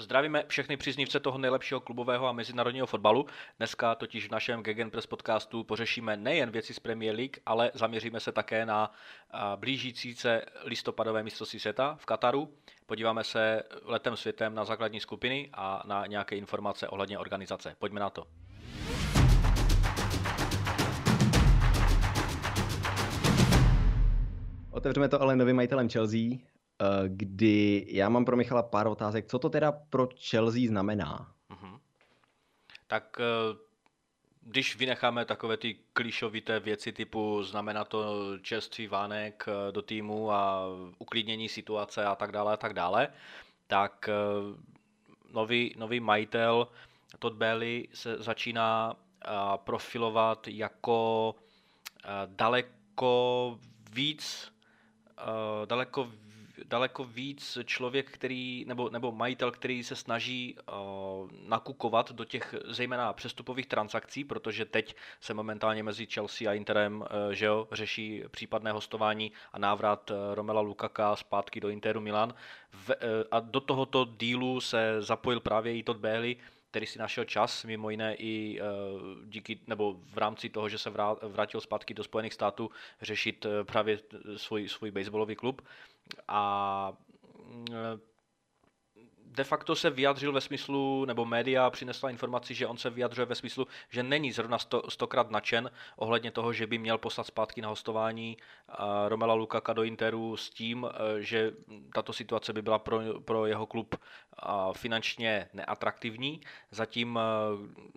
Zdravíme 0.00 0.44
všechny 0.46 0.76
příznivce 0.76 1.20
toho 1.20 1.38
nejlepšího 1.38 1.80
klubového 1.80 2.26
a 2.26 2.32
mezinárodního 2.32 2.86
fotbalu. 2.86 3.26
Dneska 3.58 3.94
totiž 3.94 4.28
v 4.28 4.30
našem 4.30 4.62
Gegenpress 4.62 5.06
podcastu 5.06 5.64
pořešíme 5.64 6.16
nejen 6.16 6.50
věci 6.50 6.74
z 6.74 6.78
Premier 6.78 7.14
League, 7.16 7.36
ale 7.46 7.70
zaměříme 7.74 8.20
se 8.20 8.32
také 8.32 8.66
na 8.66 8.92
blížící 9.56 10.14
se 10.14 10.42
listopadové 10.64 11.22
mistrovství 11.22 11.60
světa 11.60 11.96
v 12.00 12.06
Kataru. 12.06 12.54
Podíváme 12.86 13.24
se 13.24 13.62
letem 13.84 14.16
světem 14.16 14.54
na 14.54 14.64
základní 14.64 15.00
skupiny 15.00 15.50
a 15.52 15.82
na 15.86 16.06
nějaké 16.06 16.36
informace 16.36 16.88
ohledně 16.88 17.18
organizace. 17.18 17.76
Pojďme 17.78 18.00
na 18.00 18.10
to. 18.10 18.26
Otevřeme 24.70 25.08
to 25.08 25.22
ale 25.22 25.36
novým 25.36 25.56
majitelem 25.56 25.88
Chelsea, 25.88 26.20
kdy 27.08 27.86
já 27.88 28.08
mám 28.08 28.24
pro 28.24 28.36
Michala 28.36 28.62
pár 28.62 28.86
otázek. 28.86 29.26
Co 29.26 29.38
to 29.38 29.50
teda 29.50 29.72
pro 29.72 30.08
Chelsea 30.28 30.68
znamená? 30.68 31.32
Uh-huh. 31.50 31.80
Tak 32.86 33.20
eh, 33.20 33.56
když 34.42 34.76
vynecháme 34.76 35.24
takové 35.24 35.56
ty 35.56 35.76
klišovité 35.92 36.60
věci 36.60 36.92
typu 36.92 37.42
znamená 37.42 37.84
to 37.84 38.14
čerstvý 38.38 38.86
vánek 38.86 39.44
eh, 39.48 39.72
do 39.72 39.82
týmu 39.82 40.32
a 40.32 40.66
uklidnění 40.98 41.48
situace 41.48 42.04
a 42.04 42.14
tak 42.14 42.32
dále 42.32 42.52
a 42.52 42.56
tak 42.56 42.72
dále, 42.74 43.08
tak 43.66 44.08
nový, 45.32 45.74
nový 45.78 46.00
majitel 46.00 46.68
Todd 47.18 47.34
Bailey 47.34 47.88
se 47.94 48.16
začíná 48.18 48.96
profilovat 49.56 50.48
jako 50.48 51.34
daleko 52.26 53.58
víc 53.92 54.52
daleko 55.66 56.10
daleko 56.64 57.04
víc 57.04 57.58
člověk, 57.64 58.10
který, 58.10 58.64
nebo, 58.68 58.90
nebo 58.90 59.12
majitel, 59.12 59.50
který 59.50 59.84
se 59.84 59.96
snaží 59.96 60.56
uh, 60.56 61.30
nakukovat 61.48 62.12
do 62.12 62.24
těch 62.24 62.54
zejména 62.64 63.12
přestupových 63.12 63.66
transakcí, 63.66 64.24
protože 64.24 64.64
teď 64.64 64.96
se 65.20 65.34
momentálně 65.34 65.82
mezi 65.82 66.06
Chelsea 66.06 66.50
a 66.50 66.54
Interem 66.54 67.00
uh, 67.00 67.06
že 67.32 67.46
jo, 67.46 67.68
řeší 67.72 68.22
případné 68.30 68.72
hostování 68.72 69.32
a 69.52 69.58
návrat 69.58 70.10
uh, 70.10 70.16
Romela 70.34 70.60
Lukaka 70.60 71.16
zpátky 71.16 71.60
do 71.60 71.68
Interu 71.68 72.00
Milan. 72.00 72.34
V, 72.72 72.88
uh, 72.88 72.94
a 73.30 73.40
do 73.40 73.60
tohoto 73.60 74.08
dílu 74.18 74.60
se 74.60 75.02
zapojil 75.02 75.40
právě 75.40 75.76
i 75.76 75.82
Todd 75.82 75.96
Bailey, 75.96 76.36
který 76.70 76.86
si 76.86 76.98
našel 76.98 77.24
čas, 77.24 77.64
mimo 77.64 77.90
jiné 77.90 78.14
i 78.14 78.60
díky, 79.24 79.58
nebo 79.66 79.96
v 80.12 80.18
rámci 80.18 80.48
toho, 80.48 80.68
že 80.68 80.78
se 80.78 80.90
vrátil 81.22 81.60
zpátky 81.60 81.94
do 81.94 82.04
Spojených 82.04 82.34
států, 82.34 82.70
řešit 83.02 83.46
právě 83.62 83.98
svůj, 84.36 84.68
svůj 84.68 84.90
baseballový 84.90 85.36
klub 85.36 85.62
a 86.28 86.92
mm, 87.46 87.66
de 89.32 89.44
facto 89.44 89.76
se 89.76 89.90
vyjadřil 89.90 90.32
ve 90.32 90.40
smyslu, 90.40 91.04
nebo 91.04 91.24
média 91.24 91.70
přinesla 91.70 92.10
informaci, 92.10 92.54
že 92.54 92.66
on 92.66 92.76
se 92.76 92.90
vyjadřuje 92.90 93.26
ve 93.26 93.34
smyslu, 93.34 93.66
že 93.88 94.02
není 94.02 94.32
zrovna 94.32 94.58
sto, 94.58 94.90
stokrát 94.90 95.30
nadšen 95.30 95.70
ohledně 95.96 96.30
toho, 96.30 96.52
že 96.52 96.66
by 96.66 96.78
měl 96.78 96.98
poslat 96.98 97.26
zpátky 97.26 97.62
na 97.62 97.68
hostování 97.68 98.36
Romela 99.08 99.34
Lukaka 99.34 99.72
do 99.72 99.82
Interu 99.82 100.36
s 100.36 100.50
tím, 100.50 100.86
e, 100.86 101.22
že 101.22 101.52
tato 101.94 102.12
situace 102.12 102.52
by 102.52 102.62
byla 102.62 102.78
pro, 102.78 103.20
pro 103.20 103.46
jeho 103.46 103.66
klub 103.66 103.94
finančně 104.72 105.48
neatraktivní. 105.52 106.40
Zatím 106.70 107.18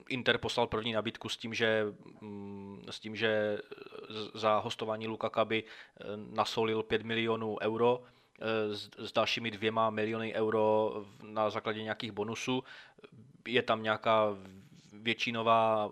Inter 0.09 0.37
poslal 0.37 0.67
první 0.67 0.93
nabídku 0.93 1.29
s 1.29 1.37
tím, 1.37 1.53
že, 1.53 1.85
mm, 2.21 2.85
s 2.89 2.99
tím, 2.99 3.15
že 3.15 3.57
za 4.33 4.57
hostování 4.57 5.07
Lukaka 5.07 5.45
by 5.45 5.63
e, 5.63 6.03
nasolil 6.15 6.83
5 6.83 7.01
milionů 7.01 7.57
euro 7.61 8.03
Eh, 8.43 8.75
s, 9.05 9.11
dalšími 9.13 9.51
dvěma 9.51 9.89
miliony 9.89 10.33
euro 10.33 10.93
na 11.23 11.49
základě 11.49 11.83
nějakých 11.83 12.11
bonusů. 12.11 12.63
Je 13.47 13.61
tam 13.61 13.83
nějaká 13.83 14.37
většinová, 14.93 15.91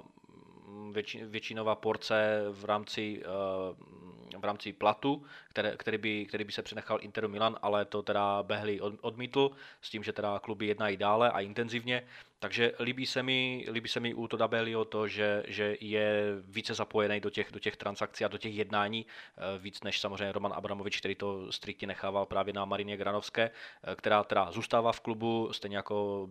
větši, 0.91 1.25
většinová 1.25 1.75
porce 1.75 2.43
v 2.51 2.65
rámci, 2.65 3.23
eh, 3.23 4.37
v 4.37 4.43
rámci 4.43 4.73
platu, 4.73 5.23
které, 5.49 5.77
který, 5.77 5.97
by, 5.97 6.25
který 6.25 6.43
by 6.43 6.51
se 6.51 6.61
přenechal 6.61 6.99
Interu 7.01 7.29
Milan, 7.29 7.57
ale 7.61 7.85
to 7.85 8.01
teda 8.01 8.43
Behli 8.43 8.81
odmítl 8.81 9.51
s 9.81 9.89
tím, 9.89 10.03
že 10.03 10.13
teda 10.13 10.39
kluby 10.39 10.65
jednají 10.67 10.97
dále 10.97 11.31
a 11.31 11.39
intenzivně. 11.39 12.07
Takže 12.41 12.71
líbí 12.79 13.05
se 13.05 13.23
mi, 13.23 13.65
líbí 13.71 13.89
se 13.89 13.99
mi 13.99 14.13
u 14.13 14.27
Toda 14.27 14.47
Belio 14.47 14.85
to, 14.85 15.07
že, 15.07 15.43
že 15.47 15.77
je 15.81 16.35
více 16.47 16.73
zapojený 16.73 17.19
do 17.19 17.29
těch, 17.29 17.51
do 17.51 17.59
těch 17.59 17.77
transakcí 17.77 18.25
a 18.25 18.27
do 18.27 18.37
těch 18.37 18.55
jednání, 18.55 19.05
eh, 19.05 19.59
víc 19.59 19.83
než 19.83 19.99
samozřejmě 19.99 20.31
Roman 20.31 20.53
Abramovič, 20.55 20.99
který 20.99 21.15
to 21.15 21.51
striktně 21.51 21.87
nechával 21.87 22.25
právě 22.25 22.53
na 22.53 22.65
Marině 22.65 22.97
Granovské, 22.97 23.51
eh, 23.83 23.95
která 23.95 24.23
teda 24.23 24.51
zůstává 24.51 24.91
v 24.91 24.99
klubu, 24.99 25.49
stejně 25.53 25.77
jako 25.77 26.29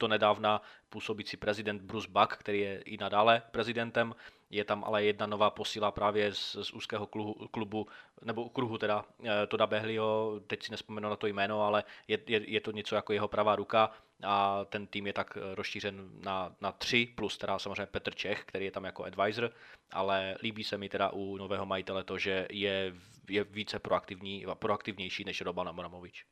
do 0.00 0.08
nedávna 0.08 0.62
působící 0.88 1.36
prezident 1.36 1.82
Bruce 1.82 2.08
Buck, 2.10 2.36
který 2.36 2.60
je 2.60 2.80
i 2.80 2.96
nadále 2.96 3.42
prezidentem. 3.50 4.14
Je 4.50 4.64
tam 4.64 4.84
ale 4.84 5.04
jedna 5.04 5.26
nová 5.26 5.50
posila 5.50 5.90
právě 5.90 6.34
z, 6.34 6.56
z 6.62 6.72
úzkého 6.72 7.06
klubu, 7.06 7.48
klubu, 7.50 7.86
nebo 8.22 8.48
kruhu 8.48 8.78
teda 8.78 9.04
eh, 9.24 9.46
Toda 9.46 9.66
Behlio, 9.66 10.40
teď 10.46 10.62
si 10.62 10.70
nespomenu 10.70 11.08
na 11.08 11.16
to 11.16 11.26
jméno, 11.26 11.62
ale 11.62 11.84
je, 12.08 12.18
je, 12.26 12.50
je 12.50 12.60
to 12.60 12.70
něco 12.70 12.94
jako 12.94 13.12
jeho 13.12 13.28
pravá 13.28 13.56
ruka 13.56 13.90
a 14.22 14.64
ten 14.64 14.86
tým 14.86 15.06
je 15.06 15.12
tak 15.12 15.38
rozšířen 15.54 16.10
na, 16.24 16.56
na 16.60 16.72
tři, 16.72 17.06
plus 17.16 17.38
teda 17.38 17.58
samozřejmě 17.58 17.86
Petr 17.86 18.14
Čech, 18.14 18.44
který 18.44 18.64
je 18.64 18.70
tam 18.70 18.84
jako 18.84 19.04
advisor, 19.04 19.50
ale 19.92 20.36
líbí 20.42 20.64
se 20.64 20.78
mi 20.78 20.88
teda 20.88 21.10
u 21.10 21.36
nového 21.36 21.66
majitele 21.66 22.04
to, 22.04 22.18
že 22.18 22.46
je, 22.50 22.94
je 23.28 23.44
více 23.44 23.78
proaktivní, 23.78 24.46
proaktivnější 24.54 25.24
než 25.24 25.40
Roban 25.40 25.68
Abramovič. 25.68 26.24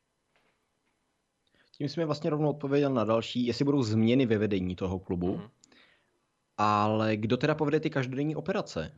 Tím 1.77 1.89
jsme 1.89 2.05
vlastně 2.05 2.29
rovnou 2.29 2.49
odpověděl 2.49 2.93
na 2.93 3.03
další, 3.03 3.45
jestli 3.45 3.65
budou 3.65 3.83
změny 3.83 4.25
ve 4.25 4.37
vedení 4.37 4.75
toho 4.75 4.99
klubu. 4.99 5.37
Mm-hmm. 5.37 5.49
Ale 6.57 7.17
kdo 7.17 7.37
teda 7.37 7.55
povede 7.55 7.79
ty 7.79 7.89
každodenní 7.89 8.35
operace? 8.35 8.91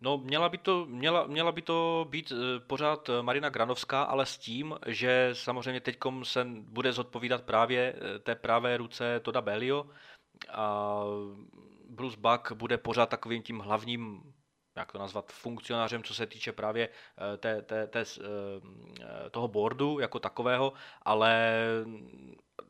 No, 0.00 0.18
měla 0.18 0.48
by 0.48 0.58
to, 0.58 0.86
měla, 0.86 1.26
měla 1.26 1.52
by 1.52 1.62
to 1.62 2.06
být 2.10 2.32
e, 2.32 2.60
pořád 2.60 3.10
Marina 3.22 3.48
Granovská, 3.48 4.02
ale 4.02 4.26
s 4.26 4.38
tím, 4.38 4.74
že 4.86 5.30
samozřejmě 5.32 5.80
teď 5.80 5.96
se 6.22 6.46
bude 6.60 6.92
zodpovídat 6.92 7.42
právě 7.42 7.94
e, 7.94 8.18
té 8.18 8.34
pravé 8.34 8.76
ruce 8.76 9.20
Toda 9.20 9.40
Belio 9.40 9.86
a 10.50 11.02
Bruce 11.90 12.16
Buck 12.20 12.52
bude 12.52 12.78
pořád 12.78 13.08
takovým 13.08 13.42
tím 13.42 13.58
hlavním 13.58 14.22
jak 14.76 14.92
to 14.92 14.98
nazvat, 14.98 15.32
funkcionářem, 15.32 16.02
co 16.02 16.14
se 16.14 16.26
týče 16.26 16.52
právě 16.52 16.88
e, 16.88 17.36
té, 17.36 17.62
té, 17.62 17.86
té, 17.86 18.04
toho 19.30 19.48
boardu 19.48 19.98
jako 19.98 20.18
takového, 20.18 20.72
ale 21.02 21.54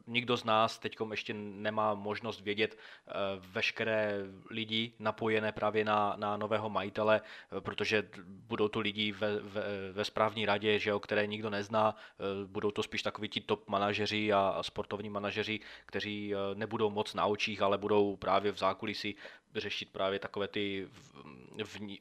nikdo 0.06 0.36
z 0.36 0.44
nás 0.44 0.78
teď 0.78 0.96
ještě 1.10 1.34
nemá 1.34 1.94
možnost 1.94 2.40
vědět 2.40 2.78
eh, 2.78 3.12
veškeré 3.38 4.12
lidi 4.50 4.92
napojené 4.98 5.52
právě 5.52 5.84
na, 5.84 6.14
na 6.16 6.36
nového 6.36 6.70
majitele, 6.70 7.20
eh, 7.20 7.60
protože 7.60 8.08
budou 8.26 8.68
to 8.68 8.80
lidi 8.80 9.12
ve, 9.12 9.40
ve, 9.40 9.62
ve 9.92 10.04
správní 10.04 10.46
radě, 10.46 10.78
že 10.78 10.90
jo, 10.90 11.00
které 11.00 11.26
nikdo 11.26 11.50
nezná, 11.50 11.94
eh, 11.96 12.46
budou 12.46 12.70
to 12.70 12.82
spíš 12.82 13.02
takoví 13.02 13.28
ti 13.28 13.40
top 13.40 13.68
manažeři 13.68 14.32
a, 14.32 14.62
sportovní 14.62 15.08
manažeři, 15.10 15.60
kteří 15.86 16.34
nebudou 16.54 16.90
moc 16.90 17.14
na 17.14 17.26
očích, 17.26 17.62
ale 17.62 17.78
budou 17.78 18.16
právě 18.16 18.52
v 18.52 18.58
zákulisí 18.58 19.16
řešit 19.54 19.88
právě 19.92 20.18
takové 20.18 20.48
ty 20.48 20.88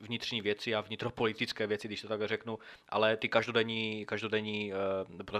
vnitřní 0.02 0.42
věci 0.42 0.76
a 0.76 0.82
vnitropolitické 0.82 1.68
věci, 1.68 1.88
když 1.88 2.02
to 2.02 2.08
tak 2.08 2.28
řeknu, 2.28 2.60
ale 2.90 3.18
ty 3.18 3.30
každodenní, 3.30 4.06
každodenní, 4.06 4.74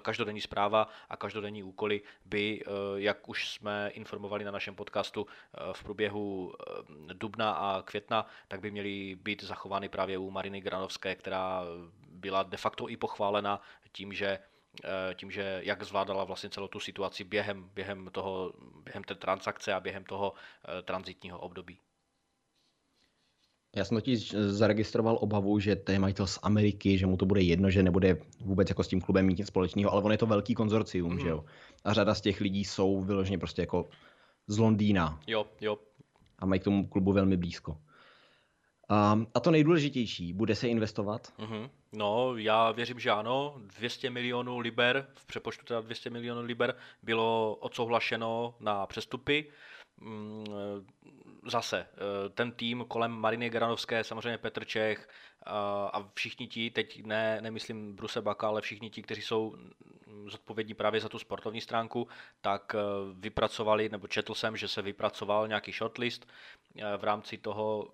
každodenní 0.02 0.42
zpráva 0.42 0.88
a 1.10 1.18
každodenní 1.18 1.64
úkoly 1.64 2.02
by 2.26 2.35
Eh, 2.36 2.62
jak 2.96 3.30
už 3.30 3.50
jsme 3.50 3.90
informovali 3.94 4.44
na 4.44 4.52
našem 4.52 4.76
podcastu 4.76 5.28
eh, 5.28 5.74
v 5.74 5.84
průběhu 5.84 6.54
eh, 6.54 7.14
dubna 7.14 7.52
a 7.52 7.82
května, 7.82 8.26
tak 8.48 8.60
by 8.60 8.72
měly 8.72 9.16
být 9.16 9.44
zachovány 9.44 9.90
právě 9.90 10.18
u 10.18 10.32
Mariny 10.32 10.62
Granovské, 10.62 11.16
která 11.16 11.64
byla 12.10 12.44
de 12.44 12.58
facto 12.58 12.90
i 12.90 12.98
pochválena 12.98 13.62
tím, 13.92 14.14
že 14.14 14.40
tím, 15.14 15.32
že 15.32 15.62
jak 15.64 15.84
zvládala 15.84 16.24
vlastně 16.24 16.50
celou 16.50 16.68
tu 16.68 16.80
situaci 16.80 17.24
během, 17.24 17.70
během, 17.74 18.10
toho, 18.12 18.54
během 18.84 19.04
té 19.04 19.16
transakce 19.16 19.74
a 19.74 19.80
během 19.80 20.04
toho 20.04 20.34
transitního 20.84 21.40
období. 21.40 21.80
Já 23.76 23.86
jsem 23.86 23.98
totiž 23.98 24.36
zaregistroval 24.48 25.18
obavu, 25.22 25.60
že 25.60 25.76
to 25.76 25.92
je 25.92 26.00
majitel 26.00 26.28
z 26.28 26.40
Ameriky, 26.44 26.98
že 26.98 27.06
mu 27.06 27.18
to 27.18 27.26
bude 27.26 27.42
jedno, 27.42 27.70
že 27.70 27.84
nebude 27.84 28.18
vůbec 28.40 28.70
jako 28.70 28.84
s 28.84 28.88
tím 28.88 29.02
klubem 29.02 29.26
mít 29.26 29.38
nic 29.38 29.48
společného, 29.48 29.92
ale 29.92 30.02
on 30.02 30.12
je 30.12 30.18
to 30.18 30.26
velký 30.26 30.54
konzorcium, 30.54 31.14
mm. 31.14 31.20
že 31.20 31.28
jo. 31.28 31.46
A 31.84 31.94
řada 31.94 32.16
z 32.16 32.22
těch 32.22 32.42
lidí 32.42 32.66
jsou 32.66 33.02
vyloženě 33.02 33.38
prostě 33.38 33.62
jako 33.62 33.90
z 34.48 34.58
Londýna. 34.58 35.20
Jo, 35.28 35.46
jo. 35.62 35.78
A 36.40 36.46
mají 36.46 36.62
k 36.62 36.64
tomu 36.64 36.88
klubu 36.88 37.14
velmi 37.14 37.38
blízko. 37.38 37.78
A, 38.90 39.20
a 39.34 39.40
to 39.40 39.52
nejdůležitější, 39.52 40.34
bude 40.34 40.56
se 40.56 40.68
investovat? 40.68 41.34
Mm-hmm. 41.40 41.70
No, 41.94 42.38
já 42.38 42.72
věřím, 42.72 43.00
že 43.00 43.12
ano. 43.12 43.56
200 43.80 44.10
milionů 44.10 44.60
liber, 44.60 45.08
v 45.16 45.26
přepočtu 45.26 45.66
teda 45.66 45.82
200 45.82 46.10
milionů 46.10 46.42
liber, 46.42 46.76
bylo 47.04 47.56
odsouhlašeno 47.56 48.56
na 48.60 48.86
přestupy. 48.86 49.46
Mm, 51.46 51.50
zase 51.52 51.78
eh, 51.78 52.30
ten 52.30 52.52
tým 52.52 52.86
kolem 52.88 53.12
Mariny 53.12 53.50
Granovské, 53.50 54.04
samozřejmě 54.04 54.38
Petr 54.38 54.66
Čech 54.66 55.10
a 55.92 56.10
všichni 56.14 56.48
ti, 56.48 56.72
teď 56.72 57.04
ne, 57.04 57.42
nemyslím 57.42 57.96
Bruse 57.96 58.22
Baka, 58.22 58.48
ale 58.48 58.62
všichni 58.62 58.90
ti, 58.90 59.02
kteří 59.02 59.22
jsou 59.22 59.56
zodpovědní 60.28 60.74
právě 60.74 61.02
za 61.02 61.10
tu 61.10 61.20
sportovní 61.20 61.62
stránku, 61.62 62.08
tak 62.42 62.76
vypracovali, 63.14 63.90
nebo 63.90 64.08
četl 64.08 64.34
jsem, 64.34 64.58
že 64.58 64.68
se 64.68 64.82
vypracoval 64.82 65.48
nějaký 65.48 65.72
shortlist 65.72 66.28
v 66.98 67.04
rámci 67.04 67.38
toho 67.38 67.94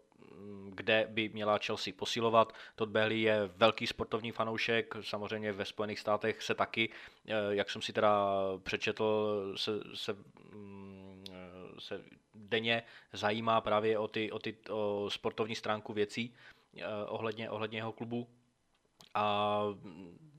kde 0.69 1.07
by 1.09 1.30
měla 1.30 1.59
Chelsea 1.65 1.94
posilovat. 1.97 2.54
Todd 2.75 2.89
Bailey 2.89 3.21
je 3.21 3.50
velký 3.56 3.88
sportovní 3.88 4.31
fanoušek, 4.31 4.95
samozřejmě 5.01 5.54
ve 5.54 5.65
Spojených 5.65 6.00
státech 6.00 6.42
se 6.42 6.56
taky, 6.56 6.89
eh, 7.27 7.33
jak 7.50 7.69
jsem 7.69 7.81
si 7.81 7.94
teda 7.94 8.36
přečetl, 8.63 9.54
se, 9.57 9.71
se, 9.94 10.13
mm, 10.54 11.24
se 11.80 12.01
denně 12.33 12.83
zajímá 13.13 13.62
právě 13.62 13.98
o, 13.98 14.07
ty, 14.07 14.31
o, 14.31 14.39
ty, 14.39 14.57
o 14.69 15.10
sportovní 15.10 15.56
stránku 15.56 15.94
věcí 15.94 16.33
eh, 16.78 16.86
ohledně, 17.07 17.50
ohledně 17.50 17.78
jeho 17.78 17.92
klubu. 17.92 18.28
A 19.13 19.63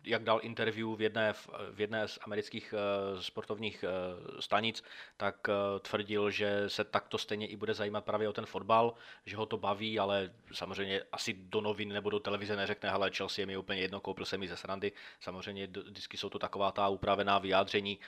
jak 0.05 0.25
dal 0.25 0.41
interview 0.43 0.97
v 0.97 1.01
jedné, 1.01 1.33
v 1.73 1.81
jedné 1.81 2.09
z 2.09 2.19
amerických 2.23 2.75
uh, 2.75 3.21
sportovních 3.21 3.85
uh, 3.85 4.41
stanic, 4.41 4.85
tak 5.17 5.49
uh, 5.49 5.55
tvrdil, 5.79 6.31
že 6.31 6.65
se 6.69 6.85
takto 6.85 7.19
stejně 7.19 7.47
i 7.47 7.57
bude 7.57 7.75
zajímat 7.75 8.05
právě 8.05 8.29
o 8.29 8.33
ten 8.33 8.47
fotbal, 8.47 8.95
že 9.27 9.37
ho 9.37 9.47
to 9.47 9.57
baví, 9.57 9.99
ale 9.99 10.31
samozřejmě 10.53 11.03
asi 11.13 11.33
do 11.33 11.61
novin 11.61 11.89
nebo 11.89 12.11
do 12.11 12.21
televize 12.21 12.57
neřekne, 12.57 12.91
ale 12.91 13.11
Chelsea 13.11 13.43
je 13.43 13.47
mi 13.47 13.57
úplně 13.57 13.81
jedno, 13.81 14.01
koupil 14.01 14.25
jsem 14.25 14.41
mi 14.41 14.49
ze 14.49 14.57
srandy. 14.57 14.93
Samozřejmě 15.21 15.67
vždycky 15.67 16.17
jsou 16.17 16.29
to 16.29 16.39
taková 16.39 16.73
ta 16.73 16.89
upravená 16.89 17.39
vyjádření 17.39 17.99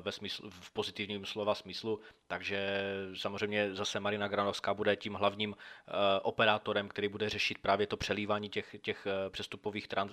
ve 0.00 0.12
smyslu, 0.12 0.50
v 0.50 0.70
pozitivním 0.70 1.26
slova 1.26 1.54
smyslu, 1.54 2.00
takže 2.26 2.82
samozřejmě 3.14 3.74
zase 3.74 4.00
Marina 4.00 4.28
Granovská 4.28 4.74
bude 4.74 4.96
tím 4.96 5.14
hlavním 5.14 5.56
operátorem, 6.22 6.88
který 6.88 7.08
bude 7.08 7.28
řešit 7.28 7.58
právě 7.58 7.86
to 7.86 7.96
přelívání 7.96 8.48
těch, 8.48 8.76
těch 8.82 9.06
přestupových, 9.28 9.88
trans, 9.88 10.12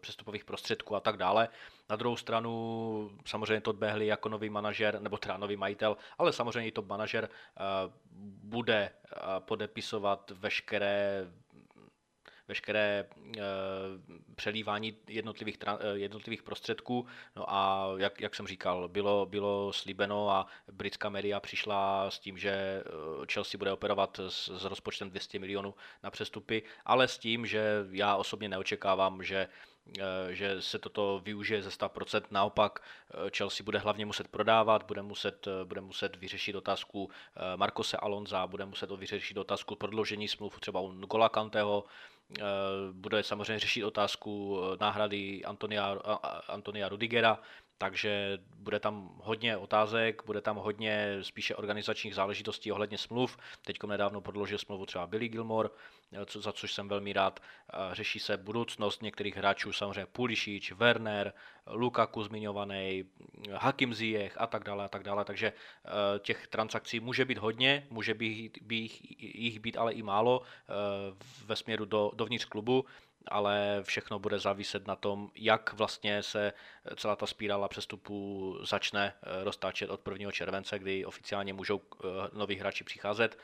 přestupových 0.00 0.44
prostředků 0.44 0.73
prostředků 0.74 0.96
a 0.96 1.00
tak 1.00 1.16
dále. 1.16 1.48
Na 1.90 1.96
druhou 1.96 2.16
stranu 2.16 3.10
samozřejmě 3.26 3.60
Todd 3.60 3.76
Behley 3.76 4.06
jako 4.06 4.28
nový 4.28 4.50
manažer, 4.50 5.00
nebo 5.00 5.16
teda 5.16 5.36
nový 5.36 5.56
majitel, 5.56 5.96
ale 6.18 6.32
samozřejmě 6.32 6.68
i 6.68 6.72
top 6.72 6.86
manažer 6.86 7.28
eh, 7.28 7.60
bude 8.44 8.90
eh, 8.90 9.18
podepisovat 9.38 10.32
veškeré 10.34 11.26
veškeré 12.48 13.04
e, 13.04 13.40
přelívání 14.34 14.96
jednotlivých, 15.08 15.58
e, 15.66 15.98
jednotlivých 15.98 16.42
prostředků. 16.42 17.06
No 17.36 17.44
a 17.52 17.88
jak, 17.96 18.20
jak 18.20 18.34
jsem 18.34 18.46
říkal, 18.46 18.88
bylo, 18.88 19.26
bylo 19.26 19.72
slíbeno 19.72 20.30
a 20.30 20.46
britská 20.72 21.08
média 21.08 21.40
přišla 21.40 22.10
s 22.10 22.18
tím, 22.18 22.38
že 22.38 22.82
Chelsea 23.32 23.58
bude 23.58 23.72
operovat 23.72 24.20
s, 24.28 24.58
s 24.58 24.64
rozpočtem 24.64 25.10
200 25.10 25.38
milionů 25.38 25.74
na 26.02 26.10
přestupy, 26.10 26.62
ale 26.84 27.08
s 27.08 27.18
tím, 27.18 27.46
že 27.46 27.84
já 27.90 28.16
osobně 28.16 28.48
neočekávám, 28.48 29.22
že 29.22 29.48
Eh, 29.98 30.34
že 30.34 30.62
se 30.62 30.78
toto 30.78 31.20
využije 31.24 31.62
ze 31.62 31.70
100%. 31.70 32.22
Naopak 32.30 32.80
eh, 32.80 33.30
Chelsea 33.36 33.64
bude 33.64 33.78
hlavně 33.78 34.06
muset 34.06 34.28
prodávat, 34.28 34.82
bude 34.82 35.02
muset, 35.02 35.46
eh, 35.46 35.64
bude 35.64 35.80
muset 35.80 36.16
vyřešit 36.16 36.56
otázku 36.56 37.10
Markose 37.56 37.96
Alonza, 37.96 38.46
bude 38.46 38.64
muset 38.64 38.90
vyřešit 38.90 39.36
otázku 39.36 39.76
prodloužení 39.76 40.28
smluv 40.28 40.60
třeba 40.60 40.80
u 40.80 40.92
Gola 40.92 41.28
Kanteho, 41.28 41.84
bude 42.92 43.22
samozřejmě 43.22 43.58
řešit 43.58 43.84
otázku 43.84 44.60
náhrady 44.80 45.44
Antonia, 45.44 45.98
Antonia 46.48 46.88
Rudigera, 46.88 47.38
takže 47.78 48.38
bude 48.56 48.80
tam 48.80 49.10
hodně 49.22 49.56
otázek, 49.56 50.22
bude 50.26 50.40
tam 50.40 50.56
hodně 50.56 51.18
spíše 51.22 51.56
organizačních 51.56 52.14
záležitostí 52.14 52.72
ohledně 52.72 52.98
smluv. 52.98 53.36
Teď 53.64 53.82
nedávno 53.82 54.20
prodloužil 54.20 54.58
smlouvu 54.58 54.86
třeba 54.86 55.06
Billy 55.06 55.28
Gilmore, 55.28 55.68
za 56.34 56.52
což 56.52 56.72
jsem 56.72 56.88
velmi 56.88 57.12
rád. 57.12 57.40
Řeší 57.92 58.18
se 58.18 58.36
budoucnost 58.36 59.02
některých 59.02 59.36
hráčů, 59.36 59.72
samozřejmě 59.72 60.06
Pulisic, 60.06 60.70
Werner, 60.70 61.32
Lukaku 61.66 62.22
zmiňovaný, 62.22 63.04
Hakim 63.52 63.94
Ziyech 63.94 64.40
a 64.40 64.46
tak 64.46 64.64
dále 64.64 64.84
a 64.84 64.88
tak 64.88 65.02
dále. 65.02 65.24
Takže 65.24 65.46
e, 65.46 65.52
těch 66.18 66.46
transakcí 66.46 67.00
může 67.00 67.24
být 67.24 67.38
hodně, 67.38 67.86
může 67.90 68.14
být, 68.14 68.58
být, 68.62 68.92
jich 69.18 69.58
být 69.58 69.76
ale 69.76 69.92
i 69.92 70.02
málo 70.02 70.42
e, 70.42 70.74
ve 71.44 71.56
směru 71.56 71.84
do, 71.84 72.10
dovnitř 72.14 72.44
klubu 72.44 72.84
ale 73.28 73.80
všechno 73.82 74.18
bude 74.18 74.38
záviset 74.38 74.86
na 74.86 74.96
tom, 74.96 75.30
jak 75.34 75.72
vlastně 75.72 76.22
se 76.22 76.52
celá 76.96 77.16
ta 77.16 77.26
spírála 77.26 77.68
přestupů 77.68 78.58
začne 78.64 79.12
eh, 79.22 79.44
roztáčet 79.44 79.90
od 79.90 80.08
1. 80.08 80.32
července, 80.32 80.78
kdy 80.78 81.04
oficiálně 81.04 81.52
můžou 81.52 81.80
eh, 81.80 82.06
noví 82.32 82.56
hráči 82.56 82.84
přicházet, 82.84 83.38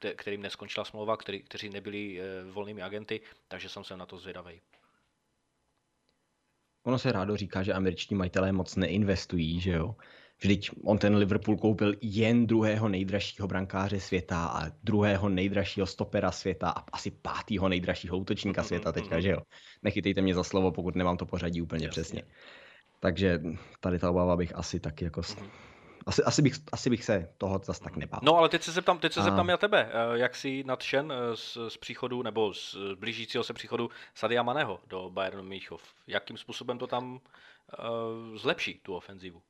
eh, 0.00 0.14
kterým 0.14 0.42
neskončila 0.42 0.84
smlouva, 0.84 1.16
který, 1.16 1.42
kteří 1.42 1.68
nebyli 1.68 2.20
volnými 2.50 2.82
agenty, 2.82 3.20
takže 3.48 3.68
jsem 3.68 3.84
se 3.84 3.96
na 3.96 4.06
to 4.06 4.18
zvědavý. 4.18 4.60
Ono 6.86 6.98
se 6.98 7.12
rádo 7.12 7.36
říká, 7.36 7.62
že 7.62 7.72
američtí 7.72 8.14
majitelé 8.14 8.52
moc 8.52 8.76
neinvestují, 8.76 9.60
že 9.60 9.72
jo. 9.72 9.96
Vždyť 10.40 10.70
on 10.84 10.98
ten 10.98 11.16
Liverpool 11.16 11.56
koupil 11.56 11.94
jen 12.00 12.46
druhého 12.46 12.88
nejdražšího 12.88 13.48
brankáře 13.48 14.00
světa 14.00 14.46
a 14.46 14.70
druhého 14.82 15.28
nejdražšího 15.28 15.86
stopera 15.86 16.30
světa 16.30 16.70
a 16.70 16.84
asi 16.92 17.10
pátýho 17.10 17.68
nejdražšího 17.68 18.18
útočníka 18.18 18.62
světa 18.62 18.92
teďka, 18.92 19.20
že 19.20 19.30
jo. 19.30 19.38
Nechytejte 19.82 20.22
mě 20.22 20.34
za 20.34 20.44
slovo, 20.44 20.72
pokud 20.72 20.94
nemám 20.94 21.16
to 21.16 21.26
pořadí 21.26 21.62
úplně 21.62 21.86
Jasně. 21.86 21.90
přesně. 21.90 22.22
Takže 23.00 23.40
tady 23.80 23.98
ta 23.98 24.10
obava 24.10 24.36
bych 24.36 24.54
asi 24.54 24.80
taky 24.80 25.04
jako... 25.04 25.22
Asi, 26.06 26.22
asi, 26.22 26.42
bych, 26.42 26.54
asi 26.72 26.90
bych 26.90 27.04
se 27.04 27.28
toho 27.38 27.60
zase 27.64 27.82
tak 27.82 27.96
nebál. 27.96 28.20
No 28.22 28.36
ale 28.36 28.48
teď 28.48 28.62
se 28.62 28.72
zeptám, 28.72 28.98
teď 28.98 29.12
se 29.12 29.22
zeptám 29.22 29.48
a... 29.48 29.50
já 29.50 29.56
tebe, 29.56 29.90
eh, 29.90 30.18
jak 30.18 30.36
jsi 30.36 30.64
nadšen 30.66 31.12
eh, 31.12 31.36
z, 31.36 31.58
z 31.68 31.76
příchodu 31.76 32.22
nebo 32.22 32.54
z 32.54 32.76
blížícího 32.94 33.44
se 33.44 33.52
příchodu 33.52 33.90
Sadia 34.14 34.42
Maného 34.42 34.80
do 34.86 35.10
Bayernu 35.10 35.42
Míchov. 35.42 35.82
Jakým 36.06 36.36
způsobem 36.36 36.78
to 36.78 36.86
tam 36.86 37.12
uh, 37.12 38.36
zlepší 38.36 38.80
tu 38.82 38.94
ofenzivu? 38.94 39.42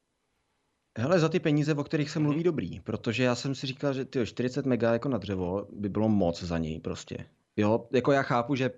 Hele, 0.98 1.20
za 1.20 1.28
ty 1.28 1.40
peníze, 1.40 1.74
o 1.74 1.84
kterých 1.84 2.10
se 2.10 2.18
mluví, 2.18 2.36
mhm. 2.36 2.44
dobrý, 2.44 2.80
protože 2.80 3.22
já 3.22 3.34
jsem 3.34 3.54
si 3.54 3.66
říkal, 3.66 3.92
že 3.92 4.04
tyjo, 4.04 4.26
40 4.26 4.66
mega 4.66 4.92
jako 4.92 5.08
na 5.08 5.18
dřevo 5.18 5.66
by 5.72 5.88
bylo 5.88 6.08
moc 6.08 6.42
za 6.42 6.58
něj 6.58 6.80
prostě. 6.80 7.16
Jo, 7.56 7.86
jako 7.92 8.12
já 8.12 8.22
chápu, 8.22 8.54
že 8.54 8.70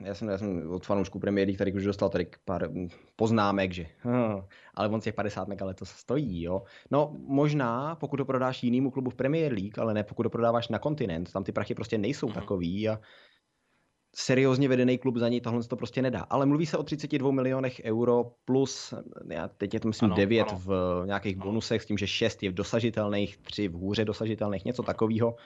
já 0.00 0.14
jsem, 0.14 0.28
já 0.28 0.38
jsem 0.38 0.70
od 0.70 0.86
fanoušků 0.86 1.18
premiéry, 1.18 1.54
který 1.54 1.72
už 1.72 1.84
dostal 1.84 2.08
tady 2.08 2.26
pár 2.44 2.68
poznámek, 3.16 3.72
že 3.72 3.86
hm, 4.04 4.42
ale 4.74 4.88
on 4.88 5.00
těch 5.00 5.14
50 5.14 5.48
mega 5.48 5.66
letos 5.66 5.90
stojí, 5.90 6.42
jo. 6.42 6.62
No 6.90 7.16
možná, 7.18 7.94
pokud 7.94 8.16
to 8.16 8.24
prodáš 8.24 8.62
jinému 8.62 8.90
klubu 8.90 9.10
v 9.10 9.14
Premier 9.14 9.52
League, 9.52 9.78
ale 9.78 9.94
ne 9.94 10.04
pokud 10.04 10.22
to 10.22 10.30
prodáváš 10.30 10.68
na 10.68 10.78
kontinent, 10.78 11.32
tam 11.32 11.44
ty 11.44 11.52
prachy 11.52 11.74
prostě 11.74 11.98
nejsou 11.98 12.26
mm-hmm. 12.26 12.34
takový 12.34 12.88
a 12.88 13.00
seriózně 14.18 14.68
vedený 14.68 14.98
klub 14.98 15.16
za 15.16 15.28
něj 15.28 15.40
tohle 15.40 15.64
to 15.64 15.76
prostě 15.76 16.02
nedá. 16.02 16.20
Ale 16.30 16.46
mluví 16.46 16.66
se 16.66 16.78
o 16.78 16.82
32 16.82 17.30
milionech 17.30 17.80
euro 17.84 18.32
plus, 18.44 18.94
já 19.30 19.48
teď 19.48 19.74
je 19.74 19.80
to 19.80 19.88
myslím 19.88 20.06
ano, 20.06 20.16
9 20.16 20.48
ano. 20.48 20.60
v 20.64 21.02
nějakých 21.06 21.36
bonusech 21.36 21.82
s 21.82 21.86
tím, 21.86 21.98
že 21.98 22.06
6 22.06 22.42
je 22.42 22.50
v 22.50 22.54
dosažitelných, 22.54 23.36
3 23.36 23.68
v 23.68 23.72
hůře 23.72 24.04
dosažitelných, 24.04 24.64
něco 24.64 24.82
takového. 24.82 25.36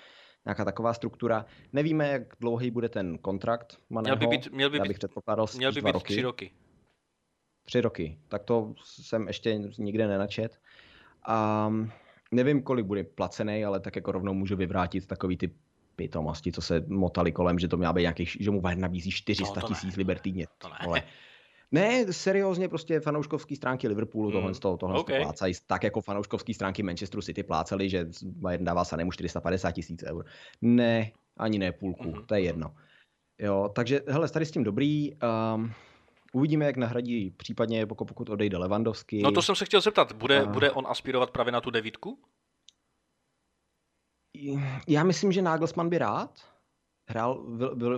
Nějaká 0.45 0.65
taková 0.65 0.95
struktura. 0.95 1.47
Nevíme, 1.73 2.09
jak 2.09 2.23
dlouhý 2.41 2.71
bude 2.71 2.89
ten 2.89 3.19
kontrakt 3.19 3.79
Maného. 3.91 4.17
Měl 4.17 4.29
by 4.29 4.37
být, 4.37 4.53
měl 4.53 4.71
by 4.71 4.79
já 4.79 4.85
bych 4.85 4.99
předpokládal 4.99 5.47
měl 5.57 5.73
by 5.73 5.83
být 5.83 5.93
roky. 5.93 6.13
tři 6.13 6.23
roky. 6.23 6.51
Tři 7.65 7.81
roky. 7.81 8.19
Tak 8.29 8.45
to 8.45 8.75
jsem 8.85 9.27
ještě 9.27 9.59
nikde 9.79 10.09
nenačet. 10.09 10.59
A 11.27 11.71
nevím, 12.33 12.63
kolik 12.63 12.87
bude 12.87 13.05
placený, 13.05 13.65
ale 13.65 13.81
tak 13.81 13.97
jako 13.97 14.13
rovnou 14.13 14.35
můžu 14.35 14.57
vyvrátit 14.57 15.07
takový 15.07 15.37
ty 15.37 15.51
pitomosti, 16.01 16.53
co 16.53 16.63
se 16.63 16.85
motali 16.89 17.33
kolem, 17.33 17.59
že 17.59 17.69
to 17.69 17.77
měla 17.77 17.93
být 17.93 18.03
nějakých, 18.03 18.37
že 18.41 18.51
mu 18.51 18.61
Bayern 18.61 18.81
nabízí 18.81 19.11
400 19.11 19.61
no, 19.61 19.69
tisíc 19.69 19.97
libertýně. 19.97 20.47
To 20.59 20.69
ne. 20.69 20.77
Ale, 20.81 21.03
ne, 21.73 22.13
seriózně 22.13 22.69
prostě 22.69 23.01
fanouškovský 23.01 23.57
stránky 23.57 23.89
Liverpoolu 23.89 24.31
hmm. 24.31 24.41
tohle, 24.41 24.55
toho, 24.55 24.77
tohle 24.77 25.01
okay. 25.01 25.23
plácají, 25.23 25.55
tak 25.67 25.85
jako 25.85 26.01
fanouškovský 26.01 26.55
stránky 26.55 26.83
Manchesteru 26.83 27.23
City 27.23 27.43
pláceli, 27.43 27.91
že 27.91 28.09
Bayern 28.23 28.65
dává 28.65 28.85
Sanemu 28.85 29.13
450 29.13 29.73
tisíc 29.73 30.03
eur. 30.03 30.25
Ne, 30.63 31.13
ani 31.37 31.59
ne 31.59 31.73
půlku, 31.73 32.13
hmm. 32.13 32.25
to 32.27 32.35
je 32.35 32.41
jedno. 32.41 32.75
Jo, 33.39 33.71
takže 33.75 34.01
hele, 34.09 34.29
tady 34.29 34.47
s 34.47 34.51
tím 34.51 34.65
dobrý. 34.65 35.13
Um, 35.55 35.73
Uvidíme, 36.33 36.65
jak 36.65 36.77
nahradí 36.77 37.31
případně, 37.31 37.87
pokud, 37.87 38.05
pokud 38.05 38.29
odejde 38.29 38.59
Levandovský. 38.59 39.23
No 39.23 39.33
to 39.33 39.43
jsem 39.43 39.55
se 39.55 39.65
chtěl 39.65 39.81
zeptat, 39.81 40.13
bude, 40.13 40.41
a... 40.41 40.47
bude 40.47 40.71
on 40.71 40.87
aspirovat 40.89 41.31
právě 41.31 41.53
na 41.53 41.61
tu 41.61 41.71
devítku? 41.71 42.19
Já 44.89 45.05
myslím, 45.05 45.33
že 45.33 45.43
Nagelsmann 45.43 45.89
by 45.89 45.99
rád 45.99 46.41
hrál 47.11 47.45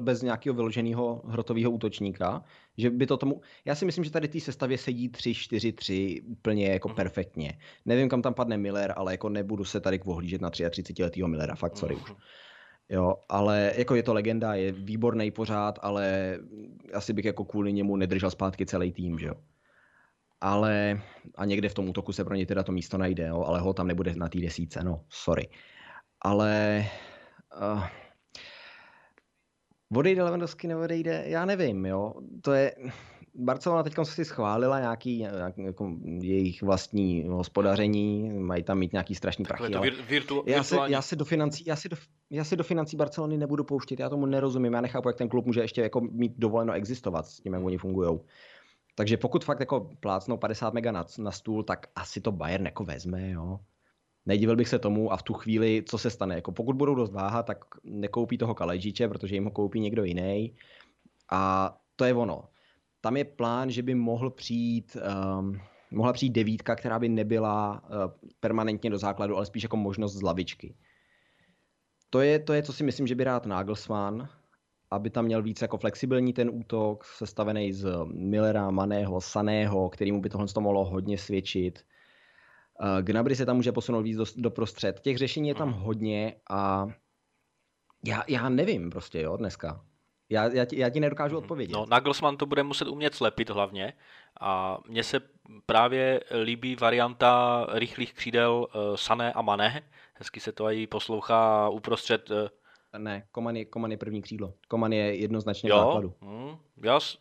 bez 0.01 0.23
nějakého 0.23 0.55
vyloženého 0.55 1.23
hrotového 1.25 1.71
útočníka, 1.71 2.45
že 2.77 2.91
by 2.91 3.07
to 3.07 3.17
tomu... 3.17 3.41
Já 3.65 3.75
si 3.75 3.85
myslím, 3.85 4.05
že 4.05 4.11
tady 4.11 4.29
té 4.29 4.41
sestavě 4.41 4.79
sedí 4.79 5.11
3-4-3 5.11 6.23
úplně 6.27 6.69
jako 6.69 6.89
mm. 6.89 6.95
perfektně. 6.95 7.59
Nevím, 7.85 8.09
kam 8.09 8.23
tam 8.23 8.35
padne 8.35 8.59
Miller, 8.59 8.95
ale 8.97 9.13
jako 9.13 9.29
nebudu 9.29 9.65
se 9.65 9.81
tady 9.81 10.01
ohlížet 10.01 10.41
na 10.41 10.51
33-letého 10.51 11.29
Millera, 11.29 11.55
fakt 11.55 11.77
sorry 11.77 11.95
mm. 11.95 12.03
už. 12.03 12.13
Jo, 12.89 13.15
ale 13.29 13.73
jako 13.77 13.95
je 13.95 14.03
to 14.03 14.15
legenda, 14.15 14.55
je 14.55 14.73
výborný 14.73 15.31
pořád, 15.31 15.79
ale 15.83 16.39
asi 16.95 17.13
bych 17.13 17.25
jako 17.25 17.45
kvůli 17.45 17.73
němu 17.73 17.97
nedržel 17.97 18.31
zpátky 18.31 18.67
celý 18.67 18.93
tým, 18.93 19.19
že 19.19 19.27
jo. 19.27 19.35
Ale 20.41 21.01
a 21.35 21.45
někde 21.45 21.69
v 21.69 21.75
tom 21.75 21.89
útoku 21.89 22.13
se 22.13 22.25
pro 22.25 22.35
ně 22.35 22.47
teda 22.47 22.63
to 22.63 22.73
místo 22.73 22.99
najde, 22.99 23.27
jo, 23.27 23.45
ale 23.47 23.61
ho 23.61 23.73
tam 23.73 23.87
nebude 23.87 24.15
na 24.15 24.29
té 24.29 24.41
desíce, 24.41 24.85
no, 24.85 25.05
sorry. 25.09 25.49
Ale 26.25 26.85
uh, 27.75 27.85
odejde 29.97 30.23
Lewandowski 30.23 30.69
nebo 30.69 30.81
odejde, 30.81 31.25
já 31.27 31.45
nevím, 31.45 31.87
jo. 31.87 32.15
To 32.43 32.53
je, 32.53 32.75
Barcelona 33.35 33.83
teď 33.83 33.95
si 34.03 34.25
schválila 34.25 34.81
nějaký, 34.81 35.19
nějaký 35.19 35.63
jako 35.63 35.97
jejich 36.21 36.63
vlastní 36.63 37.25
hospodaření, 37.29 38.31
mají 38.31 38.63
tam 38.63 38.79
mít 38.79 38.93
nějaký 38.93 39.15
strašný 39.15 39.45
prachy. 39.45 39.73
To 39.73 39.81
vir, 39.81 39.95
virtu, 40.09 40.45
já, 40.47 40.63
se, 40.63 40.77
já, 40.87 41.03
se 41.03 41.17
do 41.17 41.25
financí, 41.25 41.65
já, 41.67 41.77
se 41.77 41.89
do, 41.89 41.97
já 42.31 42.45
se 42.45 42.57
do 42.57 42.65
financí 42.65 42.97
Barcelony 42.97 43.39
nebudu 43.39 43.65
pouštět, 43.65 44.01
já 44.01 44.09
tomu 44.09 44.27
nerozumím, 44.27 44.73
já 44.73 44.81
nechápu, 44.81 45.09
jak 45.09 45.17
ten 45.17 45.29
klub 45.29 45.47
může 45.47 45.61
ještě 45.61 45.83
jako 45.83 46.01
mít 46.01 46.33
dovoleno 46.37 46.73
existovat 46.73 47.27
s 47.27 47.41
tím, 47.41 47.53
jak 47.53 47.65
oni 47.65 47.79
fungují. 47.79 48.21
Takže 48.95 49.17
pokud 49.17 49.45
fakt 49.45 49.61
jako 49.61 49.91
plácnou 50.01 50.37
50 50.37 50.75
mega 50.75 50.93
na, 50.93 51.05
na 51.19 51.31
stůl, 51.31 51.63
tak 51.63 51.87
asi 51.97 52.21
to 52.21 52.33
Bayern 52.33 52.65
jako 52.65 52.85
vezme, 52.85 53.31
jo. 53.31 53.59
Nedivil 54.27 54.57
bych 54.57 54.69
se 54.69 54.79
tomu 54.79 55.13
a 55.13 55.17
v 55.17 55.23
tu 55.23 55.35
chvíli, 55.35 55.83
co 55.89 55.99
se 55.99 56.11
stane. 56.11 56.35
Jako 56.35 56.53
pokud 56.53 56.77
budou 56.77 56.95
dost 56.95 57.13
váha, 57.13 57.43
tak 57.43 57.65
nekoupí 57.85 58.39
toho 58.39 58.55
Kalejžiče, 58.55 59.09
protože 59.09 59.37
jim 59.37 59.45
ho 59.45 59.51
koupí 59.51 59.81
někdo 59.81 60.05
jiný. 60.05 60.55
A 61.31 61.73
to 61.97 62.05
je 62.05 62.15
ono 62.15 62.45
tam 63.03 63.17
je 63.17 63.25
plán, 63.25 63.71
že 63.71 63.83
by 63.83 63.95
mohl 63.95 64.31
přijít, 64.31 64.97
um, 65.41 65.61
mohla 65.91 66.13
přijít 66.13 66.33
devítka, 66.33 66.77
která 66.77 66.99
by 66.99 67.09
nebyla 67.09 67.83
uh, 67.83 68.13
permanentně 68.41 68.91
do 68.91 68.99
základu, 68.99 69.37
ale 69.37 69.47
spíš 69.47 69.63
jako 69.63 69.77
možnost 69.77 70.15
z 70.15 70.23
lavičky. 70.23 70.77
To 72.11 72.21
je, 72.21 72.39
to 72.39 72.53
je, 72.53 72.63
co 72.63 72.73
si 72.73 72.85
myslím, 72.85 73.07
že 73.07 73.15
by 73.15 73.25
rád 73.25 73.47
Nagelsmann, 73.47 74.29
aby 74.91 75.11
tam 75.11 75.25
měl 75.25 75.43
víc 75.43 75.63
jako 75.63 75.79
flexibilní 75.79 76.33
ten 76.33 76.51
útok, 76.53 77.05
sestavený 77.05 77.73
z 77.73 77.89
Millera, 78.05 78.71
Maného, 78.71 79.21
Saného, 79.21 79.91
kterýmu 79.91 80.21
by 80.21 80.29
tohle 80.29 80.47
mohlo 80.61 80.85
hodně 80.85 81.19
svědčit. 81.19 81.85
Uh, 82.81 83.03
Gnabry 83.03 83.37
se 83.37 83.47
tam 83.47 83.57
může 83.57 83.73
posunout 83.73 84.03
víc 84.03 84.17
do, 84.17 84.25
do 84.37 84.51
prostřed. 84.51 85.01
Těch 85.01 85.19
řešení 85.19 85.49
je 85.49 85.55
tam 85.55 85.73
hodně 85.73 86.37
a 86.51 86.87
já, 88.07 88.25
já 88.29 88.49
nevím 88.49 88.91
prostě, 88.91 89.21
jo, 89.21 89.37
dneska. 89.37 89.85
Já, 90.31 90.45
já, 90.45 90.65
ti, 90.65 90.79
já 90.79 90.91
ti 90.91 91.01
nedokážu 91.01 91.35
mhm. 91.35 91.43
odpovědět. 91.43 91.73
No, 91.73 91.87
Nagelsmann 91.87 92.37
to 92.37 92.47
bude 92.47 92.63
muset 92.63 92.89
umět 92.89 93.15
slepit 93.15 93.51
hlavně 93.51 93.93
a 94.41 94.79
mně 94.89 95.05
se 95.05 95.21
právě 95.67 96.21
líbí 96.43 96.77
varianta 96.77 97.67
rychlých 97.73 98.15
křídel 98.15 98.67
uh, 98.75 98.97
Sané 98.97 99.33
a 99.33 99.43
Mané. 99.43 99.83
Hezky 100.15 100.41
se 100.41 100.53
to 100.53 100.71
i 100.71 100.87
poslouchá 100.87 101.69
uprostřed... 101.69 102.31
Uh... 102.31 102.37
Ne, 102.99 103.27
Koman 103.31 103.57
je, 103.57 103.65
Koman 103.65 103.91
je 103.91 103.97
první 103.97 104.23
křídlo. 104.23 104.55
Koman 104.69 104.93
je 104.93 105.17
jednoznačně 105.17 105.71
jo? 105.71 105.77
v 105.77 105.79
základu. 105.79 106.15
Hmm, 106.21 106.57
jas, 106.85 107.19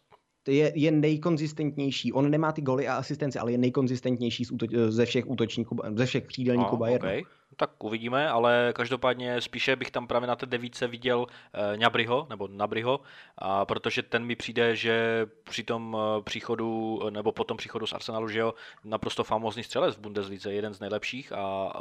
je, 0.47 0.71
je 0.75 0.91
nejkonzistentnější. 0.91 2.13
On 2.13 2.31
nemá 2.31 2.51
ty 2.51 2.61
goly 2.61 2.87
a 2.87 2.95
asistence, 2.95 3.39
ale 3.39 3.51
je 3.51 3.57
nejkonzistentnější 3.57 4.45
z 4.45 4.51
úto- 4.51 4.91
ze 4.91 5.05
všech 5.05 5.27
útočníků, 5.27 5.77
ze 5.95 6.05
všech 6.05 6.25
křídelníků 6.25 6.77
Bayernu. 6.77 7.07
Okay. 7.07 7.23
Tak 7.55 7.83
uvidíme, 7.83 8.29
ale 8.29 8.73
každopádně 8.75 9.41
spíše 9.41 9.75
bych 9.75 9.91
tam 9.91 10.07
právě 10.07 10.27
na 10.27 10.35
té 10.35 10.45
devíce 10.45 10.87
viděl 10.87 11.27
e, 11.53 11.77
Ňabryho, 11.77 12.27
nebo 12.29 12.47
Nabryho, 12.47 12.99
a 13.37 13.65
protože 13.65 14.03
ten 14.03 14.25
mi 14.25 14.35
přijde, 14.35 14.75
že 14.75 15.25
při 15.43 15.63
tom 15.63 15.97
e, 15.99 16.21
příchodu, 16.21 16.99
nebo 17.09 17.31
po 17.31 17.43
tom 17.43 17.57
příchodu 17.57 17.87
z 17.87 17.93
Arsenalu, 17.93 18.27
že 18.27 18.39
jo, 18.39 18.53
naprosto 18.83 19.23
famózní 19.23 19.63
střelec 19.63 19.95
v 19.95 19.99
Bundeslize, 19.99 20.53
jeden 20.53 20.73
z 20.73 20.79
nejlepších 20.79 21.31
a, 21.31 21.73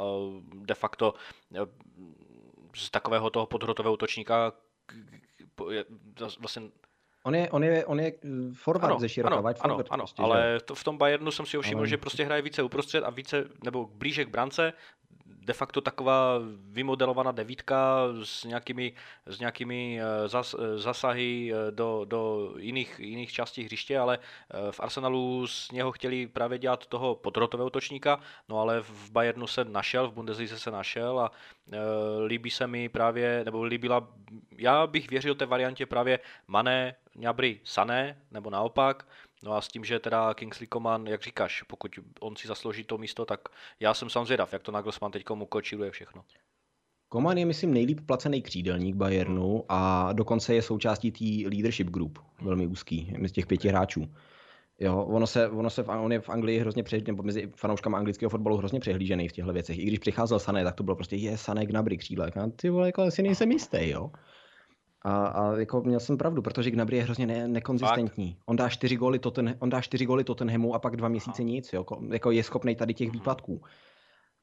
de 0.53 0.73
facto 0.73 1.13
z 2.75 2.89
takového 2.91 3.29
toho 3.29 3.45
podhrotového 3.45 3.93
útočníka 3.93 4.53
vlastně 6.39 6.61
On 7.23 7.35
je, 7.35 7.49
on 7.49 7.63
je, 7.63 7.85
on 7.85 7.99
je 7.99 8.13
eh, 8.23 8.29
forward 8.53 8.91
ano, 8.91 8.99
ze 8.99 9.09
široka, 9.09 9.35
ano, 9.35 9.45
ano, 9.47 9.53
forward 9.55 9.87
ano, 9.89 10.01
prostě, 10.01 10.23
ale 10.23 10.59
to, 10.59 10.75
v 10.75 10.83
tom 10.83 10.97
Bayernu 10.97 11.31
jsem 11.31 11.45
si 11.45 11.57
všiml, 11.61 11.79
ale... 11.79 11.87
že 11.87 11.97
prostě 11.97 12.25
hraje 12.25 12.41
více 12.41 12.63
uprostřed 12.63 13.03
a 13.03 13.09
více, 13.09 13.45
nebo 13.63 13.89
blíže 13.93 14.25
k 14.25 14.29
brance, 14.29 14.73
de 15.25 15.53
facto 15.53 15.81
taková 15.81 16.39
vymodelovaná 16.69 17.31
devítka 17.31 18.07
s 18.23 18.43
nějakými, 18.43 18.93
s 19.25 19.39
nějakými 19.39 20.01
eh, 20.01 20.27
zas, 20.27 20.55
eh, 20.59 20.77
zasahy 20.77 21.53
do, 21.69 22.05
do 22.05 22.53
jiných, 22.57 22.99
jiných 22.99 23.31
částí 23.31 23.63
hřiště, 23.63 23.99
ale 23.99 24.19
v 24.71 24.79
Arsenalu 24.79 25.47
z 25.47 25.71
něho 25.71 25.91
chtěli 25.91 26.27
právě 26.27 26.57
dělat 26.57 26.85
toho 26.85 27.15
podrotového 27.15 27.69
točníka, 27.69 28.19
no 28.49 28.59
ale 28.59 28.81
v 28.81 29.11
Bayernu 29.11 29.47
se 29.47 29.65
našel, 29.65 30.07
v 30.07 30.13
Bundeslize 30.13 30.59
se 30.59 30.71
našel 30.71 31.19
a 31.19 31.31
líbí 32.25 32.49
se 32.49 32.67
mi 32.67 32.89
právě, 32.89 33.41
nebo 33.45 33.63
líbila, 33.63 34.07
já 34.57 34.87
bych 34.87 35.09
věřil 35.09 35.35
té 35.35 35.45
variantě 35.45 35.85
právě 35.85 36.19
Mané, 36.47 36.95
Ňabry 37.15 37.59
Sané, 37.63 38.21
nebo 38.31 38.49
naopak. 38.49 39.07
No 39.43 39.53
a 39.53 39.61
s 39.61 39.67
tím, 39.67 39.85
že 39.85 39.99
teda 39.99 40.33
Kingsley 40.33 40.67
Coman, 40.73 41.07
jak 41.07 41.23
říkáš, 41.23 41.63
pokud 41.63 41.91
on 42.19 42.35
si 42.35 42.47
zaslouží 42.47 42.83
to 42.83 42.97
místo, 42.97 43.25
tak 43.25 43.39
já 43.79 43.93
jsem 43.93 44.09
sám 44.09 44.25
zvědav, 44.25 44.53
jak 44.53 44.63
to 44.63 44.71
Nagelsmann 44.71 45.11
teď 45.11 45.29
ukočiluje 45.29 45.91
všechno. 45.91 46.23
Koman 47.09 47.37
je, 47.37 47.45
myslím, 47.45 47.73
nejlíp 47.73 47.99
placený 48.05 48.41
křídelník 48.41 48.95
Bayernu 48.95 49.65
a 49.69 50.09
dokonce 50.13 50.53
je 50.53 50.61
součástí 50.61 51.11
té 51.11 51.49
leadership 51.49 51.89
group, 51.89 52.19
velmi 52.41 52.67
úzký, 52.67 53.13
z 53.27 53.31
těch 53.31 53.47
pěti 53.47 53.67
hráčů. 53.67 54.13
Jo, 54.83 55.05
ono 55.05 55.27
se, 55.27 55.49
ono 55.49 55.69
se 55.69 55.83
v, 55.83 55.89
on 55.89 56.11
je 56.11 56.19
v 56.21 56.29
Anglii 56.29 56.59
hrozně 56.59 56.83
přehlížený, 56.83 57.11
nebo 57.11 57.23
mezi 57.23 57.51
fanouškami 57.55 57.95
anglického 57.95 58.29
fotbalu 58.29 58.57
hrozně 58.57 58.79
přehlížený 58.79 59.27
v 59.27 59.31
těchto 59.31 59.53
věcech. 59.53 59.77
I 59.79 59.85
když 59.85 59.99
přicházel 59.99 60.39
Sané, 60.39 60.63
tak 60.63 60.75
to 60.75 60.83
bylo 60.83 60.95
prostě, 60.95 61.15
je 61.15 61.37
Sané 61.37 61.65
Gnabry 61.65 61.97
křídle. 61.97 62.31
Ty 62.55 62.69
vole, 62.69 62.87
jako 62.87 63.01
asi 63.01 63.23
nejsem 63.23 63.51
jistý, 63.51 63.89
jo. 63.89 64.11
A, 65.01 65.25
a 65.25 65.57
jako 65.57 65.81
měl 65.81 65.99
jsem 65.99 66.17
pravdu, 66.17 66.41
protože 66.41 66.71
Gnabry 66.71 66.97
je 66.97 67.03
hrozně 67.03 67.27
ne, 67.27 67.47
nekonzistentní. 67.47 68.37
On 68.45 68.55
dá 68.55 68.69
čtyři 68.69 68.95
góly, 68.95 69.19
Totten, 69.19 69.55
on 69.59 69.69
dá 69.69 69.81
čtyři 69.81 70.05
góly 70.05 70.23
Tottenhamu 70.23 70.75
a 70.75 70.79
pak 70.79 70.95
dva 70.95 71.07
měsíce 71.07 71.43
nic. 71.43 71.73
Jo. 71.73 71.85
Jako 72.11 72.31
je 72.31 72.43
schopný 72.43 72.75
tady 72.75 72.93
těch 72.93 73.11
výpadků. 73.11 73.61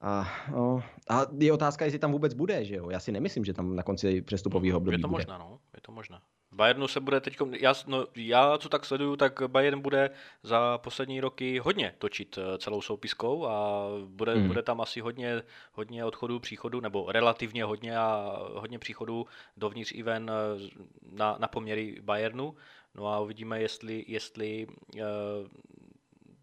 A, 0.00 0.26
no, 0.52 0.83
a 1.11 1.26
je 1.38 1.52
otázka, 1.52 1.85
jestli 1.85 1.99
tam 1.99 2.12
vůbec 2.12 2.35
bude, 2.35 2.64
že 2.64 2.75
jo? 2.75 2.90
Já 2.90 3.00
si 3.00 3.12
nemyslím, 3.12 3.45
že 3.45 3.52
tam 3.52 3.76
na 3.76 3.83
konci 3.83 4.23
přestupového 4.23 4.76
období 4.78 4.95
Je 4.95 5.02
to 5.02 5.09
bude. 5.09 5.18
možná, 5.18 5.38
no. 5.38 5.59
Je 5.75 5.80
to 5.83 5.92
možná. 5.92 6.21
Bayernu 6.52 6.88
se 6.88 7.00
bude 7.00 7.20
teď, 7.20 7.36
já, 7.60 7.74
no, 7.86 8.06
já 8.16 8.58
co 8.58 8.68
tak 8.68 8.84
sleduju, 8.84 9.16
tak 9.16 9.42
Bayern 9.46 9.80
bude 9.80 10.10
za 10.42 10.78
poslední 10.78 11.20
roky 11.20 11.58
hodně 11.58 11.94
točit 11.98 12.38
eh, 12.38 12.58
celou 12.58 12.82
soupiskou 12.82 13.46
a 13.46 13.86
bude, 14.06 14.34
mm. 14.34 14.46
bude 14.46 14.62
tam 14.62 14.80
asi 14.80 15.00
hodně, 15.00 15.42
hodně 15.72 16.04
odchodů, 16.04 16.40
příchodů, 16.40 16.80
nebo 16.80 17.12
relativně 17.12 17.64
hodně 17.64 17.98
a 17.98 18.38
hodně 18.54 18.78
příchodů 18.78 19.26
dovnitř 19.56 19.92
i 19.92 20.02
ven 20.02 20.30
eh, 20.30 20.68
na, 21.12 21.36
na 21.38 21.48
poměry 21.48 21.98
Bayernu. 22.00 22.56
No 22.94 23.06
a 23.06 23.20
uvidíme, 23.20 23.60
jestli, 23.60 24.04
jestli 24.08 24.66
uh, 24.94 25.02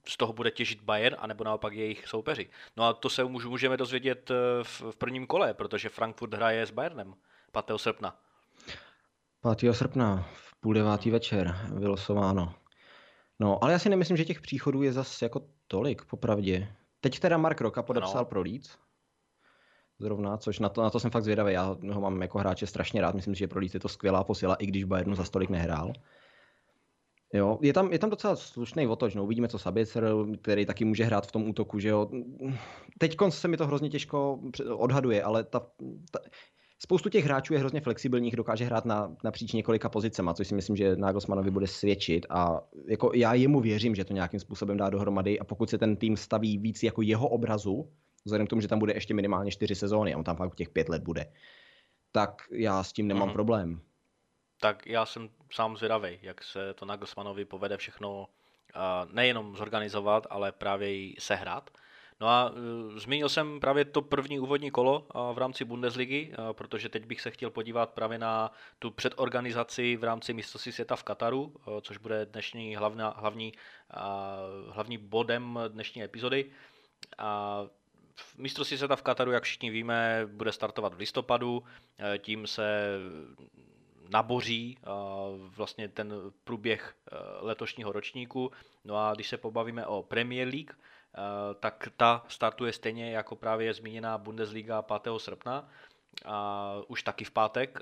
z 0.07 0.17
toho 0.17 0.33
bude 0.33 0.51
těžit 0.51 0.81
Bayern, 0.81 1.15
anebo 1.19 1.43
naopak 1.43 1.73
jejich 1.73 2.07
soupeři. 2.07 2.49
No 2.77 2.83
a 2.83 2.93
to 2.93 3.09
se 3.09 3.23
můžeme 3.23 3.77
dozvědět 3.77 4.31
v, 4.63 4.81
v 4.91 4.95
prvním 4.95 5.27
kole, 5.27 5.53
protože 5.53 5.89
Frankfurt 5.89 6.33
hraje 6.33 6.65
s 6.65 6.71
Bayernem 6.71 7.15
5. 7.51 7.77
srpna. 7.77 8.19
5. 9.53 9.73
srpna 9.73 10.27
v 10.33 10.59
půl 10.59 10.73
devátý 10.73 11.11
večer 11.11 11.55
vylosováno. 11.73 12.53
No, 13.39 13.63
ale 13.63 13.73
já 13.73 13.79
si 13.79 13.89
nemyslím, 13.89 14.17
že 14.17 14.25
těch 14.25 14.41
příchodů 14.41 14.83
je 14.83 14.93
zase 14.93 15.25
jako 15.25 15.41
tolik, 15.67 16.05
popravdě. 16.05 16.67
Teď 17.01 17.19
teda 17.19 17.37
Mark 17.37 17.61
Roka 17.61 17.83
podepsal 17.83 18.21
no. 18.21 18.25
pro 18.25 18.41
Leeds. 18.41 18.77
Zrovna, 19.99 20.37
což 20.37 20.59
na 20.59 20.69
to, 20.69 20.81
na 20.81 20.89
to 20.89 20.99
jsem 20.99 21.11
fakt 21.11 21.23
zvědavý. 21.23 21.53
Já 21.53 21.75
ho 21.91 22.01
mám 22.01 22.21
jako 22.21 22.39
hráče 22.39 22.67
strašně 22.67 23.01
rád. 23.01 23.15
Myslím, 23.15 23.35
že 23.35 23.47
pro 23.47 23.59
Leeds 23.59 23.73
je 23.73 23.79
to 23.79 23.89
skvělá 23.89 24.23
posila, 24.23 24.55
i 24.55 24.65
když 24.65 24.83
Bayernu 24.83 25.15
za 25.15 25.23
stolik 25.23 25.49
nehrál. 25.49 25.93
Jo, 27.33 27.59
je 27.61 27.73
tam, 27.73 27.91
je 27.91 27.99
tam 27.99 28.09
docela 28.09 28.35
slušný 28.35 28.87
otoč, 28.87 29.15
no, 29.15 29.23
uvidíme 29.23 29.47
co 29.47 29.59
Sabitzer, 29.59 30.07
který 30.41 30.65
taky 30.65 30.85
může 30.85 31.03
hrát 31.03 31.27
v 31.27 31.31
tom 31.31 31.49
útoku, 31.49 31.79
že 31.79 31.89
jo. 31.89 32.09
Teď 32.99 33.15
se 33.29 33.47
mi 33.47 33.57
to 33.57 33.67
hrozně 33.67 33.89
těžko 33.89 34.39
odhaduje, 34.69 35.23
ale 35.23 35.43
ta, 35.43 35.59
ta, 36.11 36.19
spoustu 36.79 37.09
těch 37.09 37.25
hráčů 37.25 37.53
je 37.53 37.59
hrozně 37.59 37.81
flexibilních, 37.81 38.35
dokáže 38.35 38.65
hrát 38.65 38.85
na, 38.85 39.15
napříč 39.23 39.53
několika 39.53 39.89
pozicema, 39.89 40.33
což 40.33 40.47
si 40.47 40.55
myslím, 40.55 40.75
že 40.75 40.95
Nagelsmannovi 40.95 41.51
bude 41.51 41.67
svědčit 41.67 42.25
a 42.29 42.61
jako 42.87 43.11
já 43.13 43.33
jemu 43.33 43.59
věřím, 43.59 43.95
že 43.95 44.05
to 44.05 44.13
nějakým 44.13 44.39
způsobem 44.39 44.77
dá 44.77 44.89
dohromady 44.89 45.39
a 45.39 45.43
pokud 45.43 45.69
se 45.69 45.77
ten 45.77 45.95
tým 45.95 46.17
staví 46.17 46.57
víc 46.57 46.83
jako 46.83 47.01
jeho 47.01 47.27
obrazu, 47.27 47.91
vzhledem 48.25 48.47
k 48.47 48.49
tomu, 48.49 48.61
že 48.61 48.67
tam 48.67 48.79
bude 48.79 48.93
ještě 48.93 49.13
minimálně 49.13 49.51
čtyři 49.51 49.75
sezóny 49.75 50.13
a 50.13 50.17
on 50.17 50.23
tam 50.23 50.35
fakt 50.35 50.55
těch 50.55 50.69
pět 50.69 50.89
let 50.89 51.03
bude, 51.03 51.25
tak 52.11 52.41
já 52.51 52.83
s 52.83 52.93
tím 52.93 53.07
nemám 53.07 53.29
mm-hmm. 53.29 53.33
problém. 53.33 53.81
Tak 54.61 54.87
já 54.87 55.05
jsem 55.05 55.29
sám 55.51 55.77
zvědavý, 55.77 56.19
jak 56.21 56.43
se 56.43 56.73
to 56.73 56.85
Nagelsmannovi 56.85 57.45
povede 57.45 57.77
všechno 57.77 58.27
nejenom 59.11 59.55
zorganizovat, 59.55 60.27
ale 60.29 60.51
právě 60.51 60.95
i 60.95 61.15
sehrát. 61.19 61.69
No 62.19 62.27
a 62.27 62.49
uh, 62.49 62.97
zmínil 62.97 63.29
jsem 63.29 63.59
právě 63.59 63.85
to 63.85 64.01
první 64.01 64.39
úvodní 64.39 64.71
kolo 64.71 64.99
uh, 64.99 65.35
v 65.35 65.37
rámci 65.37 65.65
Bundesligy, 65.65 66.33
uh, 66.39 66.53
protože 66.53 66.89
teď 66.89 67.05
bych 67.05 67.21
se 67.21 67.31
chtěl 67.31 67.49
podívat 67.49 67.89
právě 67.89 68.17
na 68.17 68.51
tu 68.79 68.91
předorganizaci 68.91 69.97
v 69.97 70.03
rámci 70.03 70.33
mistrovství 70.33 70.71
světa 70.71 70.95
v 70.95 71.03
Kataru, 71.03 71.53
což 71.81 71.97
bude 71.97 72.25
dnešní 72.25 72.75
hlavná, 72.75 73.09
hlavní, 73.17 73.53
hlavní 74.69 74.97
bodem 74.97 75.59
dnešní 75.67 76.03
epizody. 76.03 76.45
A 77.17 77.61
mistrovství 78.37 78.77
světa 78.77 78.95
v 78.95 79.01
Kataru, 79.01 79.31
jak 79.31 79.43
všichni 79.43 79.69
víme, 79.69 80.27
bude 80.31 80.51
startovat 80.51 80.93
v 80.93 80.97
listopadu, 80.97 81.63
tím 82.17 82.47
se 82.47 82.97
naboří 84.09 84.77
vlastně 85.37 85.87
ten 85.87 86.13
průběh 86.43 86.95
letošního 87.39 87.91
ročníku. 87.91 88.51
No 88.85 88.97
a 88.97 89.13
když 89.13 89.29
se 89.29 89.37
pobavíme 89.37 89.85
o 89.85 90.03
Premier 90.03 90.47
League, 90.47 90.71
Eh, 90.71 90.94
tak 91.59 91.89
ta 91.97 92.25
startuje 92.27 92.73
stejně 92.73 93.11
jako 93.11 93.35
právě 93.35 93.73
zmíněná 93.73 94.17
Bundesliga 94.17 94.81
5. 94.81 95.13
srpna. 95.17 95.69
a 96.25 96.73
už 96.87 97.03
taky 97.03 97.25
v 97.25 97.31
pátek. 97.31 97.79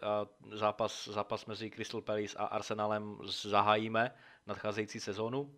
Zápas, 0.51 1.07
zápas 1.07 1.45
mezi 1.45 1.71
Crystal 1.71 2.01
Palace 2.01 2.37
a 2.37 2.45
Arsenalem 2.45 3.17
zahájíme 3.23 4.15
nadcházející 4.47 4.99
sezónu. 4.99 5.55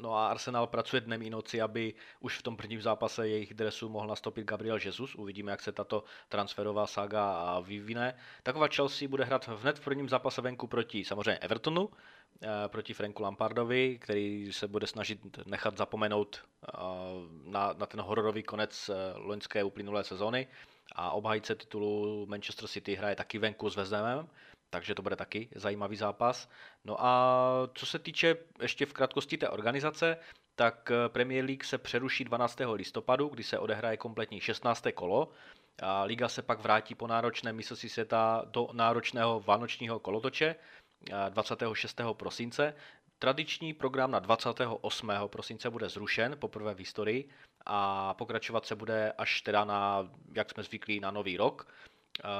No 0.00 0.14
a 0.14 0.28
Arsenal 0.28 0.66
pracuje 0.66 1.00
dnem 1.00 1.22
i 1.22 1.30
noci, 1.30 1.60
aby 1.60 1.94
už 2.20 2.38
v 2.38 2.42
tom 2.42 2.56
prvním 2.56 2.82
zápase 2.82 3.28
jejich 3.28 3.54
dresu 3.54 3.88
mohl 3.88 4.06
nastoupit 4.06 4.44
Gabriel 4.44 4.78
Jesus. 4.84 5.14
Uvidíme, 5.14 5.50
jak 5.50 5.60
se 5.60 5.72
tato 5.72 6.04
transferová 6.28 6.86
saga 6.86 7.60
vyvine. 7.60 8.14
Taková 8.42 8.68
Chelsea 8.68 9.08
bude 9.08 9.24
hrát 9.24 9.48
hned 9.48 9.78
v 9.78 9.84
prvním 9.84 10.08
zápase 10.08 10.42
venku 10.42 10.66
proti 10.66 11.04
samozřejmě 11.04 11.38
Evertonu, 11.38 11.90
Eh, 12.42 12.68
proti 12.68 12.94
Franku 12.94 13.22
Lampardovi, 13.22 13.98
který 13.98 14.52
se 14.52 14.68
bude 14.68 14.86
snažit 14.86 15.46
nechat 15.46 15.76
zapomenout 15.76 16.40
eh, 16.68 16.78
na, 17.44 17.74
na 17.78 17.86
ten 17.86 18.00
hororový 18.00 18.42
konec 18.42 18.88
eh, 18.88 18.94
loňské 19.16 19.64
uplynulé 19.64 20.04
sezóny 20.04 20.46
a 20.92 21.10
obhajce 21.10 21.54
titulu 21.54 22.26
Manchester 22.26 22.68
City 22.68 22.94
hraje 22.94 23.16
taky 23.16 23.38
venku 23.38 23.70
s 23.70 23.90
Hamem, 23.90 24.28
takže 24.70 24.94
to 24.94 25.02
bude 25.02 25.16
taky 25.16 25.48
zajímavý 25.54 25.96
zápas. 25.96 26.48
No 26.84 27.04
a 27.04 27.42
co 27.74 27.86
se 27.86 27.98
týče 27.98 28.36
ještě 28.62 28.86
v 28.86 28.92
krátkosti 28.92 29.38
té 29.38 29.48
organizace, 29.48 30.16
tak 30.54 30.92
Premier 31.08 31.44
League 31.44 31.64
se 31.64 31.78
přeruší 31.78 32.24
12. 32.24 32.58
listopadu, 32.72 33.28
kdy 33.28 33.42
se 33.42 33.58
odehraje 33.58 33.96
kompletní 33.96 34.40
16. 34.40 34.86
kolo. 34.94 35.32
A 35.82 36.02
liga 36.02 36.28
se 36.28 36.42
pak 36.42 36.60
vrátí 36.60 36.94
po 36.94 37.06
náročném 37.06 37.56
mistrovství 37.56 37.88
světa 37.88 38.42
do 38.46 38.68
náročného 38.72 39.40
vánočního 39.40 39.98
kolotoče, 39.98 40.56
26. 41.28 42.00
prosince. 42.12 42.74
Tradiční 43.18 43.74
program 43.74 44.10
na 44.10 44.18
28. 44.18 45.12
prosince 45.26 45.70
bude 45.70 45.88
zrušen 45.88 46.36
poprvé 46.38 46.74
v 46.74 46.78
historii 46.78 47.28
a 47.66 48.14
pokračovat 48.14 48.66
se 48.66 48.76
bude 48.76 49.12
až 49.12 49.42
teda 49.42 49.64
na, 49.64 50.10
jak 50.32 50.50
jsme 50.50 50.62
zvyklí, 50.62 51.00
na 51.00 51.10
nový 51.10 51.36
rok. 51.36 51.68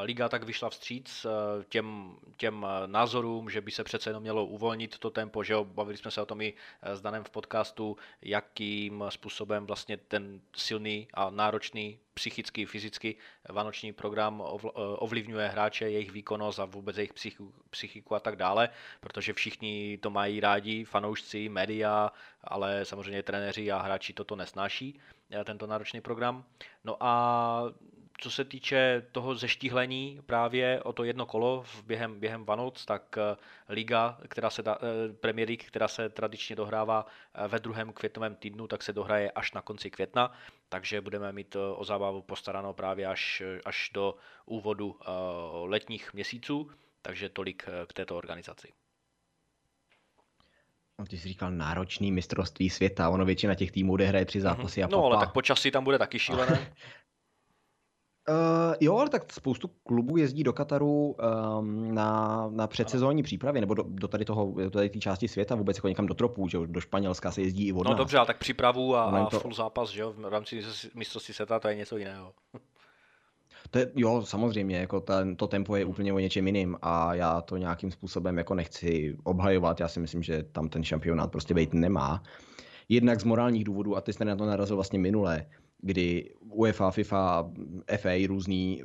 Liga 0.03 0.29
tak 0.29 0.45
vyšla 0.45 0.71
vstříc 0.71 1.27
eh, 1.27 1.65
těm, 1.69 2.17
těm 2.37 2.67
názorům, 2.87 3.51
že 3.51 3.61
by 3.61 3.71
se 3.71 3.85
přece 3.85 4.11
jenom 4.11 4.23
mělo 4.23 4.47
uvolnit 4.47 4.99
to 4.99 5.11
tempo, 5.11 5.45
že 5.45 5.53
jo, 5.53 5.65
bavili 5.65 5.97
jsme 5.97 6.11
se 6.11 6.23
o 6.23 6.27
tom 6.27 6.41
i 6.41 6.55
eh, 6.83 6.97
s 6.97 7.01
Danem 7.01 7.25
v 7.25 7.31
podcastu, 7.31 7.97
jakým 8.23 9.05
způsobem 9.09 9.67
vlastně 9.67 9.97
ten 9.97 10.41
silný 10.57 11.09
a 11.15 11.31
náročný 11.31 11.99
psychický, 12.15 12.65
fyzický 12.67 13.17
vánoční 13.49 13.93
program 13.93 14.43
eh, 14.43 14.69
ovlivňuje 14.75 15.49
hráče, 15.49 15.91
jejich 15.91 16.11
výkonnost 16.11 16.61
a 16.61 16.65
vůbec 16.65 16.97
jejich 16.97 17.13
psychiku, 17.13 17.55
psychiku 17.71 18.15
a 18.15 18.21
tak 18.21 18.37
dále, 18.37 18.69
protože 19.01 19.33
všichni 19.33 19.99
to 20.03 20.11
mají 20.11 20.41
rádi, 20.41 20.85
fanoušci, 20.85 21.49
média, 21.49 22.13
ale 22.45 22.85
samozřejmě 22.85 23.23
trenéři 23.23 23.73
a 23.73 23.83
hráči 23.83 24.13
toto 24.13 24.37
nesnáší, 24.37 25.01
tento 25.45 25.67
náročný 25.67 26.01
program. 26.01 26.45
No 26.85 26.97
a 27.01 27.63
co 28.19 28.31
se 28.31 28.45
týče 28.45 29.03
toho 29.13 29.35
zeštíhlení 29.35 30.21
právě 30.27 30.83
o 30.83 30.93
to 30.93 31.05
jedno 31.05 31.27
kolo 31.27 31.63
v 31.63 31.83
během, 31.83 32.21
během 32.21 32.45
Vanoc, 32.45 32.85
tak 32.85 33.19
eh, 33.19 33.37
liga, 33.69 34.19
která 34.29 34.51
se 34.51 34.63
da, 34.63 34.79
eh, 34.83 35.13
Premier 35.13 35.49
League, 35.49 35.65
která 35.65 35.89
se 35.89 36.09
tradičně 36.09 36.57
dohrává 36.57 37.07
eh, 37.35 37.49
ve 37.49 37.59
druhém 37.59 37.93
květnovém 37.93 38.35
týdnu, 38.35 38.67
tak 38.67 38.83
se 38.83 38.93
dohraje 38.93 39.31
až 39.31 39.53
na 39.53 39.63
konci 39.63 39.91
května, 39.91 40.33
takže 40.69 41.01
budeme 41.01 41.33
mít 41.33 41.57
o 41.77 41.85
zábavu 41.85 42.23
postaráno 42.23 42.73
právě 42.73 43.07
až, 43.07 43.43
až 43.65 43.91
do 43.95 44.15
úvodu 44.47 44.97
letních 45.63 46.15
měsíců, 46.15 46.71
takže 47.03 47.29
tolik 47.29 47.69
k 47.87 47.93
této 47.93 48.17
organizaci. 48.17 48.73
No, 50.99 51.07
ty 51.07 51.19
jsi 51.19 51.29
říkal 51.29 51.51
náročný 51.51 52.13
mistrovství 52.13 52.71
světa, 52.71 53.09
ono 53.09 53.25
většina 53.25 53.55
těch 53.55 53.73
týmů 53.73 53.97
hraje 53.97 54.25
tři 54.25 54.41
zápasy 54.41 54.81
mm-hmm. 54.81 54.85
a 54.85 54.89
No, 54.89 55.05
ale 55.05 55.19
tak 55.19 55.33
počasí 55.33 55.71
tam 55.71 55.85
bude 55.85 55.99
taky 55.99 56.19
šílené. 56.19 56.73
Uh, 58.29 58.75
jo, 58.81 58.97
ale 58.97 59.09
tak 59.09 59.33
spoustu 59.33 59.71
klubů 59.83 60.17
jezdí 60.17 60.43
do 60.43 60.53
Kataru 60.53 61.17
um, 61.59 61.95
na, 61.95 62.49
na 62.53 62.67
předsezónní 62.67 63.23
přípravy, 63.23 63.61
nebo 63.61 63.75
do, 63.75 63.85
do 63.89 64.09
tady 64.09 64.25
toho, 64.25 64.55
do 64.65 64.71
tady 64.71 64.89
té 64.89 64.99
části 64.99 65.29
světa, 65.29 65.55
vůbec 65.55 65.77
jako 65.77 65.89
někam 65.89 66.07
do 66.07 66.15
tropů, 66.15 66.49
že 66.49 66.59
do 66.67 66.81
Španělska 66.81 67.31
se 67.31 67.43
jezdí 67.43 67.67
i 67.69 67.73
od 67.73 67.85
No 67.85 67.91
nás. 67.91 67.99
dobře, 67.99 68.19
ale 68.19 68.27
tak 68.27 68.39
přípravu 68.39 68.97
a, 68.97 69.03
a 69.05 69.27
to... 69.27 69.41
full 69.41 69.55
zápas, 69.55 69.91
že 69.91 70.01
jo, 70.01 70.13
v 70.13 70.29
rámci 70.29 70.63
mistrovství 70.95 71.35
světa, 71.35 71.59
to 71.61 71.69
je 71.69 71.75
něco 71.75 71.97
jiného. 71.97 72.33
To 73.71 73.79
je, 73.79 73.91
jo, 73.97 74.23
samozřejmě, 74.25 74.77
jako 74.77 75.01
ten, 75.01 75.37
to 75.37 75.47
tempo 75.47 75.77
je 75.77 75.85
úplně 75.85 76.13
o 76.13 76.19
něčem 76.19 76.47
jiným 76.47 76.77
a 76.83 77.15
já 77.15 77.41
to 77.41 77.57
nějakým 77.57 77.91
způsobem 77.91 78.39
jako 78.39 78.55
nechci 78.55 79.17
obhajovat, 79.25 79.81
já 79.81 79.89
si 79.89 80.01
myslím, 80.01 80.23
že 80.23 80.43
tam 80.43 80.69
ten 80.69 80.85
šampionát 80.85 81.31
prostě 81.31 81.55
být 81.55 81.75
nemá. 81.75 82.23
Jednak 82.89 83.21
z 83.21 83.25
morálních 83.25 83.65
důvodů, 83.65 83.97
a 83.97 84.01
ty 84.01 84.13
jste 84.13 84.25
na 84.25 84.37
to 84.37 84.47
narazil 84.47 84.77
vlastně 84.77 84.99
minule, 84.99 85.47
kdy 85.79 86.35
UEFA, 86.41 86.91
FIFA, 86.91 87.51
FA 87.97 88.11
různý 88.27 88.83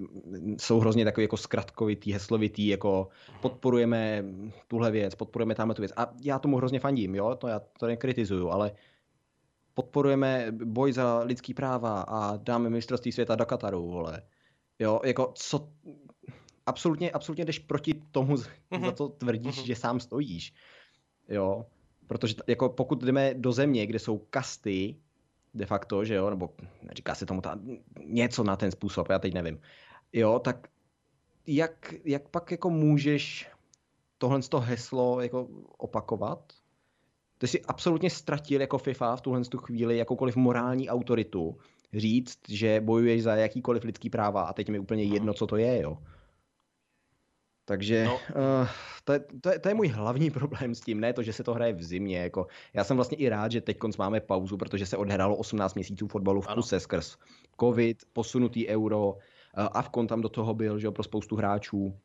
jsou 0.57 0.79
hrozně 0.79 1.05
takový 1.05 1.23
jako 1.23 1.37
zkratkovitý, 1.37 2.13
heslovitý, 2.13 2.67
jako 2.67 3.07
podporujeme 3.41 4.25
tuhle 4.67 4.91
věc, 4.91 5.15
podporujeme 5.15 5.55
tamhle 5.55 5.75
tu 5.75 5.81
věc. 5.81 5.91
A 5.97 6.13
já 6.21 6.39
tomu 6.39 6.57
hrozně 6.57 6.79
fandím, 6.79 7.15
jo, 7.15 7.35
to 7.35 7.47
já 7.47 7.61
to 7.79 7.87
nekritizuju, 7.87 8.49
ale 8.49 8.71
podporujeme 9.73 10.47
boj 10.51 10.93
za 10.93 11.19
lidský 11.19 11.53
práva 11.53 12.01
a 12.01 12.37
dáme 12.37 12.69
mistrovství 12.69 13.11
světa 13.11 13.35
do 13.35 13.45
Kataru, 13.45 13.87
vole. 13.87 14.21
Jo, 14.79 14.99
jako 15.05 15.31
co, 15.35 15.69
absolutně, 16.65 17.11
absolutně 17.11 17.45
jdeš 17.45 17.59
proti 17.59 17.93
tomu, 18.11 18.35
mm-hmm. 18.35 18.85
za 18.85 18.91
to 18.91 19.09
tvrdíš, 19.09 19.59
mm-hmm. 19.59 19.65
že 19.65 19.75
sám 19.75 19.99
stojíš. 19.99 20.53
Jo, 21.29 21.65
protože 22.07 22.35
jako 22.47 22.69
pokud 22.69 23.03
jdeme 23.03 23.33
do 23.33 23.51
země, 23.51 23.87
kde 23.87 23.99
jsou 23.99 24.17
kasty, 24.17 24.95
de 25.53 25.65
facto, 25.65 26.05
že 26.05 26.15
jo, 26.15 26.29
nebo 26.29 26.49
říká 26.91 27.15
se 27.15 27.25
tomu 27.25 27.41
ta, 27.41 27.59
něco 28.05 28.43
na 28.43 28.55
ten 28.55 28.71
způsob, 28.71 29.09
já 29.09 29.19
teď 29.19 29.33
nevím. 29.33 29.59
Jo, 30.13 30.39
tak 30.39 30.67
jak, 31.47 31.93
jak 32.05 32.29
pak 32.29 32.51
jako 32.51 32.69
můžeš 32.69 33.49
tohle 34.17 34.41
to 34.41 34.59
heslo 34.59 35.21
jako 35.21 35.47
opakovat? 35.77 36.53
Ty 37.37 37.47
si 37.47 37.61
absolutně 37.61 38.09
ztratil 38.09 38.61
jako 38.61 38.77
FIFA 38.77 39.15
v 39.15 39.21
tuhle 39.21 39.45
tu 39.45 39.57
chvíli 39.57 39.97
jakoukoliv 39.97 40.35
morální 40.35 40.89
autoritu 40.89 41.57
říct, 41.93 42.39
že 42.49 42.81
bojuješ 42.81 43.23
za 43.23 43.35
jakýkoliv 43.35 43.83
lidský 43.83 44.09
práva 44.09 44.41
a 44.41 44.53
teď 44.53 44.69
mi 44.69 44.79
úplně 44.79 45.03
jedno, 45.03 45.33
co 45.33 45.47
to 45.47 45.57
je, 45.57 45.81
jo. 45.81 45.97
Takže 47.65 48.05
no. 48.05 48.13
uh, 48.15 48.67
to, 49.03 49.13
je, 49.13 49.19
to, 49.41 49.49
je, 49.49 49.59
to 49.59 49.69
je 49.69 49.75
můj 49.75 49.87
hlavní 49.87 50.31
problém 50.39 50.75
s 50.75 50.81
tím, 50.81 50.99
ne 50.99 51.13
to, 51.13 51.23
že 51.23 51.33
se 51.33 51.43
to 51.43 51.53
hraje 51.53 51.73
v 51.73 51.83
zimě. 51.83 52.17
Jako, 52.17 52.47
já 52.73 52.83
jsem 52.83 52.95
vlastně 52.97 53.17
i 53.17 53.29
rád, 53.29 53.51
že 53.51 53.61
teď 53.61 53.77
máme 53.97 54.19
pauzu, 54.19 54.57
protože 54.57 54.85
se 54.85 54.97
odhrálo 54.97 55.35
18 55.35 55.75
měsíců 55.75 56.07
fotbalu 56.07 56.41
v 56.41 56.47
kuse 56.47 56.79
skrz 56.79 57.17
covid, 57.59 58.03
posunutý 58.13 58.67
euro, 58.67 59.07
uh, 59.07 59.17
Avkon 59.71 60.07
tam 60.07 60.21
do 60.21 60.29
toho 60.29 60.53
byl, 60.53 60.79
že 60.79 60.87
jo, 60.87 60.91
pro 60.91 61.03
spoustu 61.03 61.35
hráčů. 61.35 61.99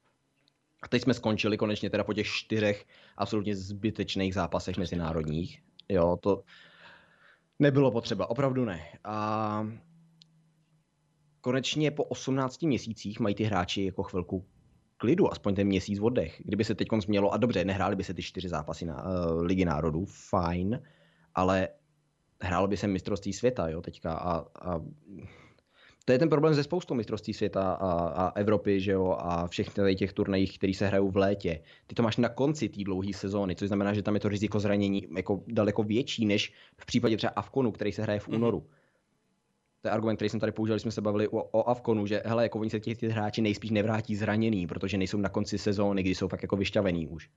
A 0.83 0.89
teď 0.89 1.03
jsme 1.03 1.15
skončili 1.15 1.57
konečně 1.57 1.91
teda 1.91 2.05
po 2.05 2.15
těch 2.15 2.27
čtyřech 2.27 2.87
absolutně 3.17 3.57
zbytečných 3.57 4.35
zápasech 4.35 4.73
Přesně 4.73 4.81
mezinárodních. 4.81 5.63
Jo, 5.89 6.17
to 6.21 6.43
nebylo 7.59 7.91
potřeba, 7.91 8.31
opravdu 8.31 8.65
ne. 8.65 8.89
A 9.05 9.67
konečně 11.41 11.91
po 11.91 12.05
18 12.05 12.63
měsících 12.63 13.21
mají 13.21 13.35
ty 13.35 13.45
hráči 13.45 13.85
jako 13.85 14.03
chvilku 14.03 14.45
klidu, 14.99 15.33
aspoň 15.33 15.55
ten 15.55 15.67
měsíc 15.67 16.01
oddech. 16.01 16.43
Kdyby 16.45 16.65
se 16.65 16.75
teď 16.75 16.89
mělo, 17.09 17.33
a 17.33 17.37
dobře, 17.37 17.65
nehráli 17.65 17.97
by 17.97 18.05
se 18.05 18.15
ty 18.15 18.23
čtyři 18.23 18.49
zápasy 18.49 18.85
na 18.85 19.05
uh, 19.05 19.43
Ligy 19.43 19.65
národů, 19.65 20.05
fajn, 20.05 20.83
ale 21.35 21.69
hrálo 22.43 22.67
by 22.67 22.77
se 22.77 22.87
mistrovství 22.87 23.33
světa, 23.33 23.69
jo, 23.69 23.83
teďka 23.83 24.13
a, 24.13 24.45
a 24.63 24.81
to 26.05 26.13
je 26.13 26.19
ten 26.19 26.29
problém 26.29 26.55
ze 26.55 26.63
spoustou 26.63 26.95
mistrovství 26.95 27.35
světa 27.35 27.73
a, 27.73 28.09
a 28.09 28.33
Evropy, 28.39 28.81
že 28.81 28.93
jo, 28.93 29.17
a 29.19 29.47
všech 29.47 29.69
těch 29.97 30.13
turnajích, 30.13 30.59
které 30.59 30.75
se 30.75 30.87
hrajou 30.87 31.11
v 31.11 31.17
létě. 31.17 31.61
Ty 31.87 31.95
to 31.95 32.03
máš 32.03 32.17
na 32.17 32.29
konci 32.29 32.69
té 32.69 32.85
dlouhé 32.85 33.13
sezóny, 33.13 33.57
což 33.57 33.69
znamená, 33.69 33.95
že 33.95 34.03
tam 34.03 34.15
je 34.15 34.21
to 34.21 34.29
riziko 34.29 34.61
zranění 34.61 35.07
jako 35.17 35.45
daleko 35.47 35.83
větší 35.83 36.27
než 36.27 36.53
v 36.77 36.87
případě 36.87 37.17
třeba 37.17 37.33
Avkonu, 37.37 37.73
který 37.73 37.93
se 37.93 38.03
hraje 38.03 38.21
v 38.21 38.29
mhm. 38.29 38.37
únoru. 38.37 38.59
Mm-hmm 38.59 38.78
to 39.81 39.89
je 39.89 39.93
argument, 39.93 40.17
který 40.17 40.29
jsem 40.29 40.41
tady 40.41 40.53
použil, 40.53 40.75
když 40.75 40.83
jsme 40.83 40.91
se 40.91 41.01
bavili 41.01 41.29
o, 41.29 41.43
o 41.43 41.69
Avkonu, 41.69 42.07
že 42.07 42.23
hele, 42.25 42.43
jako 42.43 42.59
oni 42.59 42.71
se 42.71 42.81
ti 42.81 43.09
hráči 43.09 43.43
nejspíš 43.43 43.71
nevrátí 43.71 44.17
zraněný, 44.17 44.67
protože 44.67 44.99
nejsou 44.99 45.19
na 45.19 45.29
konci 45.29 45.59
sezóny, 45.59 46.03
kdy 46.03 46.15
jsou 46.15 46.29
fakt 46.29 46.43
jako 46.43 46.57
vyšťavený 46.57 47.07
už. 47.07 47.31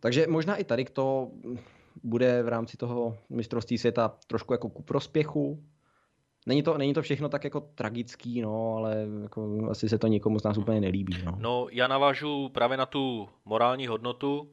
Takže 0.00 0.26
možná 0.26 0.56
i 0.56 0.64
tady 0.64 0.84
to 0.84 1.30
bude 2.02 2.42
v 2.42 2.48
rámci 2.48 2.76
toho 2.76 3.18
mistrovství 3.30 3.78
světa 3.78 4.16
trošku 4.26 4.52
jako 4.52 4.68
ku 4.68 4.82
prospěchu. 4.82 5.64
Není 6.46 6.62
to, 6.62 6.78
není 6.78 6.94
to 6.94 7.02
všechno 7.02 7.28
tak 7.28 7.44
jako 7.44 7.60
tragický, 7.60 8.40
no, 8.40 8.76
ale 8.76 9.06
jako 9.22 9.68
asi 9.70 9.88
se 9.88 9.98
to 9.98 10.06
nikomu 10.06 10.38
z 10.38 10.42
nás 10.42 10.58
úplně 10.58 10.80
nelíbí. 10.80 11.16
No. 11.24 11.36
no, 11.40 11.66
já 11.72 11.88
navážu 11.88 12.48
právě 12.48 12.76
na 12.76 12.86
tu 12.86 13.28
morální 13.44 13.86
hodnotu 13.86 14.50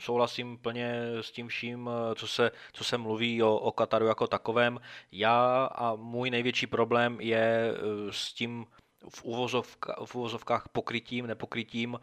souhlasím 0.00 0.58
plně 0.58 1.00
s 1.20 1.30
tím 1.30 1.48
vším, 1.48 1.90
co 2.14 2.28
se, 2.28 2.50
co 2.72 2.84
se 2.84 2.98
mluví 2.98 3.42
o, 3.42 3.56
o 3.56 3.72
Kataru 3.72 4.06
jako 4.06 4.26
takovém. 4.26 4.80
Já 5.12 5.64
a 5.64 5.94
můj 5.94 6.30
největší 6.30 6.66
problém 6.66 7.20
je 7.20 7.74
eh, 7.74 8.12
s 8.12 8.32
tím 8.32 8.66
v, 9.08 9.24
uvozovka, 9.24 9.96
v 10.04 10.14
uvozovkách 10.14 10.68
pokrytím, 10.68 11.26
nepokrytím 11.26 12.00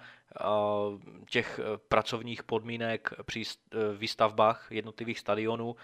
těch 1.29 1.59
eh, 1.59 1.77
pracovních 1.87 2.43
podmínek 2.43 3.13
při 3.25 3.43
eh, 3.43 3.77
výstavbách 3.97 4.67
jednotlivých 4.71 5.19
stadionů. 5.19 5.75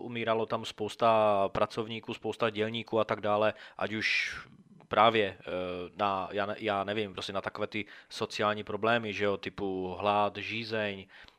Umíralo 0.00 0.46
tam 0.46 0.64
spousta 0.64 1.48
pracovníků, 1.48 2.14
spousta 2.14 2.50
dělníků 2.50 3.00
a 3.00 3.04
tak 3.04 3.20
dále, 3.20 3.54
ať 3.78 3.92
už 3.92 4.38
právě 4.88 5.38
na, 5.96 6.28
já, 6.32 6.46
já 6.58 6.84
nevím, 6.84 7.12
prostě 7.12 7.32
na 7.32 7.40
takové 7.40 7.66
ty 7.66 7.84
sociální 8.08 8.64
problémy, 8.64 9.12
že 9.12 9.24
jo, 9.24 9.36
typu 9.36 9.96
hlad, 9.98 10.36
žízeň, 10.36 11.06
Eh, 11.06 11.33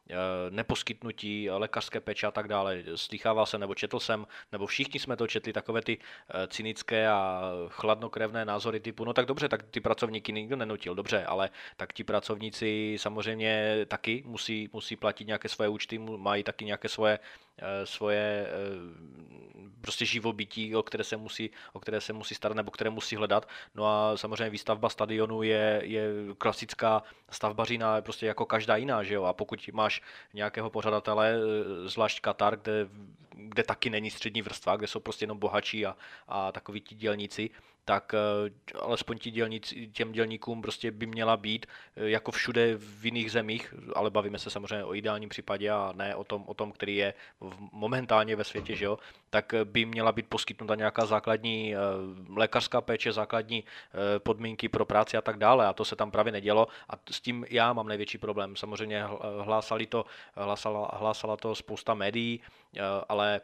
neposkytnutí 0.49 1.49
lékařské 1.49 1.99
péče 1.99 2.27
a 2.27 2.31
tak 2.31 2.47
dále. 2.47 2.83
Slychával 2.95 3.45
jsem, 3.45 3.59
nebo 3.59 3.75
četl 3.75 3.99
jsem, 3.99 4.27
nebo 4.51 4.65
všichni 4.65 4.99
jsme 4.99 5.17
to 5.17 5.27
četli, 5.27 5.53
takové 5.53 5.81
ty 5.81 5.97
eh, 5.97 6.47
cynické 6.47 7.07
a 7.07 7.41
chladnokrevné 7.67 8.45
názory 8.45 8.79
typu, 8.79 9.05
no 9.05 9.13
tak 9.13 9.25
dobře, 9.25 9.49
tak 9.49 9.63
ty 9.63 9.79
pracovníky 9.79 10.33
nikdo 10.33 10.55
nenutil, 10.55 10.95
dobře, 10.95 11.25
ale 11.25 11.49
tak 11.77 11.93
ti 11.93 12.03
pracovníci 12.03 12.95
samozřejmě 12.99 13.85
taky 13.87 14.23
musí, 14.25 14.69
musí 14.73 14.95
platit 14.95 15.27
nějaké 15.27 15.49
svoje 15.49 15.69
účty, 15.69 15.99
mají 15.99 16.43
taky 16.43 16.65
nějaké 16.65 16.89
svoje 16.89 17.19
Eh, 17.19 17.19
svoje 17.83 18.47
eh, 18.47 19.75
prostě 19.81 20.05
živobytí, 20.05 20.75
o 20.75 20.83
které 20.83 21.03
se 21.03 21.17
musí, 21.17 21.49
o 21.73 21.79
které 21.79 22.01
se 22.01 22.13
musí 22.13 22.35
starat 22.35 22.55
nebo 22.55 22.71
které 22.71 22.89
musí 22.89 23.15
hledat. 23.15 23.47
No 23.75 23.87
a 23.87 24.17
samozřejmě 24.17 24.49
výstavba 24.49 24.89
stadionu 24.89 25.43
je, 25.43 25.81
je 25.83 26.09
klasická 26.37 27.03
stavbařina 27.29 28.01
prostě 28.01 28.25
jako 28.25 28.45
každá 28.45 28.75
jiná, 28.75 29.03
že 29.03 29.13
jo? 29.13 29.23
A 29.23 29.33
pokud 29.33 29.69
máš 29.73 30.01
nějakého 30.33 30.69
pořadatele, 30.69 31.35
eh, 31.35 31.89
zvlášť 31.89 32.21
Katar, 32.21 32.59
kde, 32.59 32.87
kde 33.35 33.63
taky 33.63 33.89
není 33.89 34.11
střední 34.11 34.41
vrstva, 34.41 34.75
kde 34.75 34.87
jsou 34.87 34.99
prostě 34.99 35.23
jenom 35.23 35.39
bohatší 35.39 35.85
a, 35.85 35.95
a 36.27 36.51
takoví 36.51 36.81
ti 36.81 36.95
dělníci, 36.95 37.49
tak 37.85 38.13
eh, 38.13 38.77
alespoň 38.79 39.17
ti 39.17 39.31
dělníci, 39.31 39.87
těm 39.87 40.11
dělníkům 40.11 40.61
prostě 40.61 40.91
by 40.91 41.05
měla 41.05 41.37
být, 41.37 41.65
eh, 41.95 42.09
jako 42.09 42.31
všude 42.31 42.75
v 42.77 43.05
jiných 43.05 43.31
zemích, 43.31 43.73
ale 43.95 44.09
bavíme 44.09 44.39
se 44.39 44.49
samozřejmě 44.49 44.83
o 44.85 44.95
ideálním 44.95 45.29
případě 45.29 45.71
a 45.71 45.93
ne 45.95 46.15
o 46.15 46.23
tom, 46.23 46.43
o 46.47 46.53
tom 46.53 46.71
který 46.71 46.95
je 46.95 47.13
momentálně 47.71 48.35
ve 48.35 48.43
světě, 48.43 48.75
že 48.75 48.85
jo, 48.85 48.99
tak 49.29 49.53
eh, 49.53 49.65
by 49.65 49.85
měla 49.85 50.11
být 50.11 50.27
poskytnuta 50.29 50.75
nějaká 50.75 51.05
základní 51.05 51.75
lékařská 52.35 52.81
péče, 52.81 53.11
základní 53.11 53.63
podmínky 54.17 54.69
pro 54.69 54.85
práci 54.85 55.17
a 55.17 55.21
tak 55.21 55.37
dále. 55.37 55.67
A 55.67 55.73
to 55.73 55.85
se 55.85 55.95
tam 55.95 56.11
právě 56.11 56.31
nedělo. 56.31 56.67
A 56.89 56.93
s 57.11 57.21
tím 57.21 57.45
já 57.49 57.73
mám 57.73 57.87
největší 57.87 58.17
problém. 58.17 58.55
Samozřejmě 58.55 59.03
hlásali 59.41 59.85
to, 59.85 60.05
hlásala, 60.35 60.89
hlásala 60.93 61.37
to 61.37 61.55
spousta 61.55 61.93
médií, 61.93 62.41
ale 63.09 63.41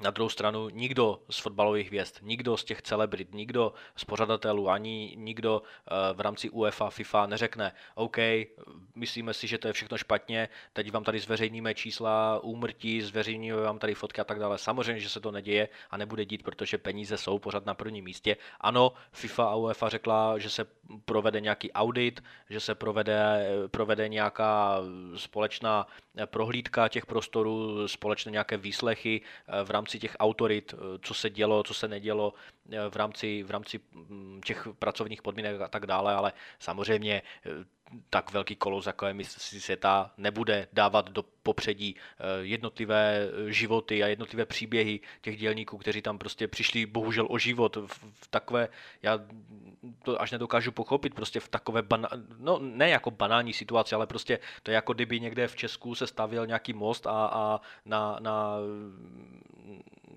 na 0.00 0.10
druhou 0.10 0.28
stranu 0.28 0.68
nikdo 0.68 1.20
z 1.30 1.38
fotbalových 1.38 1.86
hvězd, 1.86 2.16
nikdo 2.22 2.56
z 2.56 2.64
těch 2.64 2.82
celebrit, 2.82 3.34
nikdo 3.34 3.72
z 3.96 4.04
pořadatelů, 4.04 4.70
ani 4.70 5.14
nikdo 5.16 5.62
eh, 5.62 6.14
v 6.14 6.20
rámci 6.20 6.50
UEFA, 6.50 6.90
FIFA 6.90 7.26
neřekne 7.26 7.72
OK, 7.94 8.16
myslíme 8.94 9.34
si, 9.34 9.46
že 9.46 9.58
to 9.58 9.66
je 9.66 9.72
všechno 9.72 9.98
špatně, 9.98 10.48
teď 10.72 10.92
vám 10.92 11.04
tady 11.04 11.18
zveřejníme 11.18 11.74
čísla 11.74 12.40
úmrtí, 12.42 13.02
zveřejníme 13.02 13.56
vám 13.56 13.78
tady 13.78 13.94
fotky 13.94 14.20
a 14.20 14.24
tak 14.24 14.38
dále. 14.38 14.58
Samozřejmě, 14.58 15.00
že 15.00 15.08
se 15.08 15.20
to 15.20 15.30
neděje 15.30 15.68
a 15.90 15.96
nebude 15.96 16.24
dít, 16.24 16.42
protože 16.42 16.78
peníze 16.78 17.16
jsou 17.16 17.38
pořád 17.38 17.66
na 17.66 17.74
prvním 17.74 18.04
místě. 18.04 18.36
Ano, 18.60 18.92
FIFA 19.12 19.44
a 19.44 19.54
UEFA 19.54 19.88
řekla, 19.88 20.38
že 20.38 20.50
se 20.50 20.66
provede 21.04 21.40
nějaký 21.40 21.72
audit, 21.72 22.22
že 22.50 22.60
se 22.60 22.74
provede, 22.74 23.48
provede 23.70 24.08
nějaká 24.08 24.78
společná 25.16 25.86
prohlídka 26.24 26.88
těch 26.88 27.06
prostorů, 27.06 27.88
společné 27.88 28.32
nějaké 28.32 28.56
výslechy 28.56 29.20
eh, 29.20 29.64
v 29.64 29.70
rámci 29.70 29.98
těch 29.98 30.16
autorit, 30.20 30.74
eh, 30.74 30.98
co 31.02 31.14
se 31.14 31.30
dělo, 31.30 31.62
co 31.62 31.74
se 31.74 31.88
nedělo 31.88 32.34
eh, 32.72 32.90
v 32.90 32.96
rámci, 32.96 33.42
v 33.42 33.50
rámci 33.50 33.80
mm, 33.92 34.40
těch 34.44 34.68
pracovních 34.78 35.22
podmínek 35.22 35.60
a 35.60 35.68
tak 35.68 35.86
dále, 35.86 36.14
ale 36.14 36.32
samozřejmě 36.58 37.22
tak 38.10 38.32
velký 38.32 38.56
kolos, 38.56 38.86
jako 38.86 39.06
je 39.06 39.14
mistrovství 39.14 39.60
světa, 39.60 40.10
nebude 40.16 40.68
dávat 40.72 41.10
do 41.10 41.22
popředí 41.42 41.96
jednotlivé 42.40 43.28
životy 43.46 44.02
a 44.02 44.06
jednotlivé 44.06 44.46
příběhy 44.46 45.00
těch 45.20 45.38
dělníků, 45.38 45.78
kteří 45.78 46.02
tam 46.02 46.18
prostě 46.18 46.48
přišli 46.48 46.86
bohužel 46.86 47.26
o 47.30 47.38
život 47.38 47.76
v 48.14 48.28
takové, 48.30 48.68
já 49.02 49.18
to 50.02 50.20
až 50.22 50.30
nedokážu 50.30 50.72
pochopit, 50.72 51.14
prostě 51.14 51.40
v 51.40 51.48
takové, 51.48 51.82
bana, 51.82 52.08
no 52.38 52.58
ne 52.58 52.88
jako 52.88 53.10
banální 53.10 53.52
situaci, 53.52 53.94
ale 53.94 54.06
prostě 54.06 54.38
to 54.62 54.70
je 54.70 54.74
jako 54.74 54.92
kdyby 54.92 55.20
někde 55.20 55.48
v 55.48 55.56
Česku 55.56 55.94
se 55.94 56.06
stavěl 56.06 56.46
nějaký 56.46 56.72
most 56.72 57.06
a, 57.06 57.26
a 57.26 57.60
na, 57.84 58.16
na 58.20 58.56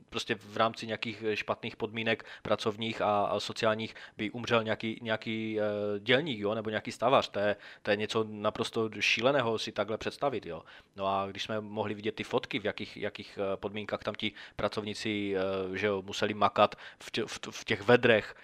prostě 0.10 0.36
v 0.36 0.58
rámci 0.58 0.88
nějakých 0.88 1.24
špatných 1.34 1.76
podmínek 1.76 2.26
pracovních 2.42 3.02
a, 3.02 3.26
a 3.26 3.40
sociálních 3.40 3.96
by 4.18 4.32
umřel 4.32 4.64
nějaký, 4.64 5.00
nějaký 5.02 5.60
dělník, 6.00 6.40
jo, 6.40 6.56
nebo 6.56 6.70
nějaký 6.70 6.92
stavař. 6.92 7.30
To 7.30 7.40
je, 7.40 7.56
to 7.82 7.92
je 7.92 7.98
něco 7.98 8.26
naprosto 8.30 8.90
šíleného 9.00 9.60
si 9.60 9.72
takhle 9.72 9.98
představit. 9.98 10.46
Jo. 10.46 10.64
No 10.96 11.08
a 11.08 11.28
když 11.28 11.44
jsme 11.44 11.62
mohli 11.62 11.94
vidět 11.94 12.16
ty 12.16 12.24
fotky, 12.24 12.60
v 12.60 12.66
jakých, 12.66 12.98
jakých 12.98 13.40
eh, 13.42 13.58
podmínkách 13.58 14.04
tam 14.04 14.16
ti 14.16 14.32
pracovníci 14.56 15.36
uh, 15.36 15.76
že 15.76 15.88
jo, 15.88 16.02
museli 16.02 16.34
makat 16.34 16.76
v, 17.04 17.12
tě, 17.12 17.24
v, 17.26 17.40
v 17.52 17.66
těch 17.66 17.82
vedrech, 17.82 18.36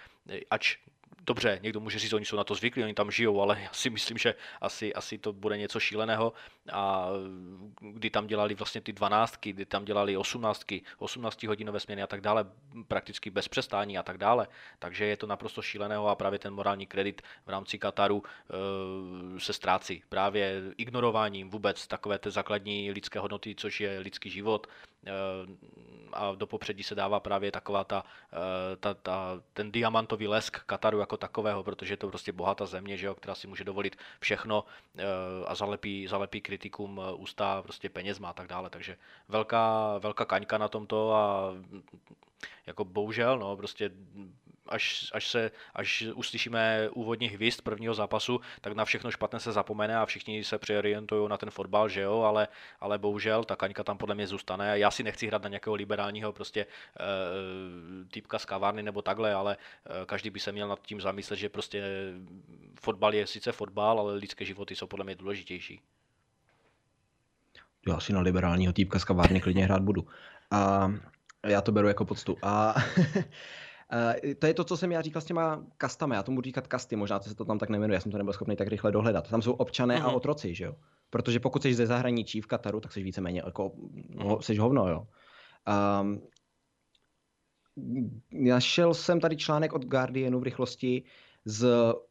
ač 0.50 0.76
dobře, 1.26 1.58
někdo 1.62 1.80
může 1.80 1.98
říct, 1.98 2.12
oni 2.12 2.24
jsou 2.24 2.36
na 2.36 2.44
to 2.44 2.54
zvyklí, 2.54 2.84
oni 2.84 2.94
tam 2.94 3.10
žijou, 3.10 3.40
ale 3.40 3.60
já 3.62 3.72
si 3.72 3.90
myslím, 3.90 4.18
že 4.18 4.34
asi, 4.60 4.94
asi 4.94 5.18
to 5.18 5.32
bude 5.32 5.58
něco 5.58 5.80
šíleného. 5.80 6.32
A 6.72 7.08
kdy 7.80 8.10
tam 8.10 8.26
dělali 8.26 8.54
vlastně 8.54 8.80
ty 8.80 8.92
dvanáctky, 8.92 9.52
kdy 9.52 9.66
tam 9.66 9.84
dělali 9.84 10.16
osmnáctky, 10.16 10.82
18 10.98 11.42
hodinové 11.42 11.80
směny 11.80 12.02
a 12.02 12.06
tak 12.06 12.20
dále, 12.20 12.46
prakticky 12.88 13.30
bez 13.30 13.48
přestání 13.48 13.98
a 13.98 14.02
tak 14.02 14.18
dále. 14.18 14.48
Takže 14.78 15.04
je 15.04 15.16
to 15.16 15.26
naprosto 15.26 15.62
šíleného 15.62 16.08
a 16.08 16.14
právě 16.14 16.38
ten 16.38 16.54
morální 16.54 16.86
kredit 16.86 17.22
v 17.46 17.50
rámci 17.50 17.78
Kataru 17.78 18.22
e, 19.36 19.40
se 19.40 19.52
ztrácí. 19.52 20.02
Právě 20.08 20.62
ignorováním 20.76 21.50
vůbec 21.50 21.86
takové 21.86 22.18
té 22.18 22.30
základní 22.30 22.90
lidské 22.90 23.18
hodnoty, 23.18 23.54
což 23.54 23.80
je 23.80 23.98
lidský 23.98 24.30
život, 24.30 24.66
a 26.12 26.34
do 26.34 26.46
popředí 26.46 26.82
se 26.82 26.94
dává 26.94 27.20
právě 27.20 27.52
taková 27.52 27.84
ta, 27.84 28.04
e, 28.72 28.76
ta, 28.76 28.94
ta, 28.94 29.42
ten 29.52 29.72
diamantový 29.72 30.28
lesk 30.28 30.58
Kataru 30.64 30.98
jako 30.98 31.16
takového, 31.16 31.62
protože 31.62 31.92
je 31.92 31.96
to 31.96 32.08
prostě 32.08 32.32
bohatá 32.32 32.66
země, 32.66 32.96
že 32.96 33.06
jo, 33.06 33.14
která 33.14 33.34
si 33.34 33.46
může 33.46 33.64
dovolit 33.64 33.96
všechno 34.20 34.64
a 35.46 35.54
zalepí, 35.54 36.06
zalepí 36.06 36.40
kritikům 36.40 37.00
ústa 37.16 37.62
prostě 37.62 37.88
penězma 37.88 38.28
a 38.30 38.32
tak 38.32 38.46
dále. 38.46 38.70
Takže 38.70 38.96
velká, 39.28 39.98
velká 39.98 40.24
kaňka 40.24 40.58
na 40.58 40.68
tomto 40.68 41.12
a 41.14 41.52
jako 42.66 42.84
bohužel, 42.84 43.38
no, 43.38 43.56
prostě 43.56 43.90
až, 44.68 45.10
až, 45.12 45.28
se, 45.28 45.50
až 45.74 46.04
uslyšíme 46.14 46.88
úvodní 46.90 47.28
hvězd 47.28 47.62
prvního 47.62 47.94
zápasu, 47.94 48.40
tak 48.60 48.72
na 48.72 48.84
všechno 48.84 49.10
špatné 49.10 49.40
se 49.40 49.52
zapomene 49.52 49.96
a 49.96 50.06
všichni 50.06 50.44
se 50.44 50.58
přeorientují 50.58 51.28
na 51.28 51.36
ten 51.36 51.50
fotbal, 51.50 51.88
že 51.88 52.00
jo, 52.00 52.20
ale, 52.20 52.48
ale 52.80 52.98
bohužel 52.98 53.44
ta 53.44 53.56
kaňka 53.56 53.84
tam 53.84 53.98
podle 53.98 54.14
mě 54.14 54.26
zůstane. 54.26 54.78
Já 54.78 54.90
si 54.90 55.02
nechci 55.02 55.26
hrát 55.26 55.42
na 55.42 55.48
nějakého 55.48 55.74
liberálního 55.74 56.32
prostě 56.32 56.60
e, 56.60 56.66
typka 58.10 58.38
z 58.38 58.44
kavárny 58.44 58.82
nebo 58.82 59.02
takhle, 59.02 59.34
ale 59.34 59.56
e, 59.56 60.06
každý 60.06 60.30
by 60.30 60.40
se 60.40 60.52
měl 60.52 60.68
nad 60.68 60.82
tím 60.82 61.00
zamyslet, 61.00 61.36
že 61.36 61.48
prostě 61.48 61.84
fotbal 62.80 63.14
je 63.14 63.26
sice 63.26 63.52
fotbal, 63.52 64.00
ale 64.00 64.14
lidské 64.14 64.44
životy 64.44 64.76
jsou 64.76 64.86
podle 64.86 65.04
mě 65.04 65.14
důležitější. 65.14 65.80
Já 67.88 68.00
si 68.00 68.12
na 68.12 68.20
liberálního 68.20 68.72
týpka 68.72 68.98
z 68.98 69.04
kavárny 69.04 69.40
klidně 69.40 69.64
hrát 69.64 69.82
budu. 69.82 70.06
A 70.50 70.92
já 71.46 71.60
to 71.60 71.72
beru 71.72 71.88
jako 71.88 72.04
poctu. 72.04 72.36
A 72.42 72.74
to 74.38 74.46
je 74.46 74.54
to, 74.54 74.64
co 74.64 74.76
jsem 74.76 74.92
já 74.92 75.02
říkal 75.02 75.22
s 75.22 75.24
těma 75.24 75.66
kastami. 75.78 76.14
Já 76.14 76.22
tomu 76.22 76.40
říkat 76.40 76.66
kasty, 76.66 76.96
možná 76.96 77.18
to 77.18 77.28
se 77.28 77.34
to 77.34 77.44
tam 77.44 77.58
tak 77.58 77.68
nemenuje, 77.68 77.96
já 77.96 78.00
jsem 78.00 78.12
to 78.12 78.18
nebyl 78.18 78.32
schopný 78.32 78.56
tak 78.56 78.68
rychle 78.68 78.92
dohledat. 78.92 79.30
Tam 79.30 79.42
jsou 79.42 79.52
občané 79.52 79.96
uh-huh. 79.96 80.04
a 80.04 80.06
mhm. 80.06 80.16
otroci, 80.16 80.54
že 80.54 80.64
jo? 80.64 80.76
Protože 81.10 81.40
pokud 81.40 81.62
jsi 81.62 81.74
ze 81.74 81.86
zahraničí 81.86 82.40
v 82.40 82.46
Kataru, 82.46 82.80
tak 82.80 82.92
jsi 82.92 83.02
víceméně 83.02 83.42
jako, 83.46 83.68
uh-huh. 83.68 84.40
jsi 84.40 84.56
hovno, 84.56 84.88
jo. 84.88 85.06
Um, 86.02 86.22
našel 88.32 88.94
jsem 88.94 89.20
tady 89.20 89.36
článek 89.36 89.72
od 89.72 89.84
Guardianu 89.84 90.40
v 90.40 90.42
rychlosti 90.42 91.02
z 91.44 91.68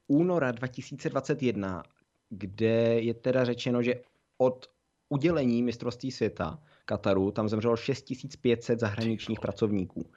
února 0.08 0.52
2021, 0.52 1.84
kde 2.30 3.02
je 3.02 3.14
teda 3.14 3.46
řečeno, 3.46 3.84
že 3.84 4.02
od 4.38 4.70
udělení 5.10 5.64
mistrovství 5.64 6.12
světa 6.12 6.60
Kataru 6.86 7.32
tam 7.32 7.50
zemřelo 7.50 7.76
6500 7.76 8.80
zahraničních 8.80 9.40
pracovníků. 9.40 10.12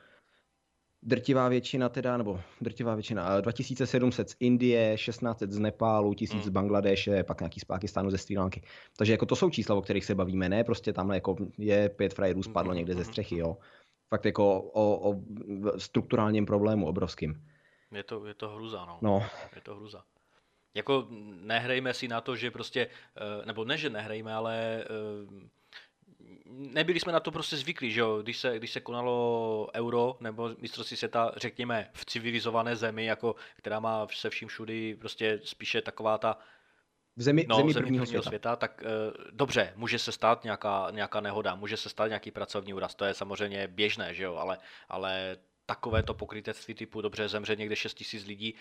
Drtivá 1.03 1.49
většina 1.49 1.89
teda, 1.89 2.17
nebo 2.17 2.41
drtivá 2.61 2.95
většina, 2.95 3.41
2700 3.41 4.31
z 4.31 4.37
Indie, 4.41 4.97
1600 4.97 5.53
z 5.53 5.59
Nepálu, 5.59 6.15
1000 6.15 6.35
mm. 6.35 6.43
z 6.43 6.49
Bangladeše, 6.49 7.25
pak 7.25 7.41
nějaký 7.41 7.61
z 7.61 7.65
Pakistánu, 7.65 8.11
ze 8.11 8.19
Sri 8.19 8.39
Lanky. 8.39 8.63
Takže 8.97 9.13
jako 9.13 9.27
to 9.27 9.37
jsou 9.37 9.51
čísla, 9.51 9.75
o 9.75 9.83
kterých 9.83 10.05
se 10.05 10.15
bavíme, 10.15 10.49
ne 10.49 10.65
prostě 10.65 10.93
tamhle 10.93 11.17
jako 11.17 11.37
je 11.59 11.89
pět 11.89 12.15
frajerů 12.15 12.43
spadlo 12.43 12.75
někde 12.75 12.95
ze 12.95 13.05
střechy, 13.05 13.37
jo. 13.37 13.57
Fakt 14.09 14.25
jako 14.25 14.61
o, 14.61 15.11
o 15.11 15.23
strukturálním 15.79 16.47
problému 16.47 16.87
obrovským. 16.87 17.43
Je 17.93 18.03
to, 18.03 18.27
je 18.27 18.35
to 18.35 18.49
hruza, 18.49 18.85
no. 18.85 18.99
no. 19.03 19.27
Je 19.55 19.61
to 19.61 19.75
hruza. 19.75 20.05
Jako 20.75 21.07
nehrejme 21.43 21.95
si 21.95 22.09
na 22.09 22.21
to, 22.21 22.37
že 22.37 22.51
prostě, 22.51 22.89
eh, 23.17 23.47
nebo 23.47 23.65
ne, 23.65 23.79
že 23.79 23.91
nehrejme, 23.91 24.35
ale 24.35 24.85
eh, 24.85 25.49
nebyli 26.51 27.01
jsme 27.01 27.13
na 27.13 27.21
to 27.21 27.31
prostě 27.31 27.57
zvyklí, 27.57 27.93
že 27.93 28.01
jo? 28.01 28.19
Když 28.23 28.39
se, 28.39 28.59
když 28.59 28.73
se 28.73 28.81
konalo 28.81 29.69
euro 29.75 30.17
nebo 30.21 30.51
mistrovství 30.59 30.97
světa, 30.97 31.33
řekněme, 31.37 31.91
v 31.93 32.05
civilizované 32.05 32.77
zemi, 32.77 33.05
jako, 33.05 33.35
která 33.57 33.81
má 33.81 34.07
se 34.15 34.31
vším 34.31 34.49
všudy 34.49 34.97
prostě 35.01 35.41
spíše 35.45 35.83
taková 35.83 36.19
ta 36.19 36.39
v 37.17 37.23
zemi, 37.23 37.47
no, 37.49 37.57
zemi, 37.57 37.73
zemi 37.73 37.83
prvního, 37.83 38.05
prvního 38.05 38.23
světa. 38.23 38.31
světa, 38.31 38.57
tak 38.57 38.83
e, 38.83 38.87
dobře, 39.31 39.73
může 39.77 39.99
se 39.99 40.13
stát 40.13 40.45
nějaká, 40.45 40.87
nějaká 40.91 41.21
nehoda, 41.21 41.55
může 41.55 41.77
se 41.77 41.89
stát 41.89 42.07
nějaký 42.07 42.31
pracovní 42.31 42.75
úraz, 42.75 42.95
to 42.95 43.05
je 43.05 43.15
samozřejmě 43.15 43.69
běžné, 43.69 44.15
že 44.15 44.25
jo, 44.25 44.35
ale, 44.37 44.59
ale 44.89 45.37
takovéto 45.69 46.15
pokrytectví 46.15 46.75
typu 46.75 47.01
dobře 47.01 47.29
zemře 47.29 47.57
někde 47.57 47.77
6 47.77 47.95
tisíc 47.95 48.25
lidí, 48.27 48.55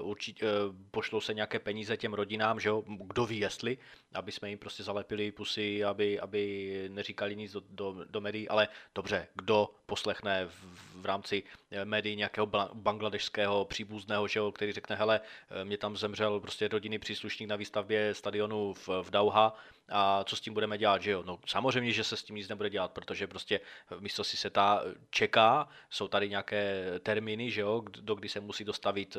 určitě 0.00 0.46
pošlou 0.90 1.20
se 1.20 1.34
nějaké 1.34 1.58
peníze 1.58 1.96
těm 1.96 2.14
rodinám, 2.14 2.60
že 2.60 2.68
jo, 2.68 2.84
kdo 2.86 3.26
ví 3.26 3.38
jestli, 3.38 3.78
aby 4.14 4.32
jsme 4.32 4.50
jim 4.50 4.58
prostě 4.58 4.82
zalepili 4.82 5.32
pusy, 5.32 5.84
aby, 5.84 6.20
aby 6.20 6.40
neříkali 6.88 7.36
nic 7.36 7.52
do, 7.52 7.62
do, 7.70 8.04
do 8.10 8.20
médií, 8.20 8.48
ale 8.48 8.68
dobře, 8.94 9.28
kdo 9.34 9.70
poslechne 9.86 10.46
v, 10.46 11.00
v 11.00 11.06
rámci 11.06 11.42
médií 11.84 12.16
nějakého 12.16 12.46
bangladešského 12.74 13.64
příbuzného, 13.64 14.28
že 14.28 14.38
jo, 14.38 14.52
který 14.52 14.72
řekne, 14.72 14.96
hele, 14.96 15.20
mě 15.64 15.78
tam 15.78 15.96
zemřel 15.96 16.40
prostě 16.40 16.68
rodinný 16.68 16.98
příslušník 16.98 17.48
na 17.48 17.56
výstavbě 17.56 18.14
stadionu 18.14 18.74
v, 18.74 18.88
v 19.02 19.10
Dauha, 19.10 19.56
a 19.90 20.24
co 20.24 20.36
s 20.36 20.40
tím 20.40 20.54
budeme 20.54 20.78
dělat, 20.78 21.02
že 21.02 21.10
jo? 21.10 21.22
No 21.26 21.38
samozřejmě, 21.46 21.92
že 21.92 22.04
se 22.04 22.16
s 22.16 22.22
tím 22.22 22.36
nic 22.36 22.48
nebude 22.48 22.70
dělat, 22.70 22.92
protože 22.92 23.26
prostě 23.26 23.60
místo 24.00 24.24
si 24.24 24.36
se 24.36 24.50
ta 24.50 24.82
čeká, 25.10 25.68
jsou 25.90 26.08
tady 26.08 26.28
nějaké 26.28 26.84
termíny, 27.00 27.50
že 27.50 27.60
jo, 27.60 27.82
do 28.00 28.14
kdy 28.14 28.28
se 28.28 28.40
musí 28.40 28.64
dostavit 28.64 29.16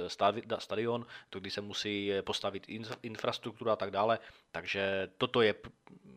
stadion, 0.57 1.05
do 1.31 1.39
kdy 1.39 1.51
se 1.51 1.61
musí 1.61 2.11
postavit 2.21 2.65
infrastruktura 3.03 3.73
a 3.73 3.75
tak 3.75 3.91
dále, 3.91 4.19
takže 4.51 5.09
toto 5.17 5.41
je 5.41 5.55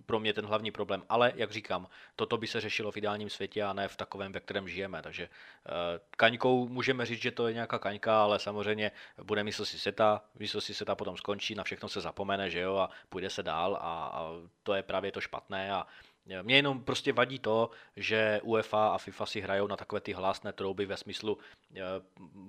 pro 0.06 0.20
mě 0.20 0.32
ten 0.32 0.46
hlavní 0.46 0.70
problém. 0.70 1.02
Ale, 1.08 1.32
jak 1.34 1.50
říkám, 1.50 1.88
toto 2.16 2.36
by 2.36 2.46
se 2.46 2.60
řešilo 2.60 2.90
v 2.92 2.96
ideálním 2.96 3.30
světě 3.30 3.62
a 3.62 3.72
ne 3.72 3.88
v 3.88 3.96
takovém, 3.96 4.32
ve 4.32 4.40
kterém 4.40 4.68
žijeme. 4.68 5.02
Takže 5.02 5.28
uh, 5.28 5.72
kaňkou 6.16 6.68
můžeme 6.68 7.06
říct, 7.06 7.22
že 7.22 7.30
to 7.30 7.48
je 7.48 7.54
nějaká 7.54 7.78
kaňka, 7.78 8.22
ale 8.22 8.38
samozřejmě 8.38 8.90
bude 9.22 9.44
mysl 9.44 9.64
si 9.64 9.78
seta, 9.78 10.22
mysl 10.38 10.60
si 10.60 10.74
seta 10.74 10.94
potom 10.94 11.16
skončí, 11.16 11.54
na 11.54 11.64
všechno 11.64 11.88
se 11.88 12.00
zapomene, 12.00 12.50
že 12.50 12.60
jo, 12.60 12.76
a 12.76 12.90
půjde 13.08 13.30
se 13.30 13.42
dál 13.42 13.78
a, 13.80 14.06
a 14.06 14.32
to 14.62 14.74
je 14.74 14.82
právě 14.82 15.12
to 15.12 15.20
špatné 15.20 15.72
a 15.72 15.86
mě 16.42 16.56
jenom 16.56 16.84
prostě 16.84 17.12
vadí 17.12 17.38
to, 17.38 17.70
že 17.96 18.40
UEFA 18.42 18.88
a 18.88 18.98
FIFA 18.98 19.26
si 19.26 19.40
hrajou 19.40 19.66
na 19.66 19.76
takové 19.76 20.00
ty 20.00 20.12
hlasné 20.12 20.52
trouby 20.52 20.86
ve 20.86 20.96
smyslu 20.96 21.38
eh, 21.76 21.80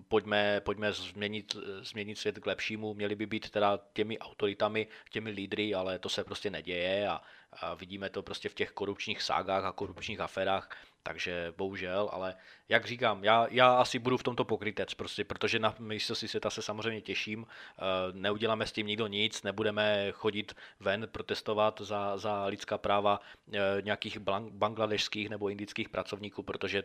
pojďme, 0.08 0.62
pojďme 0.62 0.94
změnit, 0.94 1.56
změnit 1.82 2.18
svět 2.18 2.40
k 2.40 2.46
lepšímu, 2.46 2.94
měli 2.94 3.16
by 3.16 3.26
být 3.26 3.50
teda 3.50 3.80
těmi 3.94 4.20
autoritami, 4.20 4.88
těmi 5.10 5.30
lídry, 5.30 5.76
ale 5.76 6.00
to 6.00 6.10
se 6.10 6.24
prostě 6.24 6.50
neděje 6.50 7.08
a, 7.10 7.22
a 7.54 7.74
vidíme 7.74 8.10
to 8.10 8.24
prostě 8.24 8.50
v 8.50 8.54
těch 8.54 8.72
korupčních 8.72 9.22
ságách 9.22 9.64
a 9.64 9.72
korupčních 9.72 10.20
aférách, 10.20 10.70
takže 11.08 11.54
bohužel, 11.58 12.10
ale 12.12 12.36
jak 12.70 12.86
říkám, 12.86 13.24
já, 13.24 13.48
já 13.52 13.76
asi 13.76 14.00
budu 14.00 14.18
v 14.18 14.24
tomto 14.24 14.46
pokrytec, 14.46 14.94
prostě, 14.94 15.24
protože 15.24 15.60
na 15.60 15.76
mistrovství 15.80 16.28
světa 16.28 16.50
se 16.50 16.62
samozřejmě 16.62 17.02
těším, 17.02 17.46
eh, 17.46 17.82
neuděláme 18.12 18.68
s 18.68 18.72
tím 18.72 18.88
nikdo 18.88 19.08
nic, 19.08 19.44
nebudeme 19.44 20.12
chodit 20.12 20.56
ven 20.80 21.08
protestovat 21.12 21.82
za, 21.82 22.18
za 22.18 22.46
lidská 22.46 22.78
práva 22.78 23.20
eh, 23.54 23.60
nějakých 23.82 24.18
bangladešských 24.50 25.30
nebo 25.30 25.50
indických 25.50 25.90
pracovníků, 25.90 26.44
protože 26.44 26.84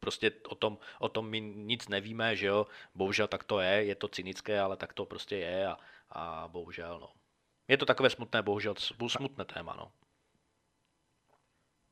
prostě 0.00 0.32
o 0.48 0.54
tom, 0.54 0.78
o 0.98 1.08
tom 1.08 1.28
my 1.28 1.40
nic 1.40 1.88
nevíme, 1.88 2.36
že 2.36 2.46
jo, 2.46 2.66
bohužel 2.94 3.28
tak 3.28 3.44
to 3.44 3.60
je, 3.60 3.84
je 3.84 3.94
to 3.94 4.08
cynické, 4.08 4.60
ale 4.60 4.76
tak 4.76 4.92
to 4.92 5.06
prostě 5.06 5.36
je 5.36 5.66
a, 5.66 5.76
a 6.10 6.48
bohužel, 6.48 6.98
no. 7.00 7.08
Je 7.68 7.76
to 7.76 7.86
takové 7.86 8.10
smutné, 8.10 8.42
bohužel, 8.42 8.74
smutné 9.08 9.44
téma, 9.44 9.74
no. 9.78 9.92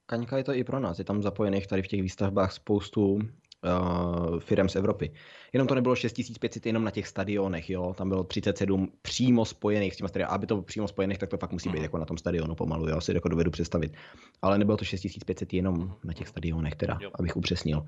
Kaňka 0.06 0.38
je 0.38 0.44
to 0.44 0.54
i 0.54 0.64
pro 0.64 0.80
nás. 0.80 0.98
Je 0.98 1.04
tam 1.04 1.22
zapojených 1.22 1.66
tady 1.66 1.82
v 1.82 1.86
těch 1.86 2.02
výstavbách 2.02 2.52
spoustu 2.52 3.18
uh, 3.66 4.38
firm 4.38 4.68
z 4.68 4.76
Evropy. 4.76 5.12
Jenom 5.52 5.68
to 5.68 5.74
nebylo 5.74 5.96
6500 5.96 6.66
jenom 6.66 6.84
na 6.84 6.90
těch 6.90 7.06
stadionech, 7.06 7.70
jo. 7.70 7.94
Tam 7.94 8.08
bylo 8.08 8.24
37 8.24 8.92
přímo 9.02 9.44
spojených 9.44 9.94
s 9.94 9.96
těma 9.96 10.08
stadiony. 10.08 10.30
Aby 10.30 10.46
to 10.46 10.54
bylo 10.54 10.62
přímo 10.62 10.88
spojených, 10.88 11.18
tak 11.18 11.28
to 11.28 11.38
fakt 11.38 11.52
musí 11.52 11.68
být 11.68 11.74
mhm. 11.74 11.82
jako 11.82 11.98
na 11.98 12.04
tom 12.04 12.18
stadionu 12.18 12.54
pomalu, 12.54 12.88
jo. 12.88 13.00
Si 13.00 13.14
jako 13.14 13.28
dovedu 13.28 13.50
představit. 13.50 13.94
Ale 14.42 14.58
nebylo 14.58 14.76
to 14.76 14.84
6500 14.84 15.52
jenom 15.52 15.94
na 16.04 16.12
těch 16.12 16.28
stadionech, 16.28 16.74
teda, 16.74 16.98
jo. 17.02 17.10
abych 17.14 17.36
upřesnil. 17.36 17.86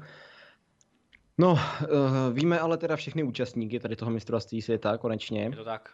No, 1.39 1.53
uh, 1.53 1.59
víme 2.33 2.59
ale 2.59 2.77
teda 2.77 2.97
všechny 2.97 3.23
účastníky 3.23 3.81
tady 3.81 3.97
toho 3.97 4.11
mistrovství 4.11 4.63
světa 4.63 4.99
konečně. 4.99 5.43
Je 5.43 5.57
to 5.57 5.65
tak. 5.65 5.91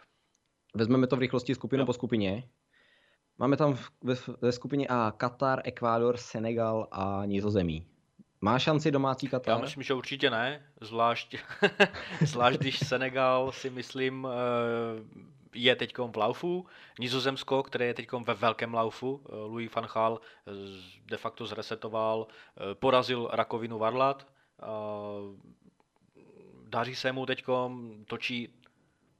Vezmeme 0.75 1.07
to 1.07 1.15
v 1.15 1.19
rychlosti 1.19 1.55
skupinu 1.55 1.81
jo. 1.81 1.85
po 1.85 1.93
skupině. 1.93 2.43
Máme 3.37 3.57
tam 3.57 3.77
ve, 4.03 4.15
ve 4.41 4.51
skupině 4.51 4.87
A 4.87 5.13
Katar, 5.17 5.61
Ekvádor, 5.63 6.17
Senegal 6.17 6.87
a 6.91 7.21
Nizozemí. 7.25 7.85
Má 8.41 8.59
šanci 8.59 8.91
domácí 8.91 9.27
Katar? 9.27 9.55
Já 9.55 9.61
myslím, 9.61 9.83
že 9.83 9.93
určitě 9.93 10.29
ne, 10.29 10.65
zvlášť, 10.81 11.35
zvlášť 12.21 12.59
když 12.59 12.79
Senegal 12.79 13.51
si 13.51 13.69
myslím 13.69 14.27
eh, 14.27 15.03
je 15.53 15.75
teď 15.75 15.97
v 15.97 16.17
laufu. 16.17 16.65
Nizozemsko, 16.99 17.63
které 17.63 17.85
je 17.85 17.93
teď 17.93 18.11
ve 18.11 18.33
velkém 18.33 18.73
laufu, 18.73 19.21
eh, 19.25 19.35
Louis 19.35 19.75
van 19.75 19.87
Gaal 19.93 20.19
eh, 20.19 20.51
de 21.05 21.17
facto 21.17 21.45
zresetoval, 21.45 22.27
porazil 22.73 23.29
rakovinu 23.31 23.77
varlat, 23.77 24.27
daří 26.67 26.95
se 26.95 27.11
mu 27.11 27.25
teď, 27.25 27.45
točí 28.07 28.49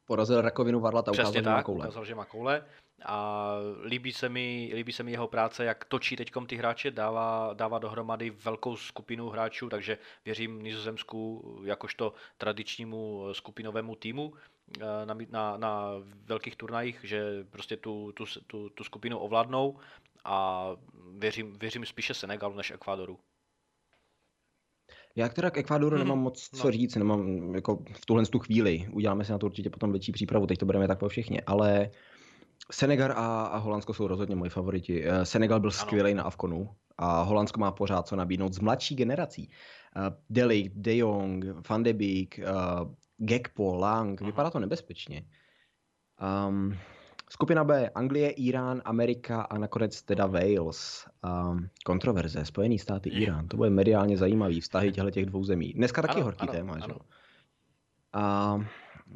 porazil 0.06 0.42
rakovinu 0.42 0.80
varlat 0.80 1.08
a 1.08 1.12
ukázal, 1.12 1.32
Přesně 1.32 1.40
že 1.40 1.44
tak, 1.44 1.56
má 1.56 1.64
koule. 1.64 1.86
ukázal, 1.86 2.06
že 2.06 2.16
má 2.16 2.26
koule 2.26 2.64
a 3.04 3.50
líbí 3.84 4.14
se 4.14 4.30
mi, 4.30 4.72
líbí 4.74 4.92
se 4.92 5.04
mi 5.04 5.12
jeho 5.12 5.28
práce, 5.28 5.66
jak 5.66 5.86
točí 5.86 6.16
teď 6.16 6.32
ty 6.48 6.56
hráče, 6.56 6.92
dává, 6.92 7.54
dává 7.54 7.80
dohromady 7.80 8.30
velkou 8.30 8.76
skupinu 8.76 9.30
hráčů, 9.30 9.70
takže 9.70 9.98
věřím 10.26 10.64
Nizozemsku 10.64 11.42
jakožto 11.66 12.14
tradičnímu 12.38 13.28
skupinovému 13.32 13.96
týmu 13.96 14.34
eh, 14.82 15.06
na, 15.06 15.16
na, 15.30 15.58
na 15.58 15.90
velkých 16.26 16.56
turnajích, 16.56 17.00
že 17.04 17.46
prostě 17.50 17.78
tu, 17.78 18.12
tu, 18.12 18.26
tu, 18.48 18.70
tu 18.70 18.84
skupinu 18.84 19.18
ovládnou 19.18 19.80
a 20.26 20.68
věřím, 21.18 21.54
věřím 21.54 21.86
spíše 21.86 22.14
Senegalu 22.14 22.56
než 22.56 22.72
Ekvádoru. 22.72 23.20
Já 25.16 25.30
teda 25.30 25.52
k 25.52 25.58
Ekvádoru 25.58 25.98
nemám 25.98 26.20
moc 26.20 26.50
co 26.50 26.68
no. 26.68 26.72
říct, 26.72 26.96
nemám 26.96 27.56
jako 27.56 27.84
v 27.94 28.06
tuhle 28.06 28.26
tu 28.26 28.40
chvíli. 28.40 28.88
Uděláme 28.92 29.26
si 29.26 29.32
na 29.32 29.38
to 29.38 29.46
určitě 29.46 29.70
potom 29.70 29.92
větší 29.92 30.12
přípravu, 30.12 30.48
teď 30.48 30.60
to 30.60 30.66
bereme 30.66 30.88
tak 30.88 31.00
po 31.00 31.10
všichni, 31.10 31.42
ale 31.42 31.92
Senegal 32.72 33.12
a, 33.12 33.46
a 33.46 33.58
Holandsko 33.58 33.94
jsou 33.94 34.08
rozhodně 34.08 34.36
moji 34.36 34.50
favoriti. 34.50 35.06
Eh, 35.06 35.26
Senegal 35.26 35.60
byl 35.60 35.72
skvělý 35.72 36.14
na 36.14 36.24
Avkonu 36.24 36.70
a 36.98 37.22
Holandsko 37.22 37.60
má 37.60 37.72
pořád 37.72 38.08
co 38.08 38.16
nabídnout 38.16 38.54
z 38.54 38.60
mladší 38.60 38.96
generací. 38.96 39.50
Uh, 39.96 40.04
Deli, 40.30 40.72
De 40.76 40.98
Jong, 40.98 41.46
Van 41.70 41.84
de 41.84 41.94
Beek, 41.94 42.40
uh, 42.40 42.92
Gekpo, 43.18 43.76
Lang, 43.76 44.22
Aha. 44.22 44.30
vypadá 44.30 44.50
to 44.50 44.60
nebezpečně. 44.60 45.26
Um, 46.48 46.78
skupina 47.30 47.64
B, 47.64 47.90
Anglie, 47.90 48.30
Irán, 48.30 48.82
Amerika 48.86 49.42
a 49.42 49.58
nakonec 49.58 50.02
teda 50.02 50.26
Wales. 50.26 51.06
Um, 51.24 51.70
kontroverze, 51.86 52.46
Spojený 52.46 52.80
státy, 52.80 53.10
Irán, 53.10 53.48
to 53.48 53.58
bude 53.58 53.70
mediálně 53.70 54.18
zajímavý, 54.18 54.62
vztahy 54.62 54.92
těchto 54.92 55.12
těch 55.12 55.26
dvou 55.26 55.44
zemí. 55.44 55.74
Dneska 55.74 56.02
taky 56.02 56.16
ano, 56.16 56.24
horký 56.24 56.42
ano, 56.42 56.52
téma, 56.52 56.74
ano. 56.74 56.86
že? 56.88 56.94
A 58.14 58.58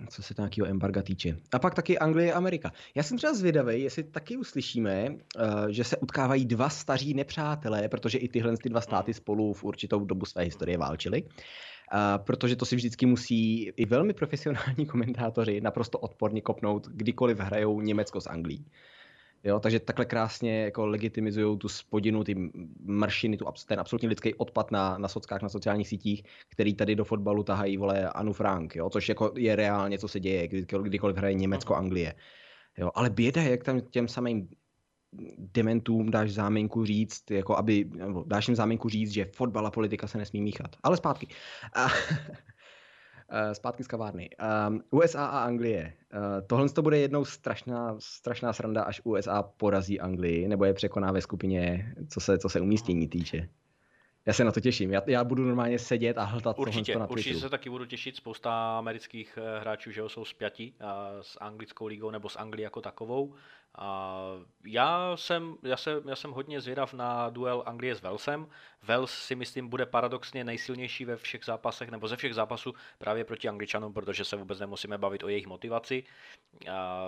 co 0.09 0.23
se 0.23 0.33
nějakého 0.37 0.67
embarga 0.67 1.01
týče. 1.01 1.37
A 1.53 1.59
pak 1.59 1.75
taky 1.75 1.99
Anglie 1.99 2.33
a 2.33 2.37
Amerika. 2.37 2.71
Já 2.95 3.03
jsem 3.03 3.17
třeba 3.17 3.33
zvědavý, 3.33 3.81
jestli 3.81 4.03
taky 4.03 4.37
uslyšíme, 4.37 5.09
uh, 5.09 5.67
že 5.69 5.83
se 5.83 5.97
utkávají 5.97 6.45
dva 6.45 6.69
staří 6.69 7.13
nepřátelé, 7.13 7.89
protože 7.89 8.17
i 8.17 8.27
tyhle 8.27 8.57
ty 8.57 8.69
dva 8.69 8.81
státy 8.81 9.13
spolu 9.13 9.53
v 9.53 9.63
určitou 9.63 10.05
dobu 10.05 10.25
své 10.25 10.43
historie 10.43 10.77
válčily. 10.77 11.23
Uh, 11.23 12.23
protože 12.25 12.55
to 12.55 12.65
si 12.65 12.75
vždycky 12.75 13.05
musí 13.05 13.63
i 13.63 13.85
velmi 13.85 14.13
profesionální 14.13 14.85
komentátoři 14.91 15.61
naprosto 15.61 15.99
odporně 15.99 16.41
kopnout, 16.41 16.87
kdykoliv 16.87 17.39
hrajou 17.39 17.81
Německo 17.81 18.21
s 18.21 18.27
Anglií. 18.27 18.65
Jo, 19.43 19.59
takže 19.59 19.79
takhle 19.79 20.05
krásně 20.05 20.63
jako 20.63 20.85
legitimizují 20.85 21.57
tu 21.57 21.69
spodinu, 21.69 22.23
ty 22.23 22.51
maršiny, 22.83 23.37
tu, 23.37 23.45
ten 23.67 23.79
absolutně 23.79 24.09
lidský 24.09 24.33
odpad 24.33 24.71
na, 24.71 24.97
na 24.97 25.07
sockách, 25.07 25.41
na 25.41 25.49
sociálních 25.49 25.87
sítích, 25.87 26.23
který 26.49 26.73
tady 26.73 26.95
do 26.95 27.05
fotbalu 27.05 27.43
tahají, 27.43 27.77
vole, 27.77 28.09
Anu 28.09 28.33
Frank, 28.33 28.75
jo, 28.75 28.89
což 28.89 29.09
jako 29.09 29.33
je 29.35 29.55
reálně, 29.55 29.99
co 29.99 30.07
se 30.07 30.19
děje, 30.19 30.47
kdy, 30.47 30.65
kdykoliv 30.83 31.17
hraje 31.17 31.33
Německo, 31.33 31.75
Anglie. 31.75 32.15
Jo, 32.77 32.91
ale 32.95 33.09
běda, 33.09 33.41
jak 33.41 33.63
tam 33.63 33.81
těm 33.81 34.07
samým 34.07 34.49
dementům 35.37 36.11
dáš 36.11 36.31
záminku 36.31 36.85
říct, 36.85 37.31
jako 37.31 37.57
aby, 37.57 37.89
dáš 38.25 38.47
jim 38.47 38.55
záminku 38.55 38.89
říct, 38.89 39.11
že 39.11 39.31
fotbal 39.35 39.67
a 39.67 39.71
politika 39.71 40.07
se 40.07 40.17
nesmí 40.17 40.41
míchat. 40.41 40.75
Ale 40.83 40.97
zpátky. 40.97 41.27
A, 41.75 41.87
zpátky 43.53 43.83
z 43.83 43.87
kavárny. 43.87 44.29
Um, 44.67 44.81
USA 44.91 45.25
a 45.25 45.39
Anglie. 45.39 45.93
Uh, 46.13 46.47
tohle 46.47 46.69
to 46.69 46.81
bude 46.81 46.97
jednou 46.97 47.25
strašná, 47.25 47.95
strašná 47.99 48.53
sranda, 48.53 48.83
až 48.83 49.01
USA 49.03 49.43
porazí 49.43 49.99
Anglii, 49.99 50.47
nebo 50.47 50.65
je 50.65 50.73
překoná 50.73 51.11
ve 51.11 51.21
skupině, 51.21 51.93
co 52.09 52.19
se, 52.19 52.37
co 52.37 52.49
se 52.49 52.61
umístění 52.61 53.07
týče. 53.07 53.49
Já 54.25 54.33
se 54.33 54.43
na 54.43 54.51
to 54.51 54.59
těším. 54.59 54.91
Já, 54.91 55.01
já 55.07 55.23
budu 55.23 55.43
normálně 55.43 55.79
sedět 55.79 56.17
a 56.17 56.23
hltat 56.23 56.59
určitě, 56.59 56.93
to 56.93 56.99
na 56.99 57.09
Určitě 57.09 57.39
se 57.39 57.49
taky 57.49 57.69
budu 57.69 57.85
těšit. 57.85 58.15
Spousta 58.15 58.77
amerických 58.77 59.39
eh, 59.41 59.59
hráčů 59.59 59.91
že 59.91 60.01
jsou 60.07 60.25
spjatí 60.25 60.75
s 61.21 61.37
anglickou 61.41 61.87
ligou 61.87 62.11
nebo 62.11 62.29
s 62.29 62.35
Anglií 62.35 62.63
jako 62.63 62.81
takovou. 62.81 63.35
A 63.81 64.21
já 64.65 65.17
jsem, 65.17 65.55
já, 65.63 65.77
jsem, 65.77 66.09
já 66.09 66.15
jsem 66.15 66.31
hodně 66.31 66.61
zvědav 66.61 66.93
na 66.93 67.29
duel 67.29 67.63
Anglie 67.65 67.95
s 67.95 68.01
Walesem. 68.01 68.47
Wales 68.83 69.11
si 69.11 69.35
myslím 69.35 69.67
bude 69.69 69.85
paradoxně 69.85 70.43
nejsilnější 70.43 71.05
ve 71.05 71.17
všech 71.17 71.45
zápasech, 71.45 71.89
nebo 71.89 72.07
ze 72.07 72.15
všech 72.15 72.35
zápasů 72.35 72.73
právě 72.97 73.25
proti 73.25 73.49
Angličanům, 73.49 73.93
protože 73.93 74.25
se 74.25 74.35
vůbec 74.35 74.59
nemusíme 74.59 74.97
bavit 74.97 75.23
o 75.23 75.29
jejich 75.29 75.47
motivaci. 75.47 76.03
A 76.71 77.05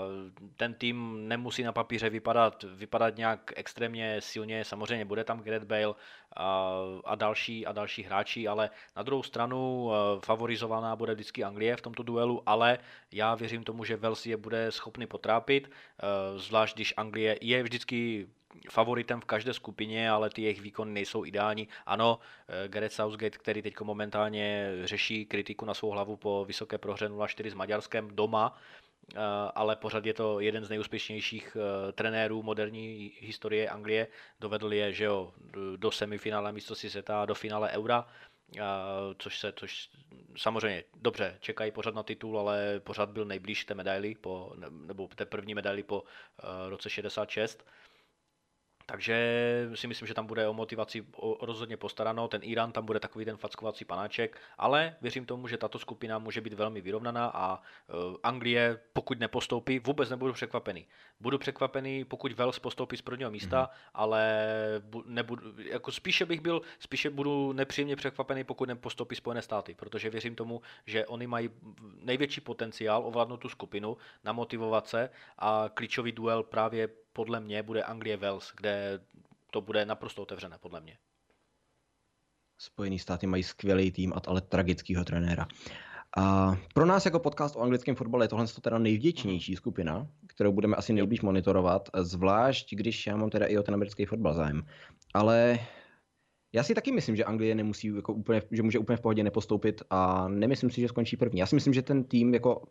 ten 0.55 0.73
tým 0.73 1.27
nemusí 1.27 1.63
na 1.63 1.71
papíře 1.71 2.09
vypadat, 2.09 2.63
vypadat 2.63 3.17
nějak 3.17 3.53
extrémně 3.55 4.21
silně, 4.21 4.65
samozřejmě 4.65 5.05
bude 5.05 5.23
tam 5.23 5.41
Gareth 5.41 5.63
Bale 5.63 5.95
a, 6.35 6.71
a, 7.05 7.15
další, 7.15 7.65
a 7.65 7.71
další 7.71 8.03
hráči, 8.03 8.47
ale 8.47 8.69
na 8.95 9.03
druhou 9.03 9.23
stranu 9.23 9.91
eh, 9.91 10.19
favorizovaná 10.25 10.95
bude 10.95 11.13
vždycky 11.13 11.43
Anglie 11.43 11.75
v 11.75 11.81
tomto 11.81 12.03
duelu, 12.03 12.43
ale 12.45 12.77
já 13.11 13.35
věřím 13.35 13.63
tomu, 13.63 13.83
že 13.83 13.97
Wales 13.97 14.25
je 14.25 14.37
bude 14.37 14.71
schopný 14.71 15.07
potrápit, 15.07 15.71
eh, 15.71 16.39
zvlášť 16.61 16.75
když 16.75 16.93
Anglie 16.97 17.37
je 17.41 17.63
vždycky 17.63 18.27
favoritem 18.69 19.21
v 19.21 19.25
každé 19.25 19.53
skupině, 19.53 20.11
ale 20.11 20.29
ty 20.29 20.41
jejich 20.41 20.61
výkony 20.61 20.93
nejsou 20.93 21.25
ideální. 21.25 21.67
Ano, 21.85 22.19
eh, 22.19 22.67
Gareth 22.67 22.93
Southgate, 22.93 23.37
který 23.37 23.61
teď 23.61 23.81
momentálně 23.81 24.71
řeší 24.83 25.25
kritiku 25.25 25.65
na 25.65 25.73
svou 25.73 25.89
hlavu 25.89 26.15
po 26.15 26.45
vysoké 26.45 26.77
prohře 26.77 27.09
0-4 27.09 27.49
s 27.49 27.53
Maďarskem 27.53 28.09
doma, 28.13 28.53
eh, 28.53 29.19
ale 29.55 29.75
pořád 29.75 30.05
je 30.05 30.13
to 30.13 30.39
jeden 30.39 30.65
z 30.65 30.69
nejúspěšnějších 30.69 31.57
eh, 31.57 31.91
trenérů 31.91 32.43
moderní 32.43 33.11
historie 33.19 33.69
Anglie. 33.69 34.07
Dovedl 34.39 34.73
je 34.73 34.93
že 34.93 35.03
jo, 35.03 35.33
do 35.75 35.91
semifinále 35.91 36.51
mistrovství 36.51 36.89
světa, 36.89 37.25
do 37.25 37.35
finále 37.35 37.71
Eura, 37.71 38.05
což 39.17 39.39
se, 39.39 39.53
což 39.55 39.89
samozřejmě 40.37 40.83
dobře, 40.95 41.37
čekají 41.39 41.71
pořád 41.71 41.95
na 41.95 42.03
titul, 42.03 42.39
ale 42.39 42.79
pořád 42.79 43.09
byl 43.09 43.25
nejblíž 43.25 43.65
té 43.65 43.73
medaily, 43.73 44.15
po, 44.15 44.53
nebo 44.69 45.07
té 45.07 45.25
první 45.25 45.55
medaily 45.55 45.83
po 45.83 46.03
roce 46.69 46.89
66. 46.89 47.65
Takže 48.91 49.15
si 49.75 49.87
myslím, 49.87 50.07
že 50.07 50.13
tam 50.13 50.25
bude 50.25 50.47
o 50.47 50.53
motivaci 50.53 51.05
rozhodně 51.41 51.77
postarano. 51.77 52.27
Ten 52.27 52.41
Irán 52.43 52.71
tam 52.71 52.85
bude 52.85 52.99
takový 52.99 53.25
ten 53.25 53.37
fackovací 53.37 53.85
panáček, 53.85 54.37
ale 54.57 54.95
věřím 55.01 55.25
tomu, 55.25 55.47
že 55.47 55.57
tato 55.57 55.79
skupina 55.79 56.19
může 56.19 56.41
být 56.41 56.53
velmi 56.53 56.81
vyrovnaná 56.81 57.31
a 57.33 57.55
e, 57.55 57.93
Anglie, 58.23 58.79
pokud 58.93 59.19
nepostoupí, 59.19 59.79
vůbec 59.79 60.09
nebudu 60.09 60.33
překvapený. 60.33 60.87
Budu 61.19 61.37
překvapený, 61.37 62.05
pokud 62.05 62.33
Wales 62.33 62.59
postoupí 62.59 62.97
z 62.97 63.01
prvního 63.01 63.31
místa, 63.31 63.69
mm-hmm. 63.71 63.89
ale 63.93 64.45
nebudu, 65.05 65.53
jako 65.57 65.91
spíše 65.91 66.25
bych 66.25 66.41
byl, 66.41 66.61
spíše 66.79 67.09
budu 67.09 67.53
nepříjemně 67.53 67.95
překvapený, 67.95 68.43
pokud 68.43 68.67
nepostoupí 68.67 69.15
Spojené 69.15 69.41
státy, 69.41 69.75
protože 69.75 70.09
věřím 70.09 70.35
tomu, 70.35 70.61
že 70.85 71.05
oni 71.05 71.27
mají 71.27 71.49
největší 72.03 72.41
potenciál 72.41 73.07
ovládnout 73.07 73.37
tu 73.37 73.49
skupinu, 73.49 73.97
namotivovat 74.23 74.87
se 74.87 75.09
a 75.37 75.69
klíčový 75.73 76.11
duel 76.11 76.43
právě 76.43 76.89
podle 77.13 77.39
mě 77.39 77.63
bude 77.63 77.81
Anglie-Wales, 77.81 78.51
kde 78.57 78.99
to 79.51 79.61
bude 79.61 79.85
naprosto 79.85 80.21
otevřené, 80.21 80.57
podle 80.59 80.81
mě. 80.81 80.97
Spojený 82.57 82.99
státy 82.99 83.27
mají 83.27 83.43
skvělý 83.43 83.91
tým, 83.91 84.13
ale 84.27 84.41
tragického 84.41 85.05
trenéra. 85.05 85.47
A 86.17 86.55
pro 86.73 86.85
nás 86.85 87.05
jako 87.05 87.19
podcast 87.19 87.55
o 87.55 87.59
anglickém 87.59 87.95
fotbale 87.95 88.25
je 88.25 88.29
tohle 88.29 88.45
teda 88.61 88.77
nejvděčnější 88.77 89.55
skupina, 89.55 90.07
kterou 90.27 90.51
budeme 90.51 90.75
asi 90.75 90.93
nejblíž 90.93 91.21
monitorovat, 91.21 91.89
zvlášť 92.01 92.75
když 92.75 93.07
já 93.07 93.17
mám 93.17 93.29
teda 93.29 93.45
i 93.45 93.57
o 93.57 93.63
ten 93.63 93.73
americký 93.73 94.05
fotbal 94.05 94.33
zájem. 94.33 94.65
Ale 95.13 95.59
já 96.53 96.63
si 96.63 96.75
taky 96.75 96.91
myslím, 96.91 97.15
že 97.15 97.23
Anglie 97.23 97.55
nemusí 97.55 97.87
jako 97.87 98.13
úplně, 98.13 98.41
že 98.51 98.63
může 98.63 98.79
úplně 98.79 98.97
v 98.97 99.01
pohodě 99.01 99.23
nepostoupit 99.23 99.81
a 99.89 100.27
nemyslím 100.27 100.69
si, 100.69 100.81
že 100.81 100.87
skončí 100.87 101.17
první. 101.17 101.39
Já 101.39 101.45
si 101.45 101.55
myslím, 101.55 101.73
že 101.73 101.81
ten 101.81 102.03
tým 102.03 102.33
jako 102.33 102.67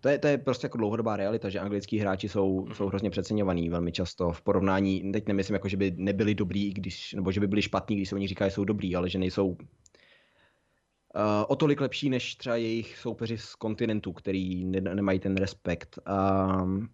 to 0.00 0.08
je, 0.08 0.18
to 0.18 0.26
je 0.26 0.38
prostě 0.38 0.64
jako 0.64 0.78
dlouhodobá 0.78 1.16
realita, 1.16 1.48
že 1.48 1.60
anglický 1.60 1.98
hráči 1.98 2.28
jsou, 2.28 2.66
mm. 2.66 2.74
jsou 2.74 2.86
hrozně 2.86 3.10
přeceňovaní 3.10 3.68
velmi 3.68 3.92
často 3.92 4.32
v 4.32 4.42
porovnání, 4.42 5.12
teď 5.12 5.28
nemyslím 5.28 5.54
jako, 5.54 5.68
že 5.68 5.76
by 5.76 5.94
nebyli 5.96 6.34
dobrý, 6.34 6.72
když, 6.72 7.14
nebo 7.14 7.32
že 7.32 7.40
by 7.40 7.46
byli 7.46 7.62
špatní, 7.62 7.96
když 7.96 8.08
se 8.08 8.14
oni 8.14 8.28
říkají, 8.28 8.50
že 8.50 8.54
jsou 8.54 8.64
dobrý, 8.64 8.96
ale 8.96 9.10
že 9.10 9.18
nejsou 9.18 9.48
uh, 9.48 9.56
o 11.48 11.56
tolik 11.56 11.80
lepší 11.80 12.10
než 12.10 12.34
třeba 12.34 12.56
jejich 12.56 12.98
soupeři 12.98 13.38
z 13.38 13.54
kontinentu, 13.54 14.12
který 14.12 14.64
ne, 14.64 14.80
nemají 14.80 15.18
ten 15.18 15.36
respekt. 15.36 15.98
Um, 16.62 16.88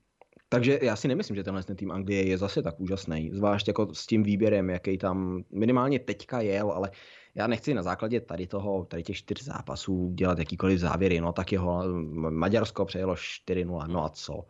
takže 0.49 0.79
já 0.83 0.97
si 0.97 1.09
nemyslím, 1.09 1.37
že 1.37 1.45
tenhle 1.45 1.63
ten 1.63 1.77
tým 1.77 1.91
Anglie 1.91 2.27
je 2.29 2.39
zase 2.39 2.63
tak 2.63 2.81
úžasný, 2.81 3.31
zvlášť 3.33 3.69
jako 3.69 3.95
s 3.95 4.07
tím 4.07 4.23
výběrem, 4.23 4.71
jaký 4.71 4.99
tam 4.99 5.45
minimálně 5.53 5.99
teďka 5.99 6.41
jel, 6.41 6.71
ale 6.71 6.91
já 7.35 7.47
nechci 7.47 7.75
na 7.75 7.83
základě 7.83 8.21
tady 8.21 8.47
toho, 8.47 8.85
tady 8.85 9.03
těch 9.03 9.17
čtyř 9.17 9.45
zápasů 9.45 10.11
dělat 10.15 10.39
jakýkoliv 10.39 10.79
závěry, 10.79 11.21
no 11.21 11.33
tak 11.33 11.53
jeho 11.53 11.83
Maďarsko 12.31 12.85
přejelo 12.85 13.15
4-0, 13.15 13.89
no 13.89 14.05
a 14.05 14.09
co? 14.09 14.45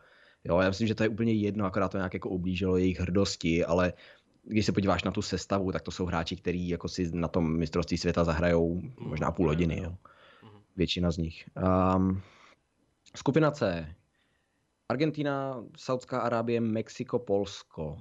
Jo, 0.44 0.60
já 0.60 0.68
myslím, 0.68 0.88
že 0.88 0.94
to 0.94 1.02
je 1.02 1.08
úplně 1.08 1.32
jedno, 1.32 1.64
akorát 1.64 1.88
to 1.88 1.96
nějak 1.96 2.14
jako 2.14 2.28
ublížilo 2.28 2.76
jejich 2.76 3.00
hrdosti, 3.00 3.64
ale 3.64 3.92
když 4.44 4.66
se 4.66 4.72
podíváš 4.72 5.04
na 5.04 5.10
tu 5.10 5.22
sestavu, 5.22 5.72
tak 5.72 5.82
to 5.82 5.90
jsou 5.90 6.06
hráči, 6.06 6.36
kteří 6.36 6.68
jako 6.68 6.88
si 6.88 7.10
na 7.12 7.28
tom 7.28 7.56
mistrovství 7.56 7.98
světa 7.98 8.24
zahrajou 8.24 8.80
možná 9.00 9.30
půl 9.30 9.48
hodiny, 9.48 9.80
jo. 9.82 9.96
Většina 10.76 11.10
z 11.10 11.18
nich. 11.18 11.50
Um, 11.96 12.22
skupina 13.16 13.50
C. 13.50 13.86
Argentina, 14.88 15.64
Saudská 15.76 16.20
Arábie, 16.20 16.60
Mexiko, 16.60 17.18
Polsko. 17.18 17.98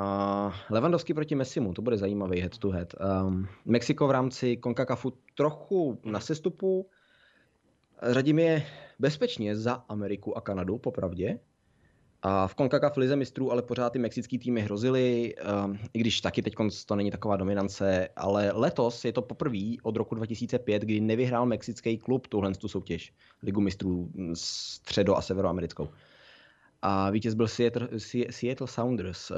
Uh, 0.00 0.52
Levandovský 0.70 1.14
proti 1.14 1.34
Messimu, 1.34 1.74
to 1.74 1.82
bude 1.82 1.96
zajímavý 1.96 2.40
head 2.40 2.58
to 2.58 2.70
head. 2.70 2.94
Um, 3.26 3.48
Mexiko 3.64 4.06
v 4.06 4.10
rámci 4.10 4.58
CONCACAFu 4.62 5.12
trochu 5.34 6.00
na 6.04 6.20
sestupu. 6.20 6.88
Řadím 8.02 8.38
je 8.38 8.66
bezpečně 8.98 9.56
za 9.56 9.72
Ameriku 9.88 10.36
a 10.36 10.40
Kanadu, 10.40 10.78
popravdě. 10.78 11.38
A 12.22 12.46
v 12.46 12.54
CONCACAF 12.54 12.96
lize 12.96 13.16
mistrů 13.16 13.52
ale 13.52 13.62
pořád 13.62 13.90
ty 13.90 13.98
mexický 13.98 14.38
týmy 14.38 14.60
hrozily, 14.60 15.34
um, 15.64 15.78
i 15.92 15.98
když 15.98 16.20
taky 16.20 16.42
teď 16.42 16.54
to 16.86 16.96
není 16.96 17.10
taková 17.10 17.36
dominance, 17.36 18.08
ale 18.16 18.52
letos 18.54 19.04
je 19.04 19.12
to 19.12 19.22
poprvé 19.22 19.68
od 19.82 19.96
roku 19.96 20.14
2005, 20.14 20.82
kdy 20.82 21.00
nevyhrál 21.00 21.46
mexický 21.46 21.98
klub 21.98 22.26
tuhle 22.26 22.54
tu 22.54 22.68
soutěž, 22.68 23.12
ligu 23.42 23.60
mistrů 23.60 24.10
středo- 24.32 25.16
a 25.16 25.20
severoamerickou. 25.20 25.88
A 26.82 27.10
vítěz 27.10 27.34
byl 27.34 27.48
Seattle, 27.48 27.88
Seattle 28.30 28.66
Sounders 28.66 29.32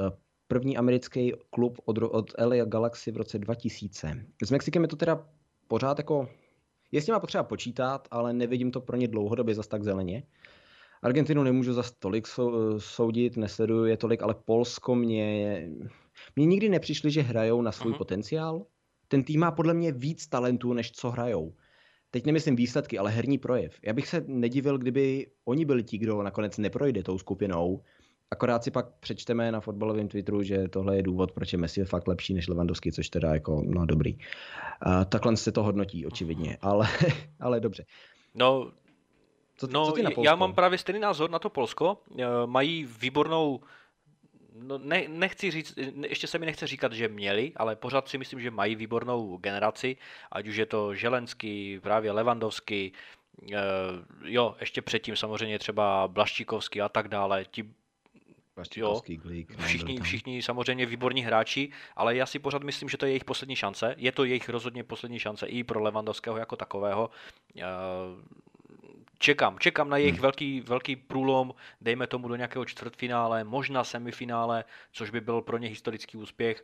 první 0.53 0.77
americký 0.77 1.33
klub 1.49 1.79
od, 1.85 1.97
od 1.97 2.33
LA 2.39 2.65
Galaxy 2.65 3.11
v 3.11 3.17
roce 3.17 3.39
2000. 3.39 4.25
S 4.43 4.51
Mexikem 4.51 4.81
je 4.81 4.87
to 4.87 4.95
teda 4.95 5.27
pořád 5.67 5.97
jako, 5.97 6.29
je 6.91 7.01
s 7.01 7.19
potřeba 7.19 7.43
počítat, 7.43 8.07
ale 8.11 8.33
nevidím 8.33 8.71
to 8.71 8.81
pro 8.81 8.97
ně 8.97 9.07
dlouhodobě 9.07 9.55
zas 9.55 9.67
tak 9.67 9.83
zeleně. 9.83 10.23
Argentinu 11.01 11.43
nemůžu 11.43 11.73
zas 11.73 11.91
tolik 11.91 12.27
soudit, 12.77 13.37
nesleduju 13.37 13.85
je 13.85 13.97
tolik, 13.97 14.21
ale 14.21 14.35
Polsko 14.45 14.95
mě, 14.95 15.69
mě 16.35 16.45
nikdy 16.45 16.69
nepřišli, 16.69 17.11
že 17.11 17.21
hrajou 17.21 17.61
na 17.61 17.71
svůj 17.71 17.93
uh-huh. 17.93 17.97
potenciál. 17.97 18.65
Ten 19.07 19.23
tým 19.23 19.39
má 19.39 19.51
podle 19.51 19.73
mě 19.73 19.91
víc 19.91 20.27
talentů, 20.27 20.73
než 20.73 20.91
co 20.91 21.11
hrajou. 21.11 21.53
Teď 22.11 22.25
nemyslím 22.25 22.55
výsledky, 22.55 22.97
ale 22.97 23.11
herní 23.11 23.37
projev. 23.37 23.73
Já 23.83 23.93
bych 23.93 24.07
se 24.07 24.23
nedivil, 24.27 24.77
kdyby 24.77 25.27
oni 25.45 25.65
byli 25.65 25.83
ti, 25.83 25.97
kdo 25.97 26.23
nakonec 26.23 26.57
neprojde 26.57 27.03
tou 27.03 27.17
skupinou 27.17 27.81
Akorát 28.33 28.63
si 28.63 28.71
pak 28.71 28.85
přečteme 28.99 29.51
na 29.51 29.59
fotbalovém 29.59 30.07
Twitteru, 30.07 30.43
že 30.43 30.67
tohle 30.67 30.95
je 30.95 31.03
důvod, 31.03 31.31
proč 31.31 31.53
je 31.53 31.59
Messi 31.59 31.79
je 31.79 31.85
fakt 31.85 32.07
lepší 32.07 32.33
než 32.33 32.47
Lewandowski, 32.47 32.91
což 32.91 33.09
teda 33.09 33.33
jako, 33.33 33.61
no 33.65 33.85
dobrý. 33.85 34.17
Uh, 34.85 35.03
takhle 35.05 35.37
se 35.37 35.51
to 35.51 35.63
hodnotí, 35.63 36.05
očividně, 36.05 36.57
ale, 36.61 36.87
ale 37.39 37.59
dobře. 37.59 37.85
No, 38.35 38.71
co, 39.57 39.67
no 39.67 39.85
co 39.85 39.91
ty 39.91 40.03
na 40.03 40.09
já 40.23 40.35
mám 40.35 40.53
právě 40.53 40.77
stejný 40.77 40.99
názor 40.99 41.29
na 41.29 41.39
to 41.39 41.49
Polsko. 41.49 41.97
Uh, 42.09 42.19
mají 42.45 42.87
výbornou 43.01 43.59
no 44.55 44.77
ne, 44.77 45.03
nechci 45.07 45.51
říct, 45.51 45.73
ještě 46.07 46.27
se 46.27 46.39
mi 46.39 46.45
nechce 46.45 46.67
říkat, 46.67 46.93
že 46.93 47.07
měli, 47.07 47.51
ale 47.55 47.75
pořád 47.75 48.07
si 48.07 48.17
myslím, 48.17 48.41
že 48.41 48.51
mají 48.51 48.75
výbornou 48.75 49.37
generaci, 49.37 49.97
ať 50.31 50.47
už 50.47 50.55
je 50.55 50.65
to 50.65 50.95
Želenský, 50.95 51.79
právě 51.79 52.11
Levandovský, 52.11 52.93
uh, 53.41 53.57
jo, 54.23 54.55
ještě 54.59 54.81
předtím 54.81 55.15
samozřejmě 55.15 55.59
třeba 55.59 56.07
Blaščíkovský 56.07 56.81
a 56.81 56.89
tak 56.89 57.07
dále. 57.07 57.45
Ti 57.45 57.73
Jo, 58.75 59.01
všichni, 59.65 59.99
všichni 59.99 60.41
samozřejmě 60.41 60.85
výborní 60.85 61.21
hráči, 61.21 61.71
ale 61.95 62.15
já 62.15 62.25
si 62.25 62.39
pořád 62.39 62.63
myslím, 62.63 62.89
že 62.89 62.97
to 62.97 63.05
je 63.05 63.11
jejich 63.11 63.25
poslední 63.25 63.55
šance. 63.55 63.95
Je 63.97 64.11
to 64.11 64.23
jejich 64.23 64.49
rozhodně 64.49 64.83
poslední 64.83 65.19
šance 65.19 65.47
i 65.47 65.63
pro 65.63 65.81
Levandovského 65.81 66.37
jako 66.37 66.55
takového. 66.55 67.09
Čekám, 69.19 69.59
čekám 69.59 69.89
na 69.89 69.97
jejich 69.97 70.13
hmm. 70.13 70.21
velký, 70.21 70.61
velký 70.61 70.95
průlom, 70.95 71.53
dejme 71.81 72.07
tomu 72.07 72.27
do 72.27 72.35
nějakého 72.35 72.65
čtvrtfinále, 72.65 73.43
možná 73.43 73.83
semifinále, 73.83 74.63
což 74.91 75.09
by 75.09 75.21
byl 75.21 75.41
pro 75.41 75.57
ně 75.57 75.67
historický 75.67 76.17
úspěch. 76.17 76.63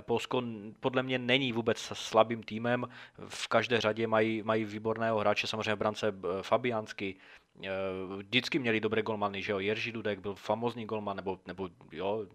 Polsko 0.00 0.42
podle 0.80 1.02
mě 1.02 1.18
není 1.18 1.52
vůbec 1.52 1.78
slabým 1.78 2.42
týmem, 2.42 2.88
v 3.28 3.48
každé 3.48 3.80
řadě 3.80 4.06
mají, 4.06 4.42
mají 4.42 4.64
výborného 4.64 5.18
hráče, 5.18 5.46
samozřejmě 5.46 5.76
brance 5.76 6.14
Fabiansky, 6.42 7.16
Eh, 7.16 7.45
vždycky 8.16 8.58
měli 8.58 8.80
dobré 8.80 9.02
golmany, 9.02 9.42
že 9.42 9.52
jo, 9.52 9.58
Jerzy 9.58 9.92
Dudek 9.92 10.18
byl 10.18 10.34
famózní 10.34 10.84
golman, 10.84 11.16
nebo, 11.16 11.40
nebo 11.46 11.68
jo, 11.92 12.26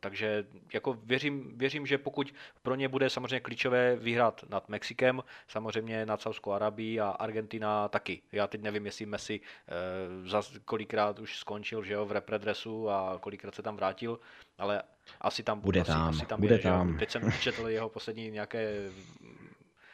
takže 0.00 0.44
jako 0.74 0.94
věřím, 1.04 1.58
věřím, 1.58 1.86
že 1.86 1.98
pokud 1.98 2.34
pro 2.62 2.74
ně 2.74 2.88
bude 2.88 3.10
samozřejmě 3.10 3.40
klíčové 3.40 3.96
vyhrát 3.96 4.44
nad 4.48 4.68
Mexikem, 4.68 5.22
samozřejmě 5.48 6.06
nad 6.06 6.22
Saudskou 6.22 6.52
Arabií 6.52 7.00
a 7.00 7.08
Argentina 7.08 7.88
taky. 7.88 8.22
Já 8.32 8.46
teď 8.46 8.62
nevím, 8.62 8.86
jestli 8.86 9.06
Messi 9.06 9.40
e, 9.40 10.28
za 10.28 10.42
kolikrát 10.64 11.18
už 11.18 11.38
skončil 11.38 11.84
že 11.84 11.94
jo, 11.94 12.06
v 12.06 12.12
repredresu 12.12 12.90
a 12.90 13.18
kolikrát 13.20 13.54
se 13.54 13.62
tam 13.62 13.76
vrátil, 13.76 14.18
ale 14.58 14.82
asi 15.20 15.42
tam 15.42 15.60
bude. 15.60 15.80
Asi, 15.80 15.90
tam, 15.90 16.08
asi 16.08 16.26
tam 16.26 16.40
bude 16.40 16.54
je, 16.54 16.58
tam. 16.58 16.92
Že? 16.92 16.98
Teď 16.98 17.10
jsem 17.10 17.32
četl 17.32 17.68
jeho 17.68 17.88
poslední 17.88 18.30
nějaké 18.30 18.90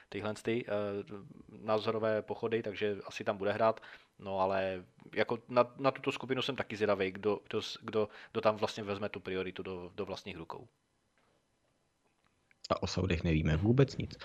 tyhle 0.09 0.35
ty, 0.43 0.65
uh, 0.65 1.65
názorové 1.65 2.23
pochody, 2.23 2.63
takže 2.63 2.97
asi 3.07 3.25
tam 3.25 3.37
bude 3.37 3.53
hrát. 3.53 3.81
No 4.23 4.41
ale 4.41 4.85
jako 5.15 5.39
na, 5.49 5.75
na 5.79 5.91
tuto 5.91 6.13
skupinu 6.13 6.43
jsem 6.43 6.57
taky 6.57 6.77
zvědavý, 6.77 7.11
kdo, 7.11 7.41
kdo, 7.49 7.61
kdo, 7.83 8.09
kdo 8.33 8.41
tam 8.41 8.57
vlastně 8.57 8.83
vezme 8.83 9.09
tu 9.09 9.21
prioritu 9.21 9.63
do, 9.63 9.91
do 9.95 10.05
vlastních 10.05 10.37
rukou. 10.37 10.69
A 12.71 12.83
o 12.83 12.87
Saudech 12.87 13.25
nevíme 13.25 13.57
vůbec 13.57 13.97
nic. 13.97 14.17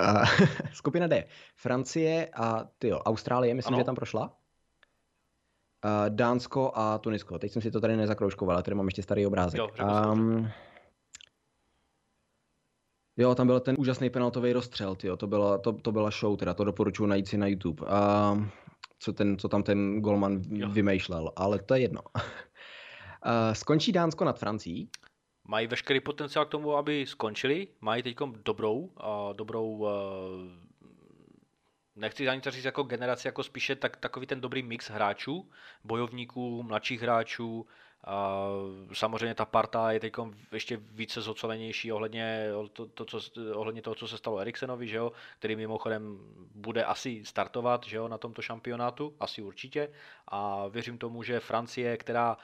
Uh, 0.00 0.24
skupina 0.72 1.06
D. 1.06 1.24
Francie 1.56 2.28
a 2.34 2.64
tyjo, 2.78 2.98
Austrálie, 2.98 3.54
myslím, 3.54 3.74
ano. 3.74 3.80
že 3.80 3.84
tam 3.84 3.94
prošla. 3.94 4.24
Uh, 4.24 4.30
Dánsko 6.08 6.72
a 6.74 6.98
Tunisko. 6.98 7.38
Teď 7.38 7.52
jsem 7.52 7.62
si 7.62 7.70
to 7.70 7.80
tady 7.80 7.96
nezakroužkoval, 7.96 8.56
ale 8.56 8.62
tady 8.62 8.74
mám 8.74 8.86
ještě 8.86 9.02
starý 9.02 9.26
obrázek. 9.26 9.58
Jo, 9.58 9.70
um, 10.12 10.50
Jo, 13.16 13.34
tam 13.34 13.46
byl 13.46 13.60
ten 13.60 13.76
úžasný 13.78 14.10
penaltový 14.10 14.52
rozstřel, 14.52 14.96
tyjo. 14.96 15.16
To, 15.16 15.26
byla, 15.26 15.58
to, 15.58 15.72
to 15.72 15.92
byla 15.92 16.10
show, 16.10 16.36
teda 16.36 16.54
to 16.54 16.64
doporučuji 16.64 17.06
najít 17.06 17.28
si 17.28 17.38
na 17.38 17.46
YouTube. 17.46 17.86
A 17.86 18.36
co, 18.98 19.12
ten, 19.12 19.38
co 19.38 19.48
tam 19.48 19.62
ten 19.62 20.00
golman 20.00 20.42
jo. 20.50 20.68
vymýšlel, 20.68 21.32
ale 21.36 21.58
to 21.58 21.74
je 21.74 21.80
jedno. 21.80 22.00
Skončí 23.52 23.92
Dánsko 23.92 24.24
nad 24.24 24.38
Francií? 24.38 24.90
Mají 25.48 25.66
veškerý 25.66 26.00
potenciál 26.00 26.44
k 26.44 26.48
tomu, 26.48 26.76
aby 26.76 27.06
skončili. 27.06 27.68
Mají 27.80 28.02
teď 28.02 28.16
dobrou, 28.44 28.90
dobrou 29.32 29.86
nechci 31.96 32.28
ani 32.28 32.40
to 32.40 32.50
říct 32.50 32.64
jako 32.64 32.82
generaci, 32.82 33.28
jako 33.28 33.42
spíše 33.42 33.76
tak, 33.76 33.96
takový 33.96 34.26
ten 34.26 34.40
dobrý 34.40 34.62
mix 34.62 34.90
hráčů, 34.90 35.50
bojovníků, 35.84 36.62
mladších 36.62 37.02
hráčů, 37.02 37.66
samozřejmě 38.92 39.34
ta 39.34 39.44
parta 39.44 39.92
je 39.92 40.00
teď 40.00 40.12
ještě 40.52 40.76
více 40.76 41.20
zocolenější 41.20 41.92
ohledně, 41.92 42.48
to, 42.72 42.86
to, 42.86 43.04
co, 43.04 43.20
ohledně 43.54 43.82
toho, 43.82 43.94
co 43.94 44.08
se 44.08 44.18
stalo 44.18 44.38
Eriksenovi, 44.38 44.88
že 44.88 44.96
jo, 44.96 45.12
který 45.38 45.56
mimochodem 45.56 46.18
bude 46.54 46.84
asi 46.84 47.24
startovat 47.24 47.84
že 47.86 47.96
jo, 47.96 48.08
na 48.08 48.18
tomto 48.18 48.42
šampionátu, 48.42 49.14
asi 49.20 49.42
určitě. 49.42 49.90
A 50.28 50.68
věřím 50.68 50.98
tomu, 50.98 51.22
že 51.22 51.40
Francie, 51.40 51.96
která 51.96 52.36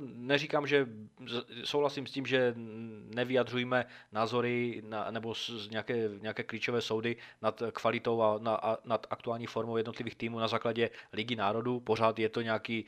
neříkám, 0.00 0.66
že 0.66 0.86
souhlasím 1.64 2.06
s 2.06 2.12
tím, 2.12 2.26
že 2.26 2.54
nevyjadřujeme 3.14 3.86
názory 4.12 4.82
na, 4.86 5.10
nebo 5.10 5.34
z 5.34 5.68
nějaké, 5.70 6.08
nějaké 6.20 6.42
klíčové 6.42 6.80
soudy 6.80 7.16
nad 7.42 7.62
kvalitou 7.72 8.22
a, 8.22 8.38
na, 8.38 8.54
a 8.54 8.78
nad 8.84 9.06
aktuální 9.10 9.46
formou 9.46 9.76
jednotlivých 9.76 10.14
týmů 10.14 10.38
na 10.38 10.48
základě 10.48 10.90
Ligy 11.12 11.36
národů. 11.36 11.80
Pořád 11.80 12.18
je 12.18 12.28
to 12.28 12.40
nějaký 12.40 12.84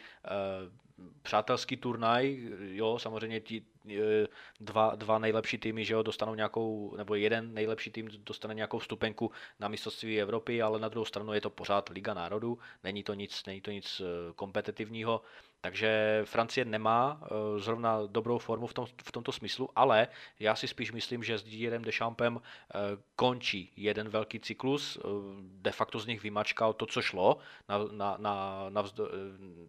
přátelský 1.22 1.76
turnaj, 1.76 2.38
jo, 2.59 2.99
samozřejmě 2.99 3.40
ti 3.40 3.62
e, 3.90 4.26
dva, 4.61 4.94
dva 4.94 5.18
nejlepší 5.18 5.59
týmy, 5.59 5.84
že 5.84 5.94
jo, 5.94 6.03
dostanou 6.03 6.34
nějakou, 6.34 6.94
nebo 6.96 7.14
jeden 7.14 7.55
nejlepší 7.55 7.90
tým 7.90 8.09
dostane 8.18 8.55
nějakou 8.55 8.78
vstupenku 8.78 9.30
na 9.61 9.68
mistrovství 9.68 10.20
Evropy, 10.20 10.62
ale 10.62 10.80
na 10.80 10.88
druhou 10.88 11.05
stranu 11.05 11.32
je 11.32 11.40
to 11.40 11.51
pořád 11.51 11.88
Liga 11.88 12.14
národů, 12.14 12.59
není 12.84 13.03
to 13.03 13.14
nic, 13.14 13.42
není 13.46 13.61
to 13.61 13.70
nic 13.70 14.01
e, 14.01 14.05
kompetitivního, 14.34 15.22
takže 15.61 16.22
Francie 16.24 16.64
nemá 16.64 17.20
eh, 17.22 17.59
zrovna 17.61 18.06
dobrou 18.06 18.38
formu 18.38 18.66
v, 18.66 18.74
tom, 18.74 18.86
v 18.86 19.12
tomto 19.12 19.32
smyslu, 19.32 19.70
ale 19.76 20.09
já 20.38 20.54
si 20.54 20.68
spíš 20.68 20.92
myslím, 20.92 21.22
že 21.22 21.38
s 21.38 21.42
Didierem 21.42 21.82
Deschampem 21.82 22.40
eh, 22.40 22.78
končí 23.16 23.72
jeden 23.76 24.09
velký 24.09 24.40
cyklus, 24.40 24.98
eh, 24.98 25.09
de 25.40 25.72
facto 25.72 25.98
z 25.98 26.06
nich 26.06 26.22
vymačkal 26.22 26.72
to, 26.72 26.86
co 26.86 27.02
šlo, 27.02 27.38
na, 27.68 27.78
na, 27.78 28.16
na, 28.18 28.66
na 28.68 28.82
vzdo, 28.82 29.09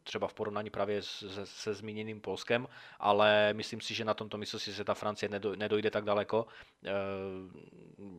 třeba 0.04 0.28
v 0.28 0.34
porovnání 0.34 0.70
právě 0.70 1.02
se, 1.02 1.46
se 1.46 1.74
zmíněným 1.74 2.22
Polskem, 2.22 2.68
ale 3.00 3.54
myslím 3.54 3.82
si, 3.82 3.94
že 3.94 4.06
na 4.06 4.14
tomto 4.14 4.38
mistrovství 4.38 4.74
se 4.74 4.84
ta 4.84 4.94
Francie 4.94 5.30
nedojde 5.56 5.92
tak 5.92 6.04
daleko, 6.04 6.48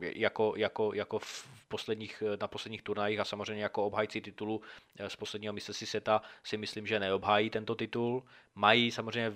jako, 0.01 0.53
jako, 0.55 0.93
jako 0.93 1.19
v 1.19 1.47
posledních, 1.67 2.23
na 2.41 2.47
posledních 2.47 2.81
turnajích 2.81 3.19
a 3.19 3.25
samozřejmě 3.25 3.63
jako 3.63 3.85
obhajci 3.85 4.21
titulu 4.21 4.61
z 5.07 5.15
posledního 5.15 5.53
mistrovství 5.53 5.87
světa 5.87 6.21
si 6.43 6.57
myslím, 6.57 6.87
že 6.87 6.99
neobhájí 6.99 7.49
ten 7.49 7.60
tento 7.61 7.75
titul. 7.75 8.23
Mají 8.55 8.91
samozřejmě... 8.91 9.33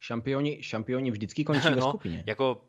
Šampioni, 0.00 0.62
šampioni 0.62 1.10
vždycky 1.10 1.44
končí 1.44 1.68
no, 1.70 1.76
ve 1.76 1.82
skupině. 1.82 2.24
Jako 2.26 2.60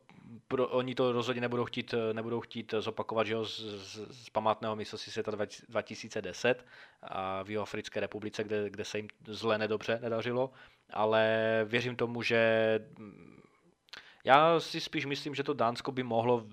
pro, 0.48 0.68
oni 0.68 0.94
to 0.94 1.12
rozhodně 1.12 1.40
nebudou 1.40 1.64
chtít, 1.64 1.94
nebudou 2.12 2.40
chtít 2.40 2.74
zopakovat 2.78 3.26
že 3.26 3.34
jo, 3.34 3.44
z, 3.44 3.60
z, 3.60 4.24
z 4.24 4.30
památného 4.30 4.76
mistrovství 4.76 5.12
světa 5.12 5.32
2010 5.68 6.66
a 7.02 7.42
v 7.42 7.50
Jihoafrické 7.50 8.00
republice, 8.00 8.44
kde, 8.44 8.70
kde 8.70 8.84
se 8.84 8.98
jim 8.98 9.08
zle 9.26 9.58
nedobře 9.58 9.98
nedařilo, 10.02 10.50
ale 10.92 11.64
věřím 11.68 11.96
tomu, 11.96 12.22
že 12.22 12.80
já 14.24 14.60
si 14.60 14.80
spíš 14.80 15.06
myslím, 15.06 15.34
že 15.34 15.42
to 15.42 15.54
Dánsko 15.54 15.92
by 15.92 16.02
mohlo 16.02 16.46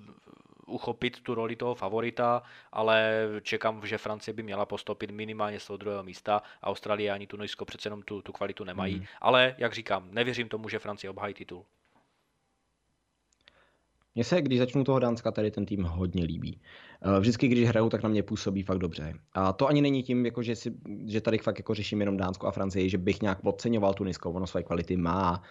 uchopit 0.70 1.22
tu 1.22 1.36
roli 1.36 1.56
toho 1.56 1.76
favorita, 1.76 2.44
ale 2.72 3.28
čekám, 3.42 3.86
že 3.86 3.98
Francie 3.98 4.34
by 4.34 4.44
měla 4.44 4.66
postoupit 4.66 5.12
minimálně 5.12 5.60
z 5.60 5.68
toho 5.68 5.78
druhého 5.78 6.04
místa. 6.04 6.42
Austrálie 6.64 7.12
ani 7.12 7.28
Tunisko 7.28 7.66
přece 7.66 7.88
jenom 7.88 8.02
tu, 8.02 8.22
tu 8.22 8.32
kvalitu 8.32 8.64
nemají, 8.64 8.96
mm. 8.96 9.06
ale 9.22 9.56
jak 9.58 9.74
říkám, 9.74 10.08
nevěřím 10.12 10.50
tomu, 10.50 10.70
že 10.70 10.80
Francie 10.80 11.10
obhají 11.10 11.34
titul. 11.34 11.66
Mně 14.16 14.24
se, 14.24 14.42
když 14.42 14.60
začnu 14.60 14.84
toho 14.84 15.00
Dánska, 15.00 15.32
tady 15.32 15.52
ten 15.52 15.66
tým 15.66 15.84
hodně 15.84 16.24
líbí. 16.24 16.62
Eh, 17.02 17.20
vždycky, 17.20 17.48
když 17.48 17.68
hrajou, 17.68 17.90
tak 17.90 18.04
na 18.04 18.10
mě 18.10 18.24
působí 18.24 18.64
fakt 18.64 18.80
dobře. 18.80 19.14
A 19.34 19.54
to 19.54 19.68
ani 19.68 19.82
není 19.82 20.04
tím, 20.04 20.26
jako 20.26 20.44
že, 20.44 20.56
si, 20.56 20.74
že 21.06 21.22
tady 21.22 21.38
fakt 21.38 21.60
jako 21.60 21.74
řeším 21.74 22.00
jenom 22.00 22.18
Dánsko 22.18 22.48
a 22.48 22.52
Francii, 22.52 22.90
že 22.90 22.98
bych 22.98 23.22
nějak 23.22 23.42
podceňoval 23.42 23.94
Tunisko, 23.94 24.32
ono 24.32 24.48
své 24.48 24.64
kvality 24.64 24.98
má. 24.98 25.44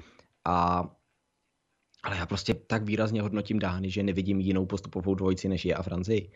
A 0.45 0.85
ale 2.03 2.17
já 2.17 2.27
prostě 2.27 2.55
tak 2.55 2.83
výrazně 2.83 3.23
hodnotím 3.23 3.59
Dány, 3.59 3.91
že 3.91 4.03
nevidím 4.03 4.41
jinou 4.41 4.67
postupovou 4.67 5.15
dvojici, 5.15 5.49
než 5.49 5.65
je 5.65 5.75
a 5.75 5.83
Francii. 5.83 6.31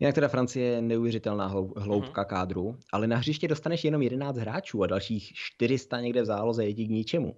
Jinak 0.00 0.14
teda 0.14 0.28
Francie 0.28 0.66
je 0.66 0.82
neuvěřitelná 0.82 1.46
hloubka 1.76 2.20
mm. 2.20 2.26
kádru, 2.28 2.76
ale 2.92 3.06
na 3.06 3.16
hřiště 3.16 3.48
dostaneš 3.48 3.84
jenom 3.84 4.02
11 4.02 4.36
hráčů 4.36 4.82
a 4.82 4.86
dalších 4.86 5.32
400 5.34 6.00
někde 6.00 6.22
v 6.22 6.24
záloze 6.24 6.66
je 6.66 6.74
k 6.74 6.78
ničemu. 6.78 7.36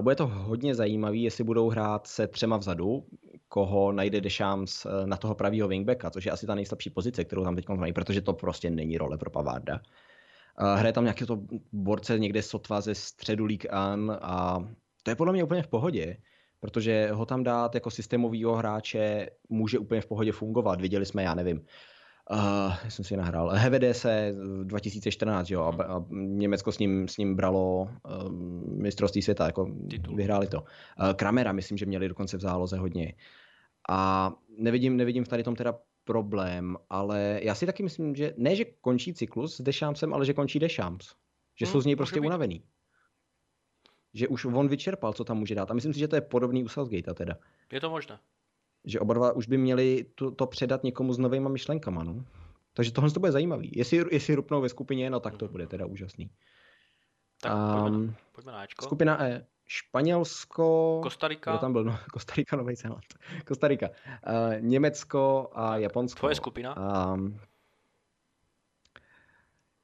Bude 0.00 0.14
to 0.14 0.26
hodně 0.26 0.74
zajímavý, 0.74 1.22
jestli 1.22 1.44
budou 1.44 1.68
hrát 1.68 2.06
se 2.06 2.26
třema 2.26 2.56
vzadu, 2.56 3.04
koho 3.48 3.92
najde 3.92 4.20
Deschamps 4.20 4.86
eh, 4.86 5.06
na 5.06 5.16
toho 5.16 5.34
pravýho 5.34 5.68
wingbacka, 5.68 6.10
což 6.10 6.26
je 6.26 6.32
asi 6.32 6.46
ta 6.46 6.54
nejslabší 6.54 6.90
pozice, 6.90 7.24
kterou 7.24 7.44
tam 7.44 7.56
teď 7.56 7.68
mají, 7.68 7.92
protože 7.92 8.20
to 8.20 8.32
prostě 8.32 8.70
není 8.70 8.98
role 8.98 9.18
pro 9.18 9.30
Pavarda. 9.30 9.80
Hraje 10.76 10.92
tam 10.92 11.04
nějaké 11.04 11.26
to 11.26 11.42
borce 11.72 12.18
někde 12.18 12.42
sotva 12.42 12.80
ze 12.80 12.94
středu 12.94 13.44
League 13.44 13.66
An 13.70 14.18
a 14.22 14.58
to 15.02 15.10
je 15.10 15.14
podle 15.14 15.32
mě 15.32 15.44
úplně 15.44 15.62
v 15.62 15.68
pohodě 15.68 16.16
protože 16.62 17.10
ho 17.12 17.26
tam 17.26 17.42
dát 17.42 17.74
jako 17.74 17.90
systémovýho 17.90 18.56
hráče 18.56 19.30
může 19.48 19.78
úplně 19.78 20.00
v 20.00 20.06
pohodě 20.06 20.32
fungovat. 20.32 20.80
Viděli 20.80 21.06
jsme, 21.06 21.22
já 21.22 21.34
nevím, 21.34 21.64
Uh, 22.30 22.74
jsem 22.88 23.04
si 23.04 23.16
nahrál. 23.16 23.50
HVD 23.54 23.96
se 23.96 24.34
2014, 24.62 25.50
jo, 25.50 25.62
a, 25.62 25.84
a 25.84 26.04
Německo 26.10 26.72
s 26.72 26.78
ním, 26.78 27.08
s 27.08 27.16
ním 27.16 27.36
bralo 27.36 27.88
um, 28.26 28.64
mistrovství 28.82 29.22
světa, 29.22 29.46
jako 29.46 29.74
Titul. 29.90 30.16
vyhráli 30.16 30.46
to. 30.46 30.60
Uh, 30.60 31.12
Kramera, 31.16 31.52
myslím, 31.52 31.78
že 31.78 31.86
měli 31.86 32.08
dokonce 32.08 32.36
v 32.36 32.40
záloze 32.40 32.78
hodně. 32.78 33.14
A 33.88 34.32
nevidím, 34.58 34.96
nevidím 34.96 35.24
v 35.24 35.28
tady 35.28 35.42
tom 35.42 35.56
teda 35.56 35.78
problém, 36.04 36.76
ale 36.90 37.40
já 37.42 37.54
si 37.54 37.66
taky 37.66 37.82
myslím, 37.82 38.14
že 38.14 38.34
ne, 38.36 38.56
že 38.56 38.64
končí 38.80 39.14
cyklus 39.14 39.56
s 39.56 39.60
Deschampsem, 39.60 40.14
ale 40.14 40.26
že 40.26 40.34
končí 40.34 40.58
Deschamps. 40.58 41.06
Že 41.58 41.66
hmm, 41.66 41.72
jsou 41.72 41.80
z 41.80 41.86
něj 41.86 41.96
prostě 41.96 42.20
unavený 42.20 42.62
že 44.14 44.28
už 44.28 44.44
on 44.44 44.68
vyčerpal, 44.68 45.12
co 45.12 45.24
tam 45.24 45.38
může 45.38 45.54
dát. 45.54 45.70
A 45.70 45.74
myslím 45.74 45.92
si, 45.92 46.00
že 46.00 46.08
to 46.08 46.16
je 46.16 46.20
podobný 46.20 46.64
u 46.64 46.68
Southgate 46.68 47.14
teda. 47.14 47.34
Je 47.72 47.80
to 47.80 47.90
možné. 47.90 48.18
Že 48.84 49.00
oba 49.00 49.14
dva 49.14 49.32
už 49.32 49.46
by 49.46 49.58
měli 49.58 50.06
to, 50.14 50.30
to 50.30 50.46
předat 50.46 50.84
někomu 50.84 51.12
s 51.12 51.18
novýma 51.18 51.48
myšlenkama, 51.48 52.04
no. 52.04 52.24
Takže 52.74 52.92
tohle 52.92 53.10
to 53.10 53.20
bude 53.20 53.32
zajímavý. 53.32 53.70
Jestli, 53.74 54.04
jestli 54.10 54.34
rupnou 54.34 54.60
ve 54.60 54.68
skupině, 54.68 55.10
no 55.10 55.20
tak 55.20 55.36
to 55.36 55.48
bude 55.48 55.66
teda 55.66 55.86
úžasný. 55.86 56.30
Tak 57.40 57.52
um, 57.52 57.82
pojďme, 57.82 58.14
pojďme 58.32 58.52
na 58.52 58.60
Ačko. 58.60 58.84
Skupina 58.84 59.24
E. 59.24 59.46
Španělsko... 59.66 61.00
Kostarika. 61.02 61.58
tam 61.58 61.72
byl? 61.72 61.84
No, 61.84 61.98
Kostarika, 62.12 62.56
Nový 62.56 62.74
Zéland. 62.74 63.04
Kostarika. 63.46 63.88
Uh, 63.88 63.94
Německo 64.60 65.50
a 65.52 65.76
Japonsko. 65.76 66.18
Tvoje 66.18 66.34
skupina? 66.34 66.76
Um, 67.14 67.40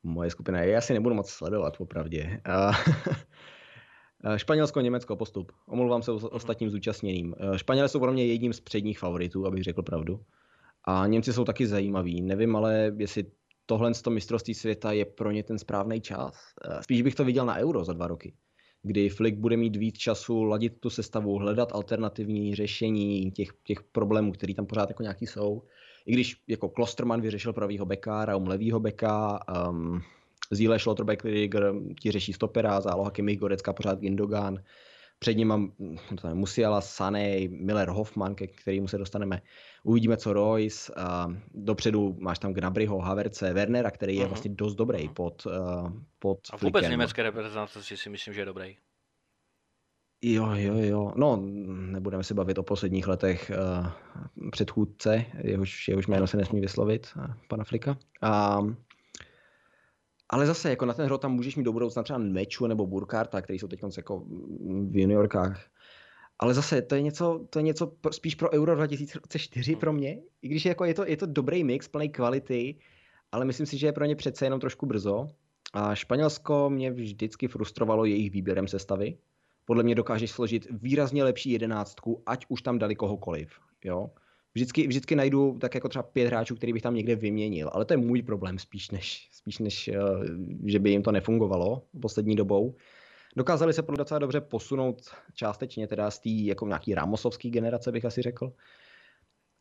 moje 0.03 0.31
skupina. 0.31 0.61
Já 0.61 0.79
asi 0.79 0.95
nebudu 0.95 1.15
moc 1.15 1.31
sledovat, 1.31 1.77
popravdě. 1.77 2.41
Uh, 2.49 2.77
Eh, 3.17 3.58
Španělsko, 4.37 4.81
Německo, 4.81 5.17
postup. 5.17 5.53
Omlouvám 5.67 6.03
se 6.03 6.13
mhm. 6.13 6.29
ostatním 6.33 6.71
zúčastněným. 6.71 7.35
Eh, 7.39 7.59
Španělé 7.59 7.89
jsou 7.89 8.01
pro 8.01 8.13
mě 8.13 8.27
jedním 8.27 8.53
z 8.53 8.61
předních 8.61 8.99
favoritů, 8.99 9.47
abych 9.47 9.63
řekl 9.63 9.83
pravdu. 9.83 10.21
A 10.85 11.07
Němci 11.07 11.33
jsou 11.33 11.45
taky 11.45 11.67
zajímaví. 11.67 12.23
Nevím 12.23 12.57
ale, 12.57 12.93
jestli 12.97 13.27
tohle 13.67 13.95
z 13.95 14.03
mistrovství 14.07 14.55
světa 14.55 14.93
je 14.93 15.05
pro 15.05 15.31
ně 15.31 15.43
ten 15.43 15.59
správný 15.59 16.01
čas. 16.01 16.35
Eh, 16.65 16.83
spíš 16.83 17.03
bych 17.03 17.15
to 17.15 17.25
viděl 17.25 17.47
na 17.47 17.57
Euro 17.57 17.85
za 17.85 17.93
dva 17.93 18.07
roky, 18.07 18.35
kdy 18.83 19.09
Flick 19.09 19.39
bude 19.39 19.57
mít 19.57 19.77
víc 19.77 19.99
času 19.99 20.43
ladit 20.43 20.81
tu 20.81 20.91
sestavu, 20.91 21.39
hledat 21.39 21.73
alternativní 21.73 22.55
řešení 22.55 23.31
těch, 23.31 23.49
těch 23.65 23.83
problémů, 23.83 24.33
které 24.33 24.55
tam 24.55 24.67
pořád 24.67 24.89
jako 24.89 25.03
nějaký 25.03 25.27
jsou. 25.27 25.63
I 26.07 26.13
když 26.13 26.37
jako 26.49 26.69
Klosterman 26.69 27.21
vyřešil 27.21 27.53
pravýho 27.53 27.87
beka, 27.87 28.25
Raum 28.25 28.49
levýho 28.49 28.81
beka, 28.81 29.41
um, 29.71 30.01
Zíle 30.51 30.79
Schlotterbeck 30.79 31.23
ti 32.01 32.11
řeší 32.11 32.33
stopera, 32.33 32.81
záloha 32.81 33.11
Kimich 33.11 33.39
Gorecka, 33.39 33.73
pořád 33.73 34.01
Gindogan. 34.01 34.59
Před 35.19 35.35
ním 35.35 35.49
mám 35.49 35.73
Musiala, 36.35 36.81
Sané, 36.81 37.49
Miller, 37.49 37.89
Hoffman, 37.89 38.35
ke 38.35 38.47
kterému 38.47 38.89
se 38.89 38.99
dostaneme. 38.99 39.43
Uvidíme, 39.85 40.17
co 40.17 40.33
Royce. 40.33 40.93
Uh, 40.95 41.35
dopředu 41.55 42.17
máš 42.19 42.39
tam 42.39 42.53
Gnabryho, 42.53 42.99
Haverce, 42.99 43.53
Wernera, 43.53 43.91
který 43.91 44.17
je 44.17 44.25
uh-huh. 44.25 44.29
vlastně 44.29 44.51
dost 44.51 44.75
dobrý 44.75 44.99
uh-huh. 44.99 45.13
pod, 45.13 45.47
uh, 45.47 45.93
pod 46.19 46.39
A 46.53 46.57
vůbec 46.57 46.73
flikem. 46.73 46.91
německé 46.91 47.23
reprezentaci 47.23 47.97
si 47.97 48.11
myslím, 48.11 48.35
že 48.35 48.41
je 48.41 48.45
dobrý. 48.45 48.77
Jo, 50.23 50.51
jo, 50.55 50.75
jo. 50.79 51.13
No, 51.17 51.37
nebudeme 51.67 52.25
se 52.25 52.35
bavit 52.35 52.59
o 52.59 52.63
posledních 52.63 53.09
letech 53.09 53.53
uh, 53.81 53.87
předchůdce, 54.51 55.25
jehož, 55.45 55.89
jehož 55.89 56.07
jméno 56.07 56.27
se 56.27 56.37
nesmí 56.37 56.61
vyslovit, 56.61 57.09
uh, 57.17 57.27
pana 57.49 57.65
Flika. 57.65 57.97
Uh, 58.23 58.73
ale 60.31 60.47
zase 60.47 60.71
jako 60.71 60.87
na 60.87 60.95
ten 60.95 61.07
hru 61.07 61.19
tam 61.19 61.33
můžeš 61.33 61.57
mít 61.57 61.63
do 61.63 61.73
budoucna 61.73 62.03
třeba 62.03 62.19
Meču 62.19 62.67
nebo 62.67 62.87
Burkarta, 62.87 63.43
který 63.43 63.59
jsou 63.59 63.69
teď 63.69 63.81
jako 63.97 64.25
v 64.91 64.97
juniorkách. 64.97 65.67
Ale 66.39 66.55
zase 66.55 66.83
to 66.83 66.95
je 66.95 67.03
něco, 67.03 67.47
to 67.51 67.59
je 67.59 67.63
něco 67.63 67.93
spíš 68.11 68.35
pro 68.35 68.53
Euro 68.53 68.75
2004 68.75 69.77
pro 69.77 69.93
mě. 69.93 70.21
I 70.43 70.49
když 70.49 70.65
jako 70.65 70.85
je, 70.85 70.95
to, 70.95 71.07
je 71.07 71.17
to 71.17 71.27
dobrý 71.27 71.65
mix, 71.65 71.89
plný 71.89 72.09
kvality, 72.09 72.79
ale 73.33 73.45
myslím 73.45 73.67
si, 73.67 73.79
že 73.79 73.87
je 73.87 73.93
pro 73.93 74.05
ně 74.05 74.17
přece 74.17 74.47
jenom 74.47 74.61
trošku 74.61 74.87
brzo. 74.87 75.29
A 75.73 75.95
Španělsko 75.95 76.71
mě 76.71 76.91
vždycky 76.91 77.49
frustrovalo 77.49 78.05
jejich 78.05 78.31
výběrem 78.31 78.69
sestavy. 78.69 79.19
Podle 79.65 79.83
mě 79.83 79.95
dokážeš 79.95 80.31
složit 80.31 80.67
výrazně 80.71 81.25
lepší 81.25 81.51
jedenáctku, 81.51 82.23
ať 82.27 82.47
už 82.49 82.63
tam 82.63 82.79
dali 82.79 82.95
kohokoliv. 82.95 83.51
Jo? 83.85 84.11
Vždycky, 84.59 84.87
vždycky 84.87 85.17
najdu 85.17 85.59
tak 85.61 85.75
jako 85.75 85.89
třeba 85.89 86.03
pět 86.03 86.27
hráčů, 86.27 86.57
který 86.57 86.73
bych 86.73 86.83
tam 86.83 86.95
někde 86.95 87.17
vyměnil, 87.17 87.71
ale 87.73 87.85
to 87.85 87.93
je 87.93 87.97
můj 87.97 88.23
problém 88.23 88.59
spíš 88.59 88.91
než, 88.91 89.29
spíš 89.33 89.59
než 89.59 89.89
eh, 89.89 89.99
že 90.67 90.79
by 90.79 90.91
jim 90.91 91.03
to 91.03 91.13
nefungovalo 91.13 91.83
poslední 92.03 92.37
dobou. 92.37 92.75
Dokázali 93.37 93.73
se 93.73 93.83
docela 93.83 94.19
dobře 94.19 94.41
posunout 94.41 95.03
částečně 95.35 95.87
teda 95.87 96.11
z 96.11 96.19
té 96.19 96.31
jako 96.31 96.67
nějaký 96.67 96.95
Ramosovský 96.95 97.51
generace, 97.51 97.93
bych 97.93 98.05
asi 98.05 98.23
řekl. 98.23 98.53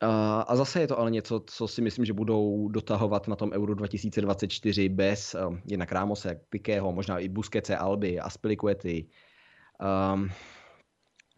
A, 0.02 0.41
a 0.41 0.56
zase 0.56 0.80
je 0.80 0.88
to 0.88 1.00
ale 1.00 1.12
něco, 1.12 1.43
co 1.45 1.68
si 1.68 1.82
myslím, 1.82 2.06
že 2.06 2.14
budou 2.14 2.68
dotahovat 2.68 3.28
na 3.28 3.36
tom 3.36 3.52
Euro 3.52 3.76
2024 3.76 4.89
bez 4.89 5.36
um, 5.36 5.62
jednak 5.66 5.91
Ramose, 5.91 6.41
Pikého, 6.50 6.91
možná 6.91 7.20
i 7.20 7.30
Busquetse, 7.30 7.78
Alby, 7.78 8.20
Aspilicuety. 8.20 9.08
Um, 10.14 10.30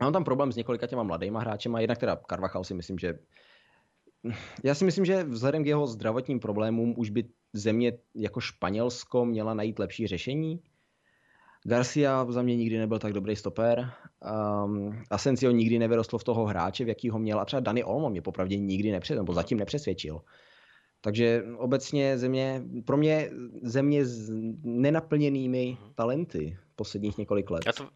mám 0.02 0.14
tam 0.14 0.24
problém 0.24 0.52
s 0.52 0.56
několika 0.56 0.88
těma 0.88 1.04
mladýma 1.04 1.40
hráčema, 1.40 1.80
jednak 1.80 1.98
teda 1.98 2.20
Carvachal 2.30 2.64
si 2.64 2.74
myslím, 2.74 3.00
že 3.00 3.20
já 4.64 4.76
si 4.76 4.86
myslím, 4.86 5.06
že 5.06 5.24
vzhledem 5.24 5.64
k 5.64 5.68
jeho 5.68 5.88
zdravotním 5.88 6.40
problémům 6.40 6.94
už 6.98 7.10
by 7.10 7.24
země 7.54 7.98
jako 8.16 8.40
Španělsko 8.40 9.26
měla 9.26 9.54
najít 9.54 9.80
lepší 9.80 10.08
řešení. 10.08 10.60
Garcia 11.66 12.26
za 12.30 12.42
mě 12.42 12.56
nikdy 12.56 12.78
nebyl 12.78 13.00
tak 13.00 13.14
dobrý 13.14 13.36
stoper. 13.36 13.92
Um, 14.66 15.04
Asensio 15.10 15.52
nikdy 15.52 15.80
nevyrostl 15.80 16.18
v 16.18 16.24
toho 16.24 16.46
hráče, 16.46 16.86
v 16.86 16.88
jaký 16.88 17.10
ho 17.10 17.20
měl. 17.20 17.40
A 17.40 17.46
třeba 17.46 17.60
Dani 17.60 17.84
Olmo 17.84 18.10
mě 18.10 18.22
popravdě 18.22 18.58
nikdy 18.58 18.92
nepřed, 18.92 19.16
nebo 19.16 19.34
zatím 19.34 19.58
nepřesvědčil. 19.58 20.22
Takže 21.02 21.44
obecně 21.58 22.18
země, 22.18 22.64
pro 22.86 22.98
mě 22.98 23.30
země 23.64 24.06
s 24.06 24.32
nenaplněnými 24.64 25.78
mhm. 25.82 25.94
talenty 25.96 26.58
posledních 26.76 27.18
několik 27.18 27.52
let. 27.52 27.64
to... 27.78 27.90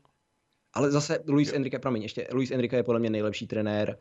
Ale 0.74 0.92
zase 0.92 1.20
Luis 1.28 1.54
Enrique, 1.54 1.80
promiň, 1.80 2.02
ještě 2.02 2.28
Luis 2.34 2.52
Enrique 2.52 2.78
je 2.78 2.84
podle 2.84 3.00
mě 3.00 3.10
nejlepší 3.10 3.48
trenér 3.48 3.98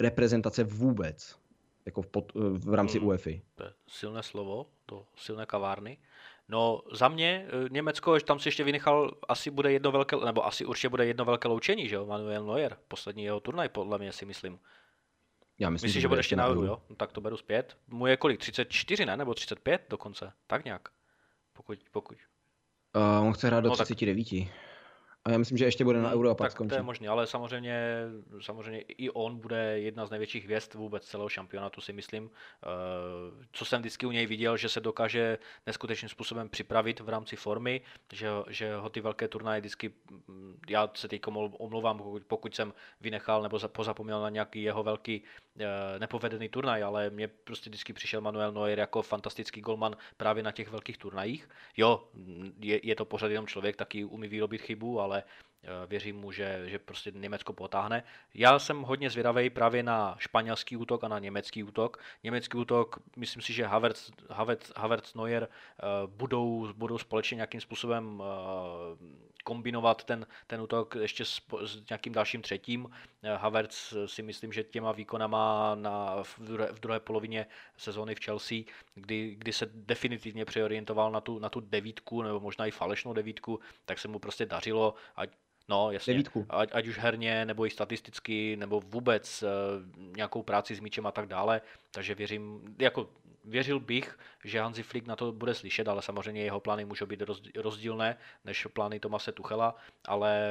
reprezentace 0.00 0.64
vůbec, 0.64 1.38
jako 1.86 2.02
v, 2.02 2.06
pod, 2.06 2.32
v 2.34 2.74
rámci 2.74 3.00
mm, 3.00 3.06
UEFI. 3.06 3.42
To 3.54 3.64
je 3.64 3.72
silné 3.88 4.22
slovo, 4.22 4.66
to 4.86 5.06
silné 5.16 5.46
kavárny. 5.46 5.98
No 6.48 6.82
za 6.92 7.08
mě 7.08 7.46
eh, 7.48 7.68
Německo, 7.70 8.20
tam 8.20 8.38
si 8.38 8.48
ještě 8.48 8.64
vynechal, 8.64 9.14
asi 9.28 9.50
bude 9.50 9.72
jedno 9.72 9.92
velké, 9.92 10.16
nebo 10.16 10.46
asi 10.46 10.64
určitě 10.64 10.88
bude 10.88 11.06
jedno 11.06 11.24
velké 11.24 11.48
loučení, 11.48 11.88
že 11.88 11.94
jo, 11.94 12.06
Manuel 12.06 12.46
Neuer, 12.46 12.76
poslední 12.88 13.24
jeho 13.24 13.40
turnaj, 13.40 13.68
podle 13.68 13.98
mě 13.98 14.12
si 14.12 14.24
myslím. 14.24 14.58
Já 15.58 15.70
myslím, 15.70 15.86
Myslíš, 15.86 15.94
že, 15.94 16.00
že 16.00 16.08
bude 16.08 16.18
ještě 16.18 16.36
na 16.36 16.48
Euro, 16.48 16.62
jo? 16.62 16.82
No, 16.90 16.96
tak 16.96 17.12
to 17.12 17.20
beru 17.20 17.36
zpět. 17.36 17.76
Mu 17.88 18.06
je 18.06 18.16
kolik? 18.16 18.40
34, 18.40 19.06
ne? 19.06 19.16
Nebo 19.16 19.34
35 19.34 19.82
dokonce? 19.90 20.32
Tak 20.46 20.64
nějak. 20.64 20.88
Pokud, 21.52 21.78
pokud. 21.90 22.16
Uh, 22.96 23.26
on 23.26 23.32
chce 23.32 23.46
hrát 23.46 23.60
do 23.60 23.68
no, 23.68 23.76
39. 23.76 24.24
Tak... 24.24 24.54
A 25.26 25.30
já 25.30 25.38
myslím, 25.38 25.58
že 25.58 25.64
ještě 25.64 25.84
bude 25.84 25.98
na 25.98 26.08
hmm, 26.08 26.18
Euro 26.18 26.30
a 26.30 26.34
pak 26.34 26.44
tak 26.44 26.52
skončí. 26.52 26.68
to 26.68 26.74
je 26.74 26.82
možné, 26.82 27.08
ale 27.08 27.26
samozřejmě, 27.26 28.02
samozřejmě 28.40 28.80
i 28.80 29.10
on 29.10 29.40
bude 29.40 29.80
jedna 29.80 30.06
z 30.06 30.10
největších 30.10 30.44
hvězd 30.44 30.74
vůbec 30.74 31.06
celého 31.06 31.28
šampionátu, 31.28 31.80
si 31.80 31.92
myslím. 31.92 32.30
Eh, 32.30 32.66
co 33.52 33.64
jsem 33.64 33.80
vždycky 33.80 34.06
u 34.06 34.10
něj 34.10 34.26
viděl, 34.26 34.56
že 34.56 34.68
se 34.68 34.80
dokáže 34.80 35.38
neskutečným 35.66 36.08
způsobem 36.08 36.48
připravit 36.48 37.00
v 37.00 37.08
rámci 37.08 37.36
formy, 37.36 37.80
že, 38.12 38.28
že 38.48 38.76
ho 38.76 38.90
ty 38.90 39.00
velké 39.00 39.28
turnaje 39.28 39.60
vždycky, 39.60 39.92
já 40.68 40.90
se 40.94 41.08
teď 41.08 41.22
omlouvám, 41.58 42.02
pokud 42.26 42.54
jsem 42.54 42.74
vynechal 43.00 43.42
nebo 43.42 43.58
pozapomněl 43.68 44.20
na 44.20 44.30
nějaký 44.30 44.62
jeho 44.62 44.82
velký 44.82 45.22
nepovedený 45.98 46.48
turnaj, 46.48 46.82
ale 46.82 47.10
mě 47.10 47.28
prostě 47.28 47.70
vždycky 47.70 47.92
přišel 47.92 48.20
Manuel 48.20 48.52
Neuer 48.52 48.78
jako 48.78 49.02
fantastický 49.02 49.60
golman 49.60 49.96
právě 50.16 50.42
na 50.42 50.52
těch 50.52 50.70
velkých 50.70 50.98
turnajích. 50.98 51.48
Jo, 51.76 52.08
je, 52.60 52.80
je 52.82 52.94
to 52.94 53.04
pořád 53.04 53.28
jenom 53.28 53.46
člověk, 53.46 53.76
taky 53.76 54.04
umí 54.04 54.28
vyrobit 54.28 54.60
chybu, 54.60 55.00
ale 55.00 55.22
eh, 55.22 55.68
věřím 55.86 56.16
mu, 56.16 56.32
že, 56.32 56.62
že 56.66 56.78
prostě 56.78 57.12
Německo 57.14 57.52
potáhne. 57.52 58.02
Já 58.34 58.58
jsem 58.58 58.82
hodně 58.82 59.10
zvědavý 59.10 59.50
právě 59.50 59.82
na 59.82 60.16
španělský 60.18 60.76
útok 60.76 61.04
a 61.04 61.08
na 61.08 61.18
německý 61.18 61.64
útok. 61.64 62.02
Německý 62.22 62.58
útok, 62.58 62.98
myslím 63.16 63.42
si, 63.42 63.52
že 63.52 63.66
Havertz, 63.66 64.10
Havertz, 64.30 64.72
Havertz 64.76 65.14
Neuer 65.14 65.48
uh, 65.48 66.10
budou, 66.10 66.72
budou 66.76 66.98
společně 66.98 67.34
nějakým 67.34 67.60
způsobem 67.60 68.22
kombinovat 69.44 70.04
ten, 70.04 70.26
ten 70.46 70.60
útok 70.60 70.94
ještě 70.94 71.24
s, 71.24 71.40
s 71.64 71.88
nějakým 71.90 72.12
dalším 72.12 72.42
třetím. 72.42 72.90
Havertz 73.36 73.94
si 74.06 74.22
myslím, 74.22 74.52
že 74.52 74.64
těma 74.64 74.92
výkonama 74.92 75.74
na, 75.74 76.22
v, 76.22 76.40
druhé, 76.40 76.72
v 76.72 76.80
druhé 76.80 77.00
polovině 77.00 77.46
sezóny 77.76 78.14
v 78.14 78.24
Chelsea, 78.24 78.58
kdy, 78.94 79.34
kdy 79.38 79.52
se 79.52 79.70
definitivně 79.74 80.44
přeorientoval 80.44 81.12
na 81.12 81.20
tu, 81.20 81.38
na 81.38 81.48
tu 81.48 81.60
devítku, 81.60 82.22
nebo 82.22 82.40
možná 82.40 82.66
i 82.66 82.70
falešnou 82.70 83.12
devítku, 83.12 83.60
tak 83.84 83.98
se 83.98 84.08
mu 84.08 84.18
prostě 84.18 84.46
dařilo, 84.46 84.94
ať 85.16 85.30
No, 85.68 85.90
jasně. 85.90 86.14
Ať, 86.48 86.70
ať 86.72 86.86
už 86.86 86.98
herně, 86.98 87.44
nebo 87.44 87.66
i 87.66 87.70
statisticky, 87.70 88.56
nebo 88.56 88.80
vůbec 88.80 89.42
uh, 89.42 89.48
nějakou 90.16 90.42
práci 90.42 90.74
s 90.74 90.80
míčem 90.80 91.06
a 91.06 91.12
tak 91.12 91.26
dále. 91.26 91.60
Takže 91.90 92.14
věřím, 92.14 92.76
jako 92.78 93.08
věřil 93.44 93.80
bych, 93.80 94.18
že 94.44 94.60
Hansi 94.60 94.82
Flick 94.82 95.06
na 95.06 95.16
to 95.16 95.32
bude 95.32 95.54
slyšet, 95.54 95.88
ale 95.88 96.02
samozřejmě 96.02 96.42
jeho 96.44 96.60
plány 96.60 96.84
můžou 96.84 97.06
být 97.06 97.22
rozdílné 97.56 98.16
než 98.44 98.66
plány 98.66 99.00
Tomase 99.00 99.32
Tuchela, 99.32 99.76
ale 100.04 100.48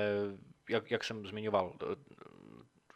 jak, 0.69 0.91
jak 0.91 1.03
jsem 1.03 1.27
zmiňoval, 1.27 1.73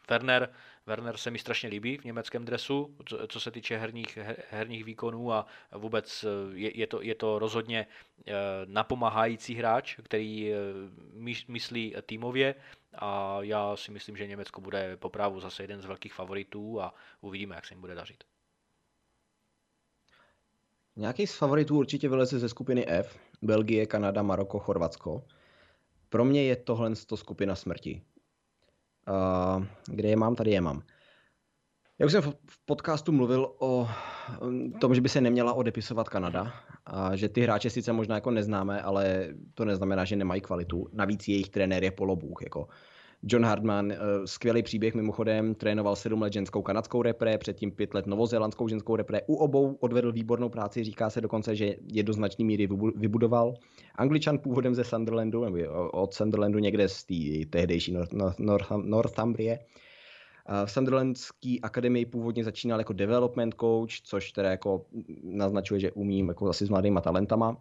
Werner, 0.09 0.49
Werner 0.85 1.17
se 1.17 1.31
mi 1.31 1.39
strašně 1.39 1.69
líbí 1.69 1.97
v 1.97 2.03
německém 2.03 2.45
dresu, 2.45 2.95
co, 3.05 3.27
co 3.27 3.39
se 3.39 3.51
týče 3.51 3.77
herních, 3.77 4.17
herních 4.49 4.83
výkonů 4.83 5.33
a 5.33 5.45
vůbec 5.71 6.25
je, 6.53 6.77
je, 6.77 6.87
to, 6.87 7.01
je 7.01 7.15
to 7.15 7.39
rozhodně 7.39 7.87
eh, 8.27 8.33
napomáhající 8.65 9.55
hráč, 9.55 9.95
který 10.03 10.53
eh, 10.53 10.57
myslí 11.47 11.95
týmově 12.05 12.55
a 12.95 13.37
já 13.41 13.75
si 13.75 13.91
myslím, 13.91 14.17
že 14.17 14.27
Německo 14.27 14.61
bude 14.61 14.97
poprávu 14.97 15.39
zase 15.39 15.63
jeden 15.63 15.81
z 15.81 15.85
velkých 15.85 16.13
favoritů 16.13 16.81
a 16.81 16.93
uvidíme, 17.21 17.55
jak 17.55 17.65
se 17.65 17.73
jim 17.73 17.81
bude 17.81 17.95
dařit. 17.95 18.23
Nějaký 20.97 21.27
z 21.27 21.35
favoritů 21.35 21.77
určitě 21.77 22.09
vyleze 22.09 22.39
ze 22.39 22.49
skupiny 22.49 22.87
F. 22.87 23.19
Belgie, 23.41 23.85
Kanada, 23.85 24.21
Maroko, 24.21 24.59
Chorvatsko. 24.59 25.23
Pro 26.09 26.25
mě 26.25 26.43
je 26.43 26.55
tohle 26.55 26.91
to 27.07 27.17
skupina 27.17 27.55
smrti. 27.55 28.01
Uh, 29.09 29.65
kde 29.85 30.09
je 30.09 30.15
mám? 30.15 30.35
Tady 30.35 30.51
je 30.51 30.61
mám. 30.61 30.81
Já 31.99 32.05
už 32.05 32.11
jsem 32.11 32.21
v 32.21 32.65
podcastu 32.65 33.11
mluvil 33.11 33.55
o 33.59 33.87
tom, 34.81 34.95
že 34.95 35.01
by 35.01 35.09
se 35.09 35.21
neměla 35.21 35.53
odepisovat 35.53 36.09
Kanada 36.09 36.53
a 36.85 37.15
že 37.15 37.29
ty 37.29 37.41
hráče 37.41 37.69
sice 37.69 37.93
možná 37.93 38.15
jako 38.15 38.31
neznáme, 38.31 38.81
ale 38.81 39.29
to 39.53 39.65
neznamená, 39.65 40.05
že 40.05 40.15
nemají 40.15 40.41
kvalitu. 40.41 40.89
Navíc 40.93 41.27
jejich 41.27 41.49
trenér 41.49 41.83
je 41.83 41.91
polobůh. 41.91 42.41
Jako. 42.43 42.67
John 43.23 43.45
Hardman, 43.45 43.91
eh, 43.91 43.97
skvělý 44.25 44.63
příběh 44.63 44.95
mimochodem, 44.95 45.55
trénoval 45.55 45.95
sedm 45.95 46.21
let 46.21 46.33
ženskou 46.33 46.61
kanadskou 46.61 47.01
repre, 47.01 47.37
předtím 47.37 47.71
pět 47.71 47.93
let 47.93 48.05
novozélandskou 48.07 48.67
ženskou 48.67 48.95
repre. 48.95 49.21
U 49.27 49.35
obou 49.35 49.77
odvedl 49.79 50.11
výbornou 50.11 50.49
práci, 50.49 50.83
říká 50.83 51.09
se 51.09 51.21
dokonce, 51.21 51.55
že 51.55 51.75
je 51.93 52.03
do 52.03 52.13
značné 52.13 52.45
míry 52.45 52.67
vybudoval. 52.95 53.53
Angličan 53.95 54.37
původem 54.37 54.75
ze 54.75 54.83
Sunderlandu, 54.83 55.45
nebo 55.45 55.57
od 55.91 56.13
Sunderlandu 56.13 56.59
někde 56.59 56.89
z 56.89 57.03
té 57.03 57.13
tehdejší 57.49 57.91
North, 57.91 58.39
North, 58.39 58.71
Northumbrie. 58.83 59.59
V 60.65 60.71
Sunderlandské 60.71 61.57
akademii 61.61 62.05
původně 62.05 62.43
začínal 62.43 62.79
jako 62.79 62.93
development 62.93 63.55
coach, 63.59 64.01
což 64.03 64.31
teda 64.31 64.51
jako 64.51 64.85
naznačuje, 65.23 65.79
že 65.79 65.91
umím 65.91 66.27
jako 66.27 66.49
asi 66.49 66.65
s 66.65 66.69
mladýma 66.69 67.01
talentama 67.01 67.57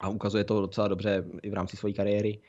a 0.00 0.08
ukazuje 0.08 0.44
to 0.44 0.60
docela 0.60 0.88
dobře 0.88 1.24
i 1.42 1.50
v 1.50 1.54
rámci 1.54 1.76
své 1.76 1.92
kariéry. 1.92 2.40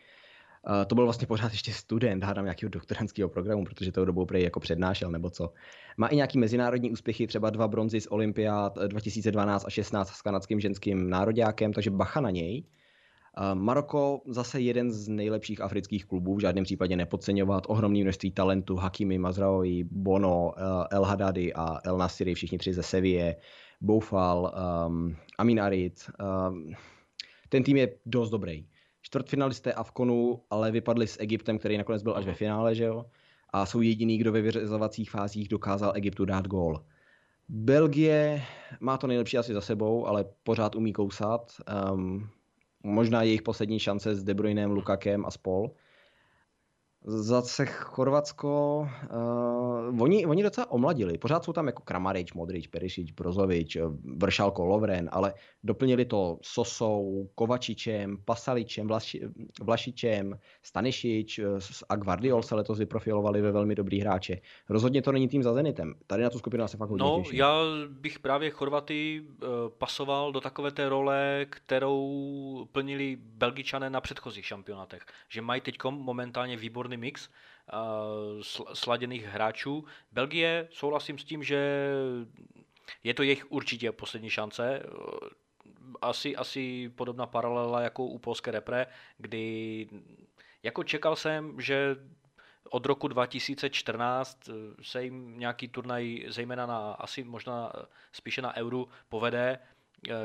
To 0.87 0.95
byl 0.95 1.03
vlastně 1.03 1.27
pořád 1.27 1.51
ještě 1.51 1.73
student, 1.73 2.23
hádám 2.23 2.45
nějakého 2.45 2.69
doktorantského 2.69 3.29
programu, 3.29 3.65
protože 3.65 3.91
tou 3.91 4.05
dobou 4.05 4.25
prej 4.25 4.43
jako 4.43 4.59
přednášel 4.59 5.11
nebo 5.11 5.29
co. 5.29 5.53
Má 5.97 6.07
i 6.07 6.15
nějaký 6.15 6.37
mezinárodní 6.37 6.91
úspěchy, 6.91 7.27
třeba 7.27 7.49
dva 7.49 7.67
bronzy 7.67 8.01
z 8.01 8.07
Olympiád 8.07 8.77
2012 8.87 9.65
a 9.65 9.69
16 9.69 10.09
s 10.09 10.21
kanadským 10.21 10.59
ženským 10.59 11.09
nároďákem, 11.09 11.73
takže 11.73 11.91
bacha 11.91 12.21
na 12.21 12.29
něj. 12.29 12.63
Maroko 13.53 14.21
zase 14.27 14.61
jeden 14.61 14.91
z 14.91 15.07
nejlepších 15.07 15.61
afrických 15.61 16.05
klubů, 16.05 16.35
v 16.35 16.39
žádném 16.39 16.63
případě 16.63 16.95
nepodceňovat. 16.95 17.63
Ohromné 17.67 17.99
množství 18.01 18.31
talentu, 18.31 18.75
Hakimi, 18.75 19.17
Mazraoui, 19.17 19.83
Bono, 19.91 20.53
eh, 20.57 20.87
El 20.91 21.03
Hadadi 21.03 21.53
a 21.53 21.79
El 21.83 21.97
Nasiri, 21.97 22.35
všichni 22.35 22.57
tři 22.57 22.73
ze 22.73 22.83
Sevilla, 22.83 23.33
Boufal, 23.81 24.53
um, 24.87 25.15
Amin 25.37 25.61
Arid. 25.61 26.11
Um, 26.49 26.73
ten 27.49 27.63
tým 27.63 27.77
je 27.77 27.95
dost 28.05 28.29
dobrý. 28.29 28.65
Čtvrtfinalisté 29.09 29.73
Avkonu, 29.73 30.41
ale 30.49 30.71
vypadli 30.71 31.07
s 31.07 31.19
Egyptem, 31.19 31.57
který 31.57 31.77
nakonec 31.77 32.03
byl 32.03 32.15
až 32.15 32.25
ve 32.25 32.33
finále, 32.33 32.75
že 32.75 32.83
jo? 32.83 33.05
A 33.49 33.65
jsou 33.65 33.81
jediný, 33.81 34.17
kdo 34.17 34.31
ve 34.31 34.41
vyřazovacích 34.41 35.11
fázích 35.11 35.47
dokázal 35.47 35.91
Egyptu 35.95 36.25
dát 36.25 36.47
gól. 36.47 36.85
Belgie 37.49 38.41
má 38.79 38.97
to 38.97 39.07
nejlepší 39.07 39.37
asi 39.37 39.53
za 39.53 39.61
sebou, 39.61 40.05
ale 40.05 40.25
pořád 40.43 40.75
umí 40.75 40.93
kousat. 40.93 41.51
Um, 41.93 42.29
možná 42.83 43.23
jejich 43.23 43.41
poslední 43.41 43.79
šance 43.79 44.15
s 44.15 44.23
De 44.23 44.33
Bruynem, 44.33 44.71
Lukakem 44.71 45.25
a 45.25 45.31
spol. 45.31 45.71
Zase 47.05 47.65
Chorvatsko, 47.65 48.79
uh, 49.89 50.01
oni, 50.01 50.25
oni 50.25 50.43
docela 50.43 50.71
omladili. 50.71 51.17
Pořád 51.17 51.43
jsou 51.43 51.53
tam 51.53 51.67
jako 51.67 51.81
Kramarič, 51.83 52.33
Modrič, 52.33 52.67
Perišič, 52.67 53.11
Brozovič, 53.11 53.75
eh, 53.75 53.81
Vršalko, 54.17 54.65
Lovren, 54.65 55.09
ale 55.11 55.33
doplnili 55.63 56.05
to 56.05 56.37
Sosou, 56.41 57.29
Kovačičem, 57.35 58.17
Pasaličem, 58.25 58.87
Vlaši, 58.87 59.21
Vlašičem, 59.61 60.39
Stanišič 60.63 61.39
eh, 61.39 61.43
a 61.89 61.95
Guardiol 61.95 62.43
se 62.43 62.55
letos 62.55 62.77
vyprofilovali 62.79 63.41
ve 63.41 63.51
velmi 63.51 63.75
dobrý 63.75 63.99
hráče. 64.01 64.37
Rozhodně 64.69 65.01
to 65.01 65.11
není 65.11 65.27
tým 65.27 65.43
za 65.43 65.53
Zenitem. 65.53 65.93
Tady 66.07 66.23
na 66.23 66.29
tu 66.29 66.39
skupinu 66.39 66.67
se 66.67 66.77
fakt 66.77 66.89
hodně 66.89 67.05
No, 67.05 67.21
těším. 67.23 67.39
já 67.39 67.55
bych 67.89 68.19
právě 68.19 68.49
Chorvaty 68.49 69.23
pasoval 69.77 70.31
do 70.31 70.41
takové 70.41 70.71
té 70.71 70.89
role, 70.89 71.45
kterou 71.49 72.67
plnili 72.71 73.17
Belgičané 73.21 73.89
na 73.89 74.01
předchozích 74.01 74.45
šampionátech. 74.45 75.01
Že 75.29 75.41
mají 75.41 75.61
teď 75.61 75.75
momentálně 75.89 76.57
výborný 76.57 76.88
výborný 76.89 76.97
mix 76.97 77.29
sladěných 78.73 79.25
hráčů. 79.25 79.85
Belgie, 80.11 80.67
souhlasím 80.71 81.17
s 81.17 81.23
tím, 81.23 81.43
že 81.43 81.91
je 83.03 83.13
to 83.13 83.23
jejich 83.23 83.51
určitě 83.51 83.91
poslední 83.91 84.29
šance. 84.29 84.83
Asi, 86.01 86.35
asi 86.35 86.89
podobná 86.95 87.25
paralela 87.25 87.81
jako 87.81 88.05
u 88.05 88.17
polské 88.17 88.51
repre, 88.51 88.87
kdy 89.17 89.87
jako 90.63 90.83
čekal 90.83 91.15
jsem, 91.15 91.61
že 91.61 91.95
od 92.69 92.85
roku 92.85 93.07
2014 93.07 94.49
se 94.81 95.03
jim 95.03 95.39
nějaký 95.39 95.67
turnaj, 95.67 96.25
zejména 96.29 96.65
na, 96.65 96.91
asi 96.93 97.23
možná 97.23 97.73
spíše 98.11 98.41
na 98.41 98.55
Euro, 98.55 98.85
povede. 99.09 99.59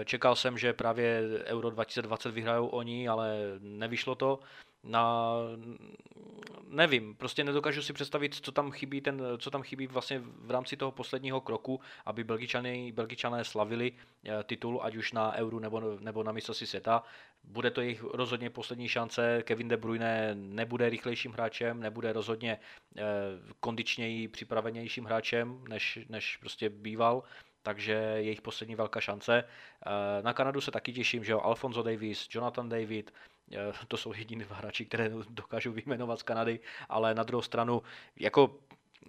Čekal 0.05 0.37
jsem, 0.37 0.59
že 0.59 0.73
právě 0.73 1.23
Euro 1.45 1.71
2020 1.71 2.31
vyhrajou 2.31 2.67
oni, 2.67 3.09
ale 3.09 3.59
nevyšlo 3.61 4.15
to 4.15 4.41
na, 4.85 5.33
nevím, 6.69 7.15
prostě 7.15 7.45
nedokážu 7.45 7.83
si 7.83 7.93
představit, 7.93 8.35
co 8.35 8.53
tam 8.53 8.71
chybí, 8.71 9.01
ten, 9.01 9.23
co 9.39 9.51
tam 9.51 9.63
chybí 9.63 9.87
vlastně 9.87 10.23
v 10.25 10.51
rámci 10.51 10.77
toho 10.77 10.93
posledního 10.93 11.41
kroku, 11.41 11.81
aby 12.07 12.25
Belgičané, 12.25 12.93
Belgičané 12.93 13.45
slavili 13.45 13.93
eh, 14.25 14.45
titul, 14.45 14.81
ať 14.83 14.97
už 14.97 15.13
na 15.13 15.35
Euro 15.35 15.61
nebo, 15.61 15.81
nebo 16.01 16.23
na 16.23 16.33
mistrovství 16.33 16.67
světa. 16.67 17.03
Bude 17.45 17.71
to 17.71 17.81
jejich 17.81 18.03
rozhodně 18.03 18.51
poslední 18.51 18.89
šance. 18.89 19.43
Kevin 19.43 19.69
De 19.69 19.77
Bruyne 19.77 20.35
nebude 20.35 20.91
rychlejším 20.91 21.33
hráčem, 21.33 21.81
nebude 21.81 22.13
rozhodně 22.13 22.59
eh, 22.97 23.03
kondičněji 23.61 24.29
připravenějším 24.29 25.05
hráčem, 25.05 25.65
než, 25.69 25.99
než 26.09 26.37
prostě 26.37 26.69
býval 26.69 27.23
takže 27.65 27.93
jejich 28.17 28.43
poslední 28.43 28.75
velká 28.75 29.01
šance. 29.01 29.45
Eh, 29.45 30.23
na 30.23 30.33
Kanadu 30.33 30.61
se 30.61 30.71
taky 30.71 30.93
těším, 30.93 31.25
že 31.25 31.33
jo, 31.33 31.41
Alfonso 31.41 31.83
Davis, 31.83 32.29
Jonathan 32.31 32.69
David, 32.69 33.13
to 33.89 33.97
jsou 33.97 34.13
jediní 34.13 34.45
dva 34.45 34.57
hráči, 34.57 34.85
které 34.85 35.11
dokážu 35.29 35.73
vyjmenovat 35.73 36.19
z 36.19 36.23
Kanady, 36.23 36.61
ale 36.89 37.15
na 37.15 37.23
druhou 37.23 37.43
stranu, 37.43 37.83
jako 38.17 38.59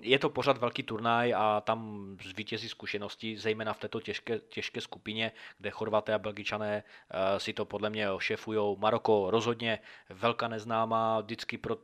je 0.01 0.19
to 0.19 0.29
pořád 0.29 0.57
velký 0.57 0.83
turnaj 0.83 1.33
a 1.33 1.61
tam 1.61 2.07
zvítězí 2.23 2.69
zkušenosti, 2.69 3.37
zejména 3.37 3.73
v 3.73 3.79
této 3.79 4.01
těžké, 4.01 4.39
těžké 4.39 4.81
skupině, 4.81 5.31
kde 5.57 5.69
Chorvaté 5.69 6.13
a 6.13 6.19
Belgičané 6.19 6.83
uh, 6.83 7.39
si 7.39 7.53
to 7.53 7.65
podle 7.65 7.89
mě 7.89 8.07
šefují. 8.17 8.77
Maroko 8.79 9.31
rozhodně 9.31 9.79
velká 10.09 10.47
neznámá, 10.47 11.21
vždycky 11.21 11.57
pro 11.57 11.77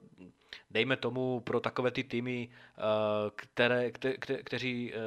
dejme 0.72 0.98
tomu 0.98 1.40
pro 1.40 1.60
takové 1.60 1.92
ty 1.92 2.04
týmy, 2.04 2.50
eh, 2.50 2.82
které, 3.36 3.92
kte, 3.92 4.14
kte, 4.18 4.44
kteří 4.44 4.94
eh, 4.94 4.98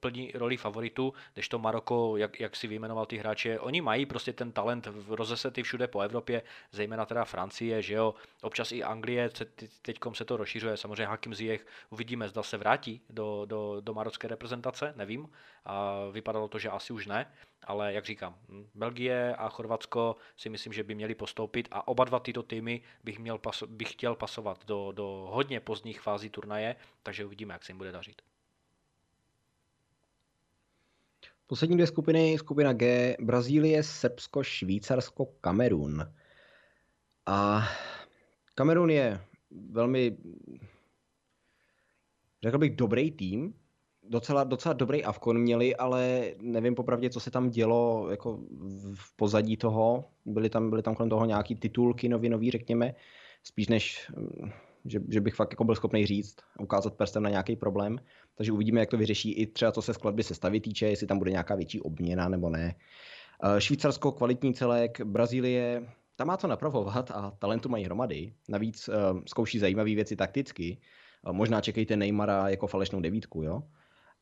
plní 0.00 0.32
roli 0.34 0.56
favoritu, 0.56 1.14
když 1.34 1.48
to 1.48 1.58
Maroko, 1.58 2.16
jak, 2.16 2.40
jak 2.40 2.56
si 2.56 2.66
vyjmenoval 2.66 3.06
ty 3.06 3.16
hráče, 3.16 3.60
oni 3.60 3.80
mají 3.80 4.06
prostě 4.06 4.32
ten 4.32 4.52
talent 4.52 4.88
rozesety 5.08 5.62
všude 5.62 5.86
po 5.86 6.00
Evropě, 6.00 6.42
zejména 6.72 7.06
teda 7.06 7.24
Francie, 7.24 7.82
že 7.82 7.94
jo, 7.94 8.14
občas 8.42 8.72
i 8.72 8.82
Anglie, 8.82 9.30
teď 9.82 9.98
se 10.12 10.24
to 10.24 10.36
rozšiřuje, 10.36 10.76
samozřejmě 10.76 11.06
Hakim 11.06 11.34
Ziyech, 11.34 11.66
uvidíme, 11.90 12.28
zda 12.28 12.42
se 12.42 12.56
vrátí 12.56 13.00
do, 13.10 13.44
do, 13.44 13.80
do 13.80 13.94
marocké 13.94 14.28
reprezentace, 14.28 14.92
nevím, 14.96 15.28
a 15.64 15.94
vypadalo 16.12 16.48
to, 16.48 16.58
že 16.58 16.70
asi 16.70 16.92
už 16.92 17.06
ne, 17.06 17.26
ale 17.66 17.92
jak 17.92 18.04
říkám, 18.04 18.38
Belgie 18.74 19.36
a 19.36 19.48
Chorvatsko 19.48 20.16
si 20.36 20.48
myslím, 20.48 20.72
že 20.72 20.82
by 20.82 20.94
měli 20.94 21.14
postoupit 21.14 21.68
a 21.70 21.88
oba 21.88 22.04
dva 22.04 22.20
tyto 22.20 22.42
týmy 22.42 22.82
bych, 23.04 23.18
měl 23.18 23.38
paso- 23.38 23.66
bych 23.66 23.92
chtěl 23.92 24.14
pasovat 24.14 24.64
do, 24.66 24.92
do 24.92 25.28
hodně 25.30 25.60
pozdních 25.60 26.00
fází 26.00 26.30
turnaje, 26.30 26.76
takže 27.02 27.24
uvidíme, 27.24 27.54
jak 27.54 27.64
se 27.64 27.70
jim 27.70 27.78
bude 27.78 27.92
dařit. 27.92 28.22
Poslední 31.46 31.76
dvě 31.76 31.86
skupiny, 31.86 32.38
skupina 32.38 32.72
G, 32.72 33.16
Brazílie, 33.20 33.82
Srbsko, 33.82 34.42
Švýcarsko, 34.42 35.26
Kamerun. 35.26 36.14
A 37.26 37.68
Kamerun 38.54 38.90
je 38.90 39.20
velmi, 39.50 40.16
řekl 42.42 42.58
bych, 42.58 42.76
dobrý 42.76 43.10
tým, 43.10 43.54
docela, 44.08 44.44
docela 44.44 44.72
dobrý 44.72 45.04
Avkon 45.04 45.38
měli, 45.38 45.76
ale 45.76 46.32
nevím 46.40 46.74
popravdě, 46.74 47.10
co 47.10 47.20
se 47.20 47.30
tam 47.30 47.50
dělo 47.50 48.06
jako 48.10 48.38
v 48.94 49.16
pozadí 49.16 49.56
toho. 49.56 50.04
Byly 50.24 50.50
tam, 50.50 50.70
byly 50.70 50.82
tam 50.82 50.94
kolem 50.94 51.10
toho 51.10 51.24
nějaký 51.24 51.54
titulky 51.54 52.08
novinový, 52.08 52.50
řekněme, 52.50 52.94
spíš 53.42 53.68
než, 53.68 54.10
mm, 54.16 54.50
že, 54.84 55.00
že 55.08 55.20
bych 55.20 55.34
fakt 55.34 55.52
jako 55.52 55.64
byl 55.64 55.74
schopný 55.74 56.06
říct, 56.06 56.36
ukázat 56.60 56.94
prstem 56.94 57.22
na 57.22 57.30
nějaký 57.30 57.56
problém. 57.56 57.98
Takže 58.34 58.52
uvidíme, 58.52 58.80
jak 58.80 58.90
to 58.90 58.96
vyřeší 58.96 59.32
i 59.32 59.46
třeba 59.46 59.72
co 59.72 59.82
se 59.82 59.94
skladby 59.94 60.22
sestavy 60.22 60.60
týče, 60.60 60.86
jestli 60.86 61.06
tam 61.06 61.18
bude 61.18 61.30
nějaká 61.30 61.54
větší 61.54 61.80
obměna 61.80 62.28
nebo 62.28 62.50
ne. 62.50 62.74
Eh, 63.44 63.60
Švýcarsko 63.60 64.12
kvalitní 64.12 64.54
celek, 64.54 65.00
Brazílie, 65.00 65.86
tam 66.16 66.26
má 66.26 66.36
co 66.36 66.46
napravovat 66.46 67.10
a 67.10 67.30
talentu 67.30 67.68
mají 67.68 67.84
hromady. 67.84 68.32
Navíc 68.48 68.88
uh, 68.88 68.94
zkouší 69.26 69.58
zajímavé 69.58 69.94
věci 69.94 70.16
takticky. 70.16 70.78
Uh, 71.26 71.32
možná 71.32 71.60
čekejte 71.60 71.96
Neymara 71.96 72.48
jako 72.48 72.66
falešnou 72.66 73.00
devítku, 73.00 73.42
jo? 73.42 73.62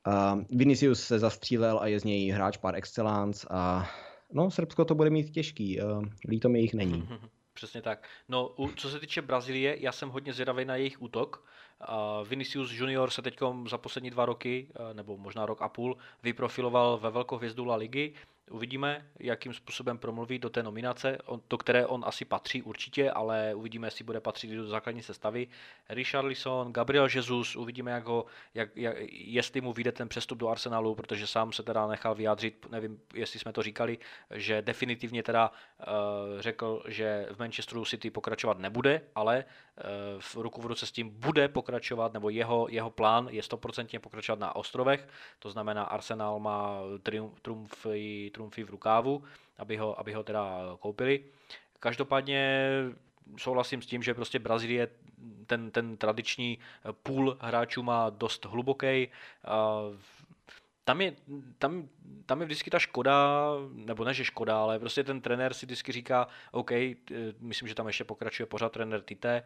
Uh, 0.07 0.43
Vinicius 0.51 1.05
se 1.05 1.19
zastřílel 1.19 1.79
a 1.79 1.87
je 1.87 2.01
z 2.01 2.05
něj 2.05 2.31
hráč 2.31 2.57
par 2.57 2.75
excellence 2.75 3.47
a 3.51 3.91
no, 4.33 4.51
Srbsko 4.51 4.85
to 4.85 4.95
bude 4.95 5.11
mít 5.11 5.31
těžký, 5.31 5.81
uh, 5.81 6.05
líto 6.29 6.49
mi 6.49 6.61
jich 6.61 6.75
není. 6.75 7.09
Přesně 7.55 7.83
tak. 7.83 8.09
No, 8.29 8.55
co 8.77 8.91
se 8.91 9.01
týče 9.01 9.23
Brazílie, 9.23 9.77
já 9.81 9.93
jsem 9.93 10.09
hodně 10.09 10.33
zvědavý 10.33 10.65
na 10.65 10.77
jejich 10.77 11.03
útok. 11.03 11.45
Uh, 11.89 12.29
Vinicius 12.29 12.73
Junior 12.73 13.11
se 13.11 13.23
teď 13.23 13.39
za 13.69 13.79
poslední 13.79 14.11
dva 14.11 14.27
roky, 14.27 14.69
uh, 14.81 14.95
nebo 14.95 15.17
možná 15.17 15.47
rok 15.47 15.63
a 15.63 15.69
půl, 15.69 15.97
vyprofiloval 16.23 16.99
ve 16.99 17.11
velkou 17.11 17.37
hvězdu 17.37 17.65
La 17.65 17.77
Ligy. 17.77 18.15
Uvidíme, 18.51 19.07
jakým 19.21 19.55
způsobem 19.55 19.99
promluví 19.99 20.39
do 20.39 20.51
té 20.51 20.63
nominace, 20.63 21.19
do 21.51 21.59
které 21.59 21.87
on 21.87 22.05
asi 22.07 22.25
patří 22.25 22.63
určitě, 22.63 23.11
ale 23.11 23.55
uvidíme, 23.55 23.87
jestli 23.87 24.05
bude 24.05 24.21
patřit 24.21 24.51
do 24.51 24.67
základní 24.67 25.03
sestavy. 25.03 25.49
Richarlison, 25.89 26.73
Gabriel 26.73 27.09
Jesus, 27.15 27.57
uvidíme, 27.57 27.91
jak 27.91 28.05
ho, 28.05 28.27
jak, 28.55 28.77
jak, 28.77 28.97
jestli 29.13 29.61
mu 29.61 29.73
vyjde 29.73 29.93
ten 29.93 30.09
přestup 30.09 30.39
do 30.39 30.49
Arsenalu, 30.49 30.95
protože 30.95 31.27
sám 31.27 31.53
se 31.53 31.63
teda 31.63 31.87
nechal 31.87 32.15
vyjádřit, 32.15 32.67
nevím, 32.71 33.01
jestli 33.15 33.39
jsme 33.39 33.53
to 33.53 33.63
říkali, 33.63 33.99
že 34.31 34.63
definitivně 34.63 35.23
teda 35.23 35.51
uh, 35.51 35.87
řekl, 36.41 36.83
že 36.89 37.29
v 37.33 37.39
Manchesteru 37.39 37.85
City 37.85 38.11
pokračovat 38.11 38.59
nebude, 38.59 39.01
ale 39.15 39.45
uh, 39.45 40.21
v 40.21 40.37
ruku 40.37 40.61
v 40.63 40.67
ruce 40.67 40.87
s 40.87 40.93
tím 40.93 41.11
bude 41.11 41.49
pokračovat, 41.49 42.13
nebo 42.13 42.31
jeho, 42.31 42.67
jeho 42.71 42.91
plán 42.91 43.29
je 43.31 43.43
stoprocentně 43.43 43.99
pokračovat 43.99 44.39
na 44.39 44.57
ostrovech, 44.57 45.09
to 45.39 45.51
znamená 45.51 45.85
Arsenal 45.85 46.41
má 46.41 46.81
triumfy, 47.43 48.32
triumfy 48.33 48.65
v 48.65 48.71
rukávu, 48.71 49.23
aby 49.59 49.77
ho, 49.77 50.01
aby 50.01 50.13
ho 50.13 50.23
teda 50.23 50.77
koupili. 50.81 51.25
Každopádně 51.81 52.69
souhlasím 53.37 53.83
s 53.83 53.87
tím, 53.87 54.03
že 54.03 54.15
prostě 54.15 54.39
Brazílie 54.39 54.89
ten, 55.47 55.71
ten 55.71 55.97
tradiční 55.97 56.59
půl 57.03 57.37
hráčů 57.41 57.83
má 57.83 58.11
dost 58.11 58.45
hluboký. 58.45 59.09
Tam 60.85 61.01
je, 61.01 61.17
tam, 61.59 61.89
tam 62.27 62.41
je 62.41 62.47
vždycky 62.47 62.71
ta 62.71 62.79
škoda, 62.79 63.51
nebo 63.73 64.05
ne, 64.05 64.15
že 64.15 64.25
škoda, 64.25 64.63
ale 64.63 64.79
prostě 64.79 65.05
ten 65.05 65.21
trenér 65.21 65.55
si 65.55 65.67
vždycky 65.67 65.93
říká, 65.93 66.29
OK, 66.53 66.71
myslím, 67.41 67.69
že 67.69 67.75
tam 67.75 67.87
ještě 67.87 68.05
pokračuje 68.05 68.47
pořád 68.47 68.73
trenér 68.73 69.03
Tite, 69.03 69.43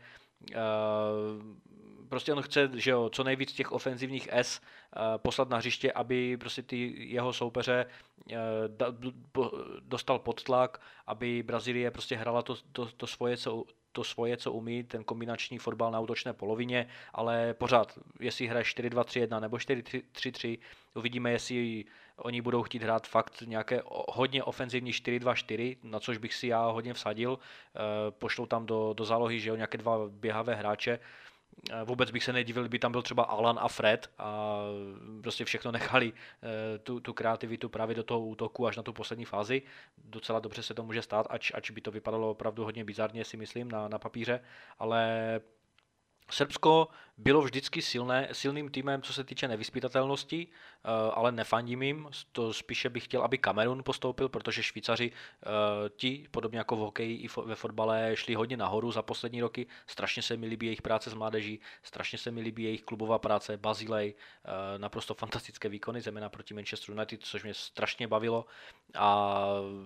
prostě 2.09 2.32
on 2.32 2.43
chce, 2.43 2.70
že 2.74 2.91
jo, 2.91 3.11
co 3.12 3.24
nejvíc 3.24 3.53
těch 3.53 3.72
ofenzivních 3.72 4.28
S 4.32 4.61
poslat 5.16 5.49
na 5.49 5.57
hřiště, 5.57 5.93
aby 5.93 6.37
prostě 6.37 6.62
ty 6.62 6.95
jeho 6.99 7.32
soupeře 7.32 7.87
dostal 9.80 10.18
pod 10.18 10.43
tlak, 10.43 10.80
aby 11.07 11.43
Brazílie 11.43 11.91
prostě 11.91 12.16
hrala 12.16 12.43
to, 12.43 12.57
to, 12.72 12.87
to 12.87 13.07
svoje, 13.07 13.37
co, 13.37 13.64
to 13.97 14.05
svoje, 14.05 14.36
co 14.36 14.53
umí, 14.53 14.84
ten 14.84 15.05
kombinační 15.05 15.59
fotbal 15.59 15.90
na 15.90 16.01
útočné 16.01 16.32
polovině, 16.32 16.88
ale 17.12 17.55
pořád, 17.55 17.99
jestli 18.20 18.47
hraje 18.47 18.64
4-2-3-1 18.64 19.40
nebo 19.40 19.57
4-3-3, 19.57 20.59
uvidíme, 20.94 21.32
jestli 21.32 21.84
oni 22.16 22.40
budou 22.40 22.62
chtít 22.62 22.82
hrát 22.82 23.07
fakt 23.09 23.42
nějaké 23.47 23.82
hodně 23.88 24.42
ofenzivní 24.44 24.92
4-2-4, 24.92 25.76
na 25.82 26.01
což 26.01 26.18
bych 26.18 26.34
si 26.34 26.47
já 26.47 26.66
hodně 26.66 26.94
vsadil. 26.94 27.38
Eh, 27.38 27.80
pošlou 28.11 28.47
tam 28.47 28.66
do, 28.66 28.92
do 28.97 29.05
zálohy, 29.05 29.40
že 29.40 29.51
jo, 29.51 29.57
nějaké 29.57 29.78
dva 29.78 29.99
běhavé 30.09 30.55
hráče, 30.55 30.99
Vůbec 31.85 32.11
bych 32.11 32.25
se 32.25 32.33
nedivil, 32.33 32.63
kdyby 32.63 32.79
tam 32.79 32.93
byl 32.93 33.03
třeba 33.03 33.23
Alan 33.23 33.59
a 33.61 33.69
Fred 33.69 34.11
a 34.19 34.59
prostě 35.23 35.45
všechno 35.45 35.73
nechali 35.73 36.13
eh, 36.13 36.79
tu, 36.79 37.01
tu 37.01 37.13
kreativitu 37.13 37.69
právě 37.69 37.95
do 37.95 38.03
toho 38.03 38.27
útoku 38.27 38.67
až 38.67 38.77
na 38.77 38.83
tu 38.83 38.93
poslední 38.93 39.25
fázi. 39.25 39.63
Docela 39.99 40.41
dobře 40.41 40.63
se 40.63 40.75
to 40.75 40.83
může 40.83 41.03
stát, 41.03 41.27
ač, 41.31 41.53
ač 41.55 41.71
by 41.71 41.81
to 41.81 41.91
vypadalo 41.91 42.31
opravdu 42.31 42.65
hodně 42.65 42.85
bizarně, 42.85 43.25
si 43.25 43.37
myslím, 43.37 43.71
na, 43.71 43.89
na 43.89 43.99
papíře, 43.99 44.41
ale 44.79 45.41
Srbsko 46.31 46.89
bylo 47.18 47.43
vždycky 47.43 47.83
silné, 47.83 48.29
silným 48.33 48.70
týmem, 48.70 49.03
co 49.03 49.12
se 49.12 49.24
týče 49.24 49.49
nevyspytatelnosti, 49.49 50.47
eh, 50.47 50.89
ale 51.14 51.33
nefandím 51.33 51.83
jim. 51.83 52.09
To 52.33 52.53
spíše 52.53 52.91
bych 52.91 53.05
chtěl, 53.05 53.22
aby 53.22 53.39
Kamerun 53.39 53.83
postoupil, 53.83 54.29
protože 54.29 54.62
Švýcaři 54.62 55.12
eh, 55.12 55.47
ti, 55.97 56.27
podobně 56.31 56.59
jako 56.59 56.77
v 56.77 56.79
hokeji 56.79 57.16
i 57.16 57.29
ve 57.45 57.55
fotbale, 57.55 58.16
šli 58.16 58.35
hodně 58.35 58.57
nahoru 58.57 58.93
za 58.93 59.03
poslední 59.03 59.41
roky. 59.41 59.66
Strašně 59.87 60.22
se 60.22 60.37
mi 60.37 60.47
líbí 60.47 60.66
jejich 60.66 60.83
práce 60.83 61.11
s 61.11 61.14
mládeží, 61.14 61.61
strašně 61.83 62.18
se 62.18 62.31
mi 62.31 62.41
líbí 62.41 62.62
jejich 62.62 62.83
klubová 62.83 63.18
práce, 63.18 63.57
Bazilej, 63.57 64.14
eh, 64.14 64.79
naprosto 64.79 65.14
fantastické 65.14 65.68
výkony, 65.68 66.01
zejména 66.01 66.29
proti 66.29 66.55
Manchester 66.55 66.95
United, 66.95 67.22
což 67.22 67.43
mě 67.43 67.55
strašně 67.55 68.09
bavilo 68.09 68.47
a 68.95 69.39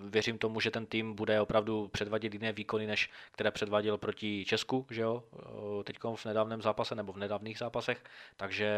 věřím 0.08 0.38
tomu, 0.38 0.60
že 0.60 0.70
ten 0.70 0.86
tým 0.86 1.14
bude 1.14 1.40
opravdu 1.40 1.88
předvádět 1.88 2.32
jiné 2.34 2.52
výkony, 2.52 2.86
než 2.86 3.10
které 3.32 3.50
předváděl 3.50 3.98
proti 3.98 4.44
Česku, 4.44 4.86
že 4.90 5.00
jo, 5.00 5.24
teď 5.84 5.98
v 5.98 6.26
nedávném 6.30 6.62
zápase 6.62 6.94
nebo 6.94 7.12
v 7.12 7.16
nedávných 7.16 7.58
zápasech, 7.58 8.04
takže 8.36 8.68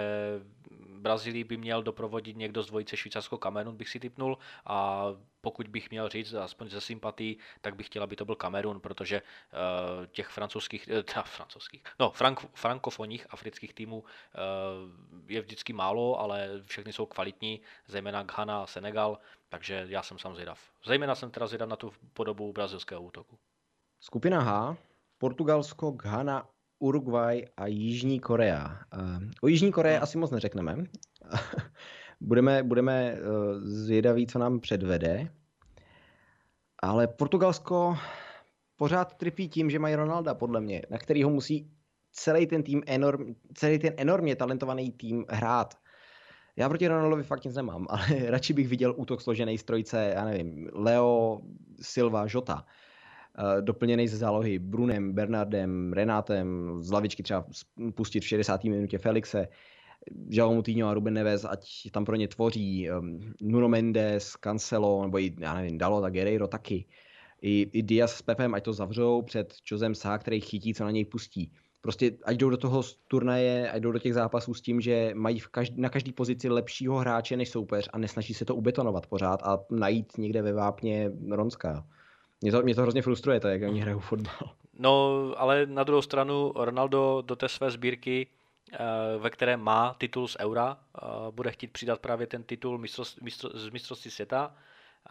Brazílii 1.03 1.45
by 1.45 1.57
měl 1.57 1.83
doprovodit 1.83 2.37
někdo 2.37 2.63
z 2.63 2.67
dvojice 2.67 2.97
Švýcarsko-Kamerun, 2.97 3.77
bych 3.77 3.89
si 3.89 4.01
typnul 4.01 4.39
a 4.67 5.07
pokud 5.41 5.69
bych 5.69 5.91
měl 5.91 6.09
říct, 6.09 6.35
aspoň 6.35 6.69
ze 6.69 6.81
sympatí, 6.81 7.39
tak 7.61 7.77
bych 7.77 7.87
chtěl, 7.87 8.03
aby 8.03 8.17
to 8.17 8.25
byl 8.25 8.35
Kamerun, 8.35 8.81
protože 8.81 9.23
uh, 9.23 10.07
těch 10.07 10.29
francouzských, 10.29 10.89
uh, 10.89 11.03
teda 11.03 11.23
francouzských, 11.23 11.83
no, 12.01 12.11
frank, 12.11 12.41
frankofonních 12.55 13.27
afrických 13.31 13.75
týmů 13.75 13.99
uh, 14.01 14.07
je 15.27 15.41
vždycky 15.41 15.73
málo, 15.73 16.21
ale 16.21 16.63
všechny 16.65 16.93
jsou 16.93 17.07
kvalitní, 17.07 17.61
zejména 17.87 18.23
Ghana 18.23 18.63
a 18.63 18.67
Senegal, 18.67 19.19
takže 19.49 19.87
já 19.89 20.03
jsem 20.03 20.19
sám 20.19 20.35
zvědav. 20.35 20.61
Zejména 20.85 21.15
jsem 21.15 21.31
teda 21.31 21.47
zvědav 21.47 21.69
na 21.69 21.77
tu 21.77 21.93
podobu 22.13 22.53
brazilského 22.53 23.03
útoku. 23.03 23.39
Skupina 24.01 24.41
H, 24.41 24.77
Portugalsko, 25.19 25.91
Ghana, 25.91 26.49
Uruguay 26.83 27.45
a 27.57 27.67
Jižní 27.67 28.21
Korea. 28.21 28.79
O 29.43 29.49
Jižní 29.49 29.73
Koreji 29.73 29.97
asi 29.97 30.19
moc 30.19 30.31
neřekneme. 30.31 30.77
budeme, 32.21 32.63
budeme 32.63 33.13
eh, 33.13 33.21
zvědaví, 33.61 34.27
co 34.27 34.39
nám 34.39 34.61
předvede. 34.61 35.29
Ale 36.83 37.09
Portugalsko 37.09 37.97
pořád 38.77 39.15
trpí 39.15 39.49
tím, 39.49 39.71
že 39.71 39.79
mají 39.79 39.95
Ronalda, 39.95 40.35
podle 40.35 40.61
mě, 40.61 40.83
na 40.91 40.99
kterýho 40.99 41.31
musí 41.31 41.71
celý 42.13 42.47
ten 42.47 42.63
tým, 42.63 42.83
enorm, 42.87 43.35
celý 43.55 43.79
ten 43.79 43.95
enormně 43.97 44.37
talentovaný 44.37 44.93
tým 44.93 45.25
hrát. 45.29 45.75
Já 46.57 46.69
proti 46.69 46.89
Ronaldovi 46.89 47.23
fakt 47.23 47.45
nic 47.45 47.55
nemám, 47.55 47.87
ale 47.91 48.07
radši 48.27 48.53
bych 48.53 48.69
viděl 48.69 48.95
útok 48.97 49.21
složený 49.21 49.59
z 49.59 49.65
trojce, 49.65 50.13
já 50.15 50.25
nevím, 50.25 50.71
Leo, 50.73 51.41
Silva, 51.83 52.27
Jota. 52.29 52.67
Eh, 52.67 52.82
doplněný 53.61 54.09
ze 54.09 54.17
zálohy 54.17 54.59
Brunem, 54.59 55.13
Bernardem, 55.13 55.93
Renátem, 55.93 56.77
z 56.81 56.91
lavičky 56.91 57.23
třeba 57.23 57.45
pustit 57.95 58.21
v 58.21 58.27
60. 58.27 58.65
minutě 58.65 58.99
Felixe, 58.99 59.49
João 60.29 60.55
Moutinho 60.55 60.89
a 60.89 60.95
Ruben 60.95 61.15
Neves, 61.15 61.45
ať 61.45 61.91
tam 61.93 62.05
pro 62.05 62.17
ně 62.17 62.29
tvoří, 62.29 62.91
um, 62.91 63.35
Nuno 63.43 63.69
Mendes, 63.69 64.33
Cancelo, 64.33 65.03
nebo 65.03 65.19
i, 65.19 65.35
já 65.39 65.55
nevím, 65.55 65.79
Dalo, 65.79 66.01
tak 66.01 66.13
Guerreiro 66.13 66.49
taky. 66.49 66.87
I, 67.43 67.71
i 67.73 67.83
Diaz 67.83 68.17
s 68.17 68.23
Pepem, 68.23 68.55
ať 68.55 68.65
to 68.65 68.73
zavřou 68.73 69.23
před 69.23 69.55
Josem 69.71 69.95
Sá, 69.95 70.19
který 70.19 70.41
chytí, 70.41 70.75
co 70.75 70.85
na 70.85 70.91
něj 70.91 71.05
pustí. 71.05 71.53
Prostě 71.81 72.13
ať 72.25 72.37
jdou 72.37 72.51
do 72.51 72.57
toho 72.57 72.83
turnaje, 73.09 73.71
ať 73.71 73.83
jdou 73.83 73.93
do 73.93 73.99
těch 73.99 74.15
zápasů 74.15 74.55
s 74.55 74.61
tím, 74.61 74.81
že 74.81 75.11
mají 75.15 75.39
v 75.39 75.49
každý, 75.49 75.81
na 75.81 75.89
každý 75.89 76.13
pozici 76.13 76.49
lepšího 76.49 76.97
hráče 76.97 77.37
než 77.37 77.49
soupeř 77.49 77.89
a 77.93 77.99
nesnaží 77.99 78.35
se 78.35 78.45
to 78.45 78.55
ubetonovat 78.55 79.07
pořád 79.07 79.43
a 79.43 79.59
najít 79.71 80.19
někde 80.19 80.43
ve 80.43 80.53
vápně 80.53 81.11
Ronská. 81.31 81.87
Mě 82.43 82.53
to, 82.53 82.63
mě 82.63 82.75
to 82.75 82.83
hrozně 82.83 83.03
frustruje, 83.03 83.41
to, 83.41 83.49
jak 83.49 83.63
oni 83.63 83.81
hrajou 83.81 83.99
fotbal. 83.99 84.55
No, 84.79 85.27
ale 85.37 85.67
na 85.67 85.85
druhou 85.85 86.03
stranu 86.03 86.53
Ronaldo 86.57 87.23
do 87.27 87.37
té 87.37 87.49
své 87.49 87.71
sbírky, 87.71 88.27
eh, 88.73 88.79
ve 89.19 89.31
které 89.31 89.57
má 89.57 89.95
titul 89.99 90.29
z 90.29 90.37
Eura, 90.41 90.77
eh, 90.77 91.01
bude 91.31 91.51
chtít 91.51 91.73
přidat 91.73 92.01
právě 92.01 92.27
ten 92.27 92.43
titul 92.43 92.79
mistrovství, 92.79 93.31
z 93.55 93.69
mistrovství 93.69 94.11
světa. 94.11 94.55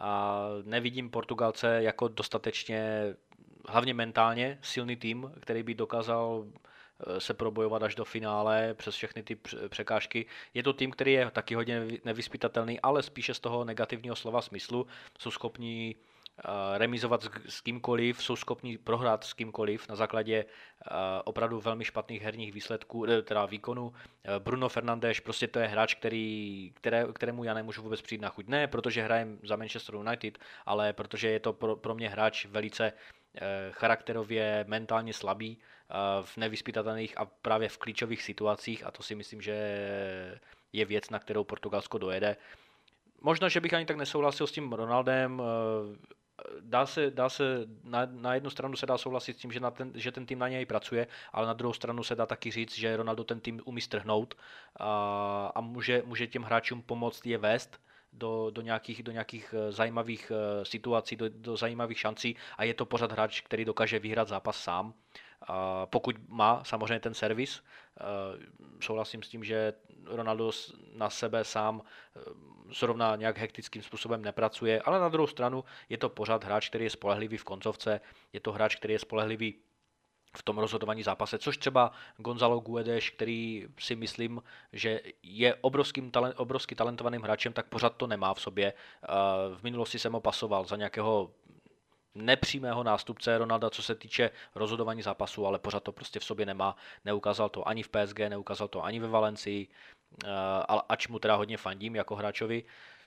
A 0.00 0.40
nevidím 0.64 1.10
Portugalce 1.10 1.82
jako 1.82 2.08
dostatečně, 2.08 3.14
hlavně 3.68 3.94
mentálně, 3.94 4.58
silný 4.62 4.96
tým, 4.96 5.32
který 5.40 5.62
by 5.62 5.74
dokázal 5.74 6.44
eh, 6.46 7.20
se 7.20 7.34
probojovat 7.34 7.82
až 7.82 7.94
do 7.94 8.04
finále 8.04 8.74
přes 8.74 8.94
všechny 8.94 9.22
ty 9.22 9.36
překážky. 9.68 10.26
Je 10.54 10.62
to 10.62 10.72
tým, 10.72 10.90
který 10.90 11.12
je 11.12 11.30
taky 11.30 11.54
hodně 11.54 11.86
nevyspytatelný, 12.04 12.80
ale 12.80 13.02
spíše 13.02 13.34
z 13.34 13.40
toho 13.40 13.64
negativního 13.64 14.16
slova 14.16 14.42
smyslu. 14.42 14.86
Jsou 15.18 15.30
schopní 15.30 15.96
remizovat 16.76 17.28
s 17.48 17.60
kýmkoliv, 17.60 18.22
jsou 18.22 18.36
schopni 18.36 18.78
prohrát 18.78 19.24
s 19.24 19.32
kýmkoliv 19.32 19.88
na 19.88 19.96
základě 19.96 20.44
opravdu 21.24 21.60
velmi 21.60 21.84
špatných 21.84 22.22
herních 22.22 22.52
výsledků, 22.52 23.06
eh, 23.06 23.22
teda 23.22 23.46
výkonů. 23.46 23.92
Eh, 24.24 24.38
Bruno 24.38 24.68
Fernandes, 24.68 25.20
prostě 25.20 25.48
to 25.48 25.58
je 25.58 25.66
hráč, 25.66 25.94
který, 25.94 26.72
které, 26.74 27.06
kterému 27.14 27.44
já 27.44 27.54
nemůžu 27.54 27.82
vůbec 27.82 28.02
přijít 28.02 28.20
na 28.20 28.28
chuť. 28.28 28.46
Ne, 28.48 28.66
protože 28.66 29.02
hrajem 29.02 29.38
za 29.42 29.56
Manchester 29.56 29.94
United, 29.94 30.38
ale 30.66 30.92
protože 30.92 31.28
je 31.28 31.40
to 31.40 31.52
pro, 31.52 31.76
pro 31.76 31.94
mě 31.94 32.08
hráč 32.08 32.46
velice 32.46 32.92
eh, 32.92 33.40
charakterově, 33.70 34.64
mentálně 34.68 35.12
slabý, 35.12 35.58
v 36.22 36.36
nevyspytatelných 36.36 37.18
a 37.18 37.24
právě 37.24 37.68
v 37.68 37.78
klíčových 37.78 38.22
situacích 38.22 38.86
a 38.86 38.90
to 38.90 39.02
si 39.02 39.14
myslím, 39.14 39.42
že 39.42 39.54
je 40.72 40.84
věc, 40.84 41.10
na 41.10 41.18
kterou 41.18 41.44
Portugalsko 41.44 41.98
dojede. 41.98 42.36
Možná, 43.20 43.48
že 43.48 43.60
bych 43.60 43.74
ani 43.74 43.86
tak 43.86 43.96
nesouhlasil 43.96 44.46
s 44.46 44.52
tím 44.52 44.72
Ronaldem, 44.72 45.42
dá 46.60 46.86
se, 46.86 47.10
dá 47.10 47.28
se 47.28 47.66
na, 47.84 48.06
na 48.10 48.34
jednu 48.34 48.50
stranu 48.50 48.76
se 48.76 48.86
dá 48.86 48.98
souhlasit 48.98 49.36
s 49.36 49.40
tím, 49.40 49.52
že, 49.52 49.60
na 49.60 49.70
ten, 49.70 49.92
že 49.94 50.12
ten 50.12 50.26
tým 50.26 50.38
na 50.38 50.48
něj 50.48 50.66
pracuje, 50.66 51.06
ale 51.32 51.46
na 51.46 51.52
druhou 51.52 51.72
stranu 51.72 52.02
se 52.02 52.14
dá 52.14 52.26
taky 52.26 52.50
říct, 52.50 52.78
že 52.78 52.96
Ronaldo 52.96 53.24
ten 53.24 53.40
tým 53.40 53.60
umí 53.64 53.80
strhnout 53.80 54.34
a, 54.76 55.52
a 55.54 55.60
může, 55.60 56.02
může 56.06 56.26
těm 56.26 56.42
hráčům 56.42 56.82
pomoct 56.82 57.26
je 57.26 57.38
vést 57.38 57.80
do, 58.12 58.50
do, 58.50 58.62
nějakých, 58.62 59.02
do 59.02 59.12
nějakých 59.12 59.54
eh, 59.58 59.72
zajímavých 59.72 60.32
eh, 60.34 60.64
situací, 60.64 61.16
do, 61.16 61.28
do 61.28 61.56
zajímavých 61.56 61.98
šancí 61.98 62.36
a 62.58 62.64
je 62.64 62.74
to 62.74 62.86
pořád 62.86 63.12
hráč, 63.12 63.40
který 63.40 63.64
dokáže 63.64 63.98
vyhrát 63.98 64.28
zápas 64.28 64.62
sám. 64.62 64.94
A 65.46 65.86
pokud 65.86 66.16
má 66.28 66.64
samozřejmě 66.64 67.00
ten 67.00 67.14
servis, 67.14 67.62
eh, 68.00 68.04
souhlasím 68.80 69.22
s 69.22 69.28
tím, 69.28 69.44
že 69.44 69.72
Ronaldo 70.06 70.50
na 70.94 71.10
sebe 71.10 71.44
sám 71.44 71.82
zrovna 72.78 73.16
nějak 73.16 73.38
hektickým 73.38 73.82
způsobem 73.82 74.22
nepracuje, 74.22 74.82
ale 74.82 75.00
na 75.00 75.08
druhou 75.08 75.26
stranu 75.26 75.64
je 75.88 75.98
to 75.98 76.08
pořád 76.08 76.44
hráč, 76.44 76.68
který 76.68 76.84
je 76.84 76.90
spolehlivý 76.90 77.36
v 77.36 77.44
koncovce, 77.44 78.00
je 78.32 78.40
to 78.40 78.52
hráč, 78.52 78.76
který 78.76 78.92
je 78.92 78.98
spolehlivý 78.98 79.54
v 80.36 80.42
tom 80.42 80.58
rozhodování 80.58 81.02
zápase, 81.02 81.38
což 81.38 81.58
třeba 81.58 81.92
Gonzalo 82.16 82.60
Guedes, 82.60 83.10
který 83.10 83.68
si 83.78 83.96
myslím, 83.96 84.42
že 84.72 85.00
je 85.22 85.54
obrovským 85.54 86.10
talent, 86.10 86.34
obrovsky 86.38 86.74
talentovaným 86.74 87.22
hráčem, 87.22 87.52
tak 87.52 87.66
pořád 87.66 87.96
to 87.96 88.06
nemá 88.06 88.34
v 88.34 88.40
sobě. 88.40 88.72
V 89.54 89.62
minulosti 89.62 89.98
jsem 89.98 90.12
ho 90.12 90.20
pasoval 90.20 90.64
za 90.64 90.76
nějakého 90.76 91.30
nepřímého 92.14 92.82
nástupce 92.82 93.38
Ronalda, 93.38 93.70
co 93.70 93.82
se 93.82 93.94
týče 93.94 94.30
rozhodování 94.54 95.02
zápasu, 95.02 95.46
ale 95.46 95.58
pořád 95.58 95.82
to 95.82 95.92
prostě 95.92 96.20
v 96.20 96.24
sobě 96.24 96.46
nemá. 96.46 96.76
Neukázal 97.04 97.48
to 97.48 97.68
ani 97.68 97.82
v 97.82 97.88
PSG, 97.88 98.18
neukázal 98.18 98.68
to 98.68 98.84
ani 98.84 99.00
ve 99.00 99.08
Valencii, 99.08 99.68
ale 100.68 100.82
ač 100.88 101.08
mu 101.08 101.18
teda 101.18 101.34
hodně 101.34 101.56
fandím 101.56 101.96
jako 101.96 102.16
hráčovi. 102.16 102.64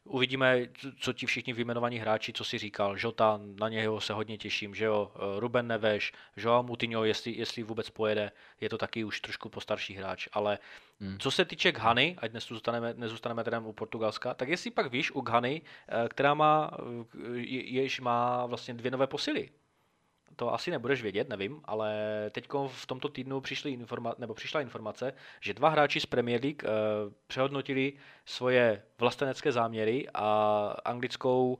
Uvidíme, 0.08 0.68
co 0.99 1.14
ti 1.14 1.26
všichni 1.26 1.53
vyjmenovaní 1.53 1.97
hráči, 1.97 2.34
co 2.34 2.43
si 2.43 2.58
říkal. 2.58 2.97
Žota, 2.97 3.39
na 3.60 3.70
něho 3.70 4.01
se 4.01 4.14
hodně 4.14 4.38
těším, 4.38 4.76
že 4.76 4.86
jo. 4.86 5.12
Eh, 5.16 5.39
Ruben 5.39 5.68
Neveš, 5.68 6.14
Joao 6.38 6.64
Moutinho, 6.64 7.03
jestli, 7.03 7.32
jestli 7.32 7.64
vůbec 7.64 7.89
pojede, 7.89 8.32
je 8.62 8.70
to 8.70 8.78
taky 8.78 9.03
už 9.03 9.22
trošku 9.22 9.49
postarší 9.49 9.93
hráč. 9.93 10.28
Ale 10.34 10.60
hmm. 10.99 11.20
co 11.20 11.32
se 11.32 11.45
týče 11.45 11.72
Ghany, 11.72 12.16
ať 12.18 12.32
dnes 12.32 12.47
zůstaneme, 12.47 12.93
nezůstaneme 12.97 13.43
teda 13.43 13.60
u 13.60 13.74
Portugalska, 13.74 14.34
tak 14.34 14.49
jestli 14.49 14.72
pak 14.72 14.91
víš 14.91 15.12
u 15.12 15.22
Ghany, 15.22 15.62
eh, 15.88 16.10
která 16.10 16.34
má, 16.34 16.72
jež 17.34 17.99
má 17.99 18.45
vlastně 18.45 18.74
dvě 18.74 18.91
nové 18.91 19.08
posily 19.08 19.49
to 20.36 20.54
asi 20.54 20.72
nebudeš 20.72 21.02
vědět, 21.02 21.30
nevím, 21.30 21.62
ale 21.66 21.94
teď 22.32 22.48
v 22.68 22.86
tomto 22.86 23.10
týdnu 23.10 23.42
přišly 23.42 23.80
informa- 23.80 24.16
nebo 24.18 24.34
přišla 24.34 24.62
informace, 24.62 25.14
že 25.40 25.54
dva 25.54 25.70
hráči 25.70 26.00
z 26.00 26.06
Premier 26.06 26.42
League 26.44 26.64
uh, 26.64 26.70
přehodnotili 27.28 27.94
svoje 28.26 28.84
vlastenecké 29.00 29.52
záměry 29.52 30.08
a 30.14 30.28
anglickou 30.86 31.58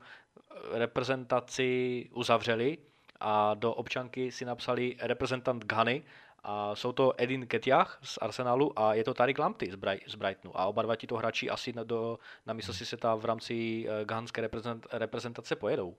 reprezentaci 0.72 2.08
uzavřeli 2.14 2.78
a 3.20 3.54
do 3.54 3.74
občanky 3.74 4.32
si 4.32 4.44
napsali 4.44 4.96
reprezentant 5.00 5.64
Ghany 5.64 6.02
a 6.42 6.74
jsou 6.74 6.92
to 6.92 7.12
Edin 7.16 7.46
Ketiach 7.46 7.98
z 8.02 8.18
Arsenalu 8.20 8.78
a 8.78 8.94
je 8.94 9.04
to 9.04 9.14
Tarik 9.14 9.38
Lampty 9.38 9.70
z, 9.70 9.74
Bright, 9.74 10.10
z 10.10 10.14
Brightonu. 10.14 10.60
A 10.60 10.66
oba 10.66 10.82
dva 10.82 10.96
tito 10.96 11.16
hráči 11.16 11.50
asi 11.50 11.72
na, 11.72 11.84
do, 11.84 12.18
na 12.46 12.54
se 12.60 12.96
v 13.16 13.24
rámci 13.24 13.86
uh, 13.88 14.04
ghanské 14.04 14.40
reprezent, 14.40 14.86
reprezentace 14.92 15.56
pojedou. 15.56 15.96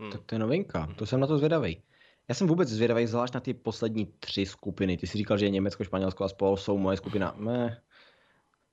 Hmm. 0.00 0.10
Tak 0.10 0.20
to 0.26 0.34
je 0.34 0.38
novinka, 0.38 0.88
to 0.96 1.06
jsem 1.06 1.20
na 1.20 1.26
to 1.26 1.38
zvědavý. 1.38 1.82
Já 2.28 2.34
jsem 2.34 2.46
vůbec 2.46 2.68
zvědavý, 2.68 3.06
zvlášť 3.06 3.34
na 3.34 3.40
ty 3.40 3.54
poslední 3.54 4.06
tři 4.20 4.46
skupiny. 4.46 4.96
Ty 4.96 5.06
jsi 5.06 5.18
říkal, 5.18 5.38
že 5.38 5.50
Německo, 5.50 5.84
Španělsko 5.84 6.24
a 6.24 6.28
spol 6.28 6.56
jsou 6.56 6.78
moje 6.78 6.96
skupina. 6.96 7.34
Ne. 7.38 7.82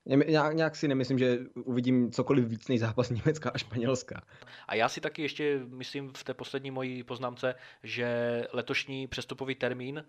Nějak, 0.05 0.53
nějak 0.53 0.75
si 0.75 0.87
nemyslím, 0.87 1.19
že 1.19 1.39
uvidím 1.55 2.11
cokoliv 2.11 2.47
víc 2.47 2.67
než 2.67 2.79
zápas 2.79 3.09
Německa 3.09 3.49
a 3.49 3.57
Španělska. 3.57 4.21
A 4.67 4.75
já 4.75 4.89
si 4.89 5.01
taky 5.01 5.21
ještě 5.21 5.59
myslím 5.67 6.13
v 6.13 6.23
té 6.23 6.33
poslední 6.33 6.71
mojí 6.71 7.03
poznámce, 7.03 7.55
že 7.83 8.43
letošní 8.53 9.07
přestupový 9.07 9.55
termín, 9.55 10.05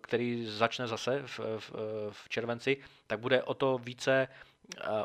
který 0.00 0.46
začne 0.46 0.86
zase 0.86 1.22
v, 1.26 1.40
v, 1.58 1.72
v 2.10 2.28
červenci, 2.28 2.76
tak 3.06 3.20
bude 3.20 3.42
o 3.42 3.54
to 3.54 3.78
více 3.78 4.28
Eh, 4.30 4.49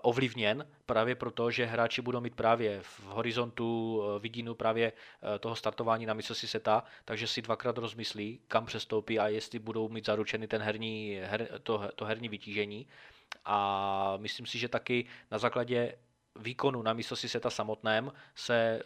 ovlivněn 0.02 0.68
právě 0.86 1.16
proto, 1.16 1.52
že 1.52 1.66
hráči 1.66 2.02
budou 2.02 2.22
mít 2.22 2.36
právě 2.36 2.82
v 2.82 3.04
horizontu 3.04 4.02
eh, 4.04 4.20
vidínu 4.20 4.56
právě 4.56 4.94
eh, 5.36 5.40
toho 5.40 5.56
startování 5.56 6.06
na 6.06 6.14
mistrovství 6.14 6.48
seta, 6.48 6.84
takže 7.06 7.28
si 7.28 7.42
dvakrát 7.42 7.78
rozmyslí, 7.78 8.40
kam 8.48 8.66
přestoupí 8.66 9.20
a 9.20 9.28
jestli 9.28 9.60
budou 9.60 9.90
mít 9.90 10.06
zaručený 10.06 10.48
ten 10.48 10.62
herní, 10.62 11.20
her, 11.24 11.60
to, 11.64 11.90
to 11.96 12.06
herní 12.06 12.30
vytížení. 12.30 12.88
A 13.46 14.18
myslím 14.18 14.46
si, 14.46 14.58
že 14.58 14.68
taky 14.68 15.06
na 15.32 15.38
základě 15.38 15.98
výkonu 16.36 16.82
na 16.82 16.94
mistrovství 16.94 17.30
seta 17.30 17.50
samotném 17.50 18.12
se 18.36 18.82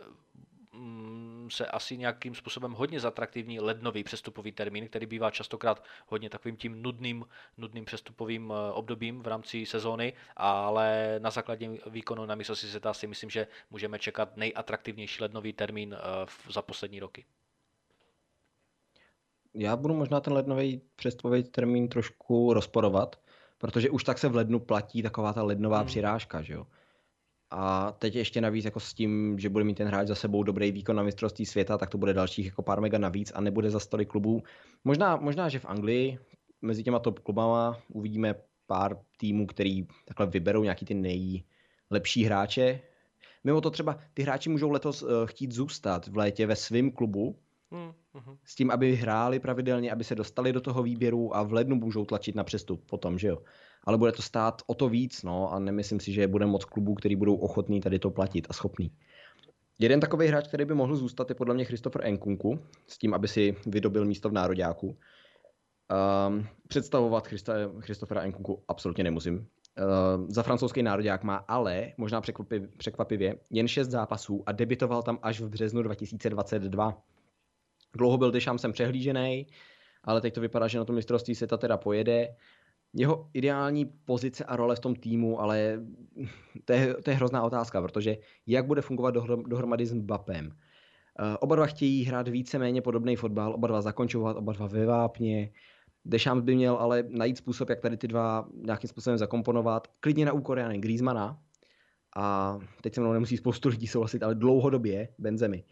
Mm, 0.73 1.08
se 1.51 1.65
asi 1.65 1.97
nějakým 1.97 2.35
způsobem 2.35 2.71
hodně 2.71 2.99
zatraktivní 2.99 3.59
lednový 3.59 4.03
přestupový 4.03 4.51
termín, 4.51 4.87
který 4.87 5.05
bývá 5.05 5.31
častokrát 5.31 5.83
hodně 6.07 6.29
takovým 6.29 6.57
tím 6.57 6.81
nudným, 6.81 7.25
nudným 7.57 7.85
přestupovým 7.85 8.53
eh, 8.53 8.71
obdobím 8.71 9.21
v 9.21 9.27
rámci 9.27 9.65
sezóny, 9.65 10.13
ale 10.37 11.15
na 11.19 11.29
základě 11.29 11.69
výkonu 11.87 12.25
na 12.25 12.35
mistrovství 12.35 12.69
světa 12.69 12.93
si 12.93 13.07
myslím, 13.07 13.29
že 13.29 13.47
můžeme 13.69 13.99
čekat 13.99 14.37
nejatraktivnější 14.37 15.23
lednový 15.23 15.53
termín 15.53 15.95
eh, 15.97 16.25
za 16.49 16.61
poslední 16.61 16.99
roky. 16.99 17.25
Já 19.53 19.75
budu 19.75 19.93
možná 19.93 20.19
ten 20.19 20.33
lednový 20.33 20.81
přestupový 20.95 21.43
termín 21.43 21.87
trošku 21.87 22.53
rozporovat, 22.53 23.15
protože 23.57 23.89
už 23.89 24.03
tak 24.03 24.17
se 24.17 24.29
v 24.29 24.35
lednu 24.35 24.59
platí 24.59 25.01
taková 25.01 25.33
ta 25.33 25.43
lednová 25.43 25.77
hmm. 25.77 25.87
přirážka, 25.87 26.41
že 26.41 26.53
jo. 26.53 26.67
A 27.51 27.91
teď 27.91 28.15
ještě 28.15 28.41
navíc 28.41 28.65
jako 28.65 28.79
s 28.79 28.93
tím, 28.93 29.39
že 29.39 29.49
bude 29.49 29.63
mít 29.63 29.73
ten 29.73 29.87
hráč 29.87 30.07
za 30.07 30.15
sebou 30.15 30.43
dobrý 30.43 30.71
výkon 30.71 30.95
na 30.95 31.03
mistrovství 31.03 31.45
světa, 31.45 31.77
tak 31.77 31.89
to 31.89 31.97
bude 31.97 32.13
dalších 32.13 32.45
jako 32.45 32.61
pár 32.61 32.81
mega 32.81 32.97
navíc 32.97 33.31
a 33.35 33.41
nebude 33.41 33.69
za 33.69 33.79
stolik 33.79 34.09
klubů. 34.09 34.43
Možná, 34.83 35.15
možná, 35.15 35.49
že 35.49 35.59
v 35.59 35.65
Anglii 35.65 36.19
mezi 36.61 36.83
těma 36.83 36.99
top 36.99 37.19
klubama 37.19 37.77
uvidíme 37.93 38.35
pár 38.67 38.97
týmů, 39.17 39.47
který 39.47 39.87
takhle 40.05 40.27
vyberou 40.27 40.63
nějaký 40.63 40.85
ty 40.85 40.93
nejlepší 40.93 42.23
hráče. 42.23 42.81
Mimo 43.43 43.61
to 43.61 43.69
třeba 43.69 43.99
ty 44.13 44.23
hráči 44.23 44.49
můžou 44.49 44.69
letos 44.69 45.03
uh, 45.03 45.09
chtít 45.25 45.51
zůstat 45.51 46.07
v 46.07 46.17
létě 46.17 46.47
ve 46.47 46.55
svém 46.55 46.91
klubu, 46.91 47.39
hmm, 47.71 47.91
uh-huh. 48.19 48.37
s 48.43 48.55
tím, 48.55 48.71
aby 48.71 48.95
hráli 48.95 49.39
pravidelně, 49.39 49.91
aby 49.91 50.03
se 50.03 50.15
dostali 50.15 50.53
do 50.53 50.61
toho 50.61 50.83
výběru 50.83 51.35
a 51.35 51.43
v 51.43 51.53
lednu 51.53 51.75
můžou 51.75 52.05
tlačit 52.05 52.35
na 52.35 52.43
přestup 52.43 52.85
potom, 52.85 53.19
že 53.19 53.27
jo 53.27 53.37
ale 53.83 53.97
bude 53.97 54.11
to 54.11 54.21
stát 54.21 54.61
o 54.67 54.73
to 54.73 54.89
víc, 54.89 55.23
no, 55.23 55.53
a 55.53 55.59
nemyslím 55.59 55.99
si, 55.99 56.13
že 56.13 56.27
bude 56.27 56.45
moc 56.45 56.65
klubů, 56.65 56.95
který 56.95 57.15
budou 57.15 57.35
ochotní 57.35 57.81
tady 57.81 57.99
to 57.99 58.11
platit 58.11 58.47
a 58.49 58.53
schopný. 58.53 58.91
Jeden 59.79 59.99
takový 59.99 60.27
hráč, 60.27 60.47
který 60.47 60.65
by 60.65 60.73
mohl 60.73 60.95
zůstat, 60.95 61.29
je 61.29 61.35
podle 61.35 61.55
mě 61.55 61.65
Christopher 61.65 62.05
Enkunku, 62.05 62.59
s 62.87 62.97
tím, 62.97 63.13
aby 63.13 63.27
si 63.27 63.55
vydobil 63.65 64.05
místo 64.05 64.29
v 64.29 64.33
nároďáku. 64.33 64.97
Um, 66.27 66.47
představovat 66.67 67.27
Christa, 67.27 67.53
Christofera 67.79 68.21
Enkunku 68.21 68.63
absolutně 68.67 69.03
nemusím. 69.03 69.37
Uh, 69.37 70.25
za 70.27 70.43
francouzský 70.43 70.83
nároďák 70.83 71.23
má 71.23 71.35
ale, 71.35 71.93
možná 71.97 72.21
překvapivě, 72.77 73.35
jen 73.49 73.67
6 73.67 73.89
zápasů 73.89 74.43
a 74.45 74.51
debitoval 74.51 75.03
tam 75.03 75.19
až 75.21 75.41
v 75.41 75.49
březnu 75.49 75.81
2022. 75.81 77.01
Dlouho 77.97 78.17
byl 78.17 78.31
Dešam 78.31 78.57
sem 78.57 78.71
přehlížený, 78.71 79.47
ale 80.03 80.21
teď 80.21 80.33
to 80.33 80.41
vypadá, 80.41 80.67
že 80.67 80.77
na 80.77 80.85
to 80.85 80.93
mistrovství 80.93 81.35
světa 81.35 81.57
teda 81.57 81.77
pojede 81.77 82.35
jeho 82.93 83.29
ideální 83.33 83.85
pozice 83.85 84.43
a 84.43 84.55
role 84.55 84.75
v 84.75 84.79
tom 84.79 84.95
týmu, 84.95 85.41
ale 85.41 85.79
to 86.65 86.73
je, 86.73 86.93
to 86.93 87.09
je 87.09 87.15
hrozná 87.15 87.43
otázka, 87.43 87.81
protože 87.81 88.17
jak 88.47 88.65
bude 88.65 88.81
fungovat 88.81 89.15
dohromady 89.47 89.85
s 89.85 89.93
Mbappem? 89.93 90.51
Eh, 91.19 91.37
oba 91.37 91.55
dva 91.55 91.65
chtějí 91.65 92.03
hrát 92.03 92.27
víceméně 92.27 92.81
podobný 92.81 93.15
fotbal, 93.15 93.53
oba 93.53 93.67
dva 93.67 93.81
zakončovat, 93.81 94.37
oba 94.37 94.53
dva 94.53 94.67
ve 94.67 94.85
vápně. 94.85 95.51
Deschamps 96.05 96.45
by 96.45 96.55
měl 96.55 96.75
ale 96.75 97.03
najít 97.09 97.37
způsob, 97.37 97.69
jak 97.69 97.79
tady 97.79 97.97
ty 97.97 98.07
dva 98.07 98.47
nějakým 98.53 98.87
způsobem 98.87 99.17
zakomponovat, 99.17 99.87
klidně 99.99 100.25
na 100.25 100.33
úkor 100.33 100.59
Jany 100.59 100.77
Griezmana. 100.77 101.39
A 102.15 102.57
teď 102.81 102.95
se 102.95 103.01
mnou 103.01 103.13
nemusí 103.13 103.37
spoustu 103.37 103.69
lidí 103.69 103.87
souhlasit, 103.87 104.23
ale 104.23 104.35
dlouhodobě 104.35 105.07
Benzemi. 105.17 105.63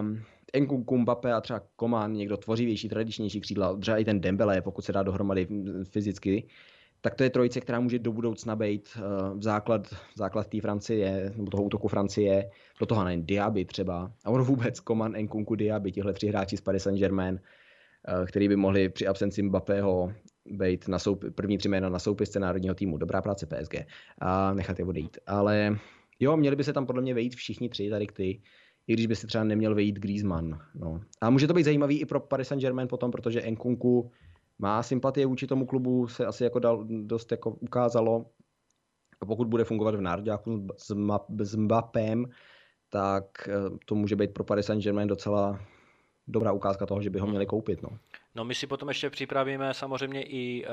Um, 0.00 0.22
Nkunku, 0.60 0.98
Mbappé 0.98 1.32
a 1.32 1.40
třeba 1.40 1.62
Koman, 1.76 2.12
někdo 2.12 2.36
tvořivější, 2.36 2.88
tradičnější 2.88 3.40
křídla, 3.40 3.76
třeba 3.76 3.98
i 3.98 4.04
ten 4.04 4.20
Dembele, 4.20 4.62
pokud 4.62 4.84
se 4.84 4.92
dá 4.92 5.02
dohromady 5.02 5.48
fyzicky, 5.84 6.46
tak 7.00 7.14
to 7.14 7.24
je 7.24 7.30
trojice, 7.30 7.60
která 7.60 7.80
může 7.80 7.98
do 7.98 8.12
budoucna 8.12 8.56
být 8.56 8.88
uh, 8.96 9.38
v 9.38 9.42
základ, 9.42 9.86
v 9.88 10.16
základ 10.16 10.46
té 10.46 10.60
Francie, 10.60 11.32
nebo 11.36 11.50
toho 11.50 11.62
útoku 11.62 11.88
Francie, 11.88 12.50
do 12.80 12.86
toho 12.86 13.04
nejen 13.04 13.26
Diaby 13.26 13.64
třeba, 13.64 14.12
a 14.24 14.30
on 14.30 14.42
vůbec 14.42 14.80
Koman, 14.80 15.12
Nkunku, 15.12 15.54
Diaby, 15.54 15.92
tihle 15.92 16.12
tři 16.12 16.26
hráči 16.26 16.56
z 16.56 16.60
Paris 16.60 16.82
Saint-Germain, 16.82 17.34
uh, 17.34 18.26
který 18.26 18.48
by 18.48 18.56
mohli 18.56 18.88
při 18.88 19.06
absenci 19.06 19.42
Mbappého 19.42 20.12
být 20.46 20.88
na 20.88 20.98
soup- 20.98 21.30
první 21.34 21.58
tři 21.58 21.68
jména 21.68 21.88
na 21.88 21.98
soupisce 21.98 22.40
národního 22.40 22.74
týmu. 22.74 22.98
Dobrá 22.98 23.22
práce 23.22 23.46
PSG. 23.46 23.74
A 24.18 24.54
nechat 24.54 24.78
je 24.78 24.84
odejít. 24.84 25.18
Ale 25.26 25.76
jo, 26.20 26.36
měli 26.36 26.56
by 26.56 26.64
se 26.64 26.72
tam 26.72 26.86
podle 26.86 27.02
mě 27.02 27.14
vejít 27.14 27.34
všichni 27.34 27.68
tři 27.68 27.90
tady 27.90 28.06
ty 28.06 28.40
i 28.86 28.92
když 28.92 29.06
by 29.06 29.16
si 29.16 29.26
třeba 29.26 29.44
neměl 29.44 29.74
vejít 29.74 29.98
Griezmann. 29.98 30.58
No. 30.74 31.00
A 31.20 31.30
může 31.30 31.46
to 31.46 31.54
být 31.54 31.64
zajímavý 31.64 32.00
i 32.00 32.06
pro 32.06 32.20
Paris 32.20 32.48
Saint-Germain 32.48 32.88
potom, 32.88 33.10
protože 33.10 33.50
Nkunku 33.50 34.10
má 34.58 34.82
sympatie 34.82 35.26
vůči 35.26 35.46
tomu 35.46 35.66
klubu, 35.66 36.08
se 36.08 36.26
asi 36.26 36.44
jako 36.44 36.58
dal, 36.58 36.84
dost 36.88 37.30
jako 37.30 37.50
ukázalo. 37.50 38.26
A 39.20 39.26
pokud 39.26 39.48
bude 39.48 39.64
fungovat 39.64 39.94
v 39.94 40.00
národňáku 40.00 40.66
s, 40.76 40.94
s 41.42 41.54
Mbappem, 41.54 42.24
tak 42.90 43.48
eh, 43.48 43.52
to 43.86 43.94
může 43.94 44.16
být 44.16 44.34
pro 44.34 44.44
Paris 44.44 44.66
Saint-Germain 44.66 45.08
docela 45.08 45.60
dobrá 46.26 46.52
ukázka 46.52 46.86
toho, 46.86 47.02
že 47.02 47.10
by 47.10 47.18
ho 47.18 47.26
měli 47.26 47.46
koupit. 47.46 47.82
No, 47.82 47.88
no 48.34 48.44
my 48.44 48.54
si 48.54 48.66
potom 48.66 48.88
ještě 48.88 49.10
připravíme 49.10 49.74
samozřejmě 49.74 50.22
i 50.22 50.64
e, 50.64 50.68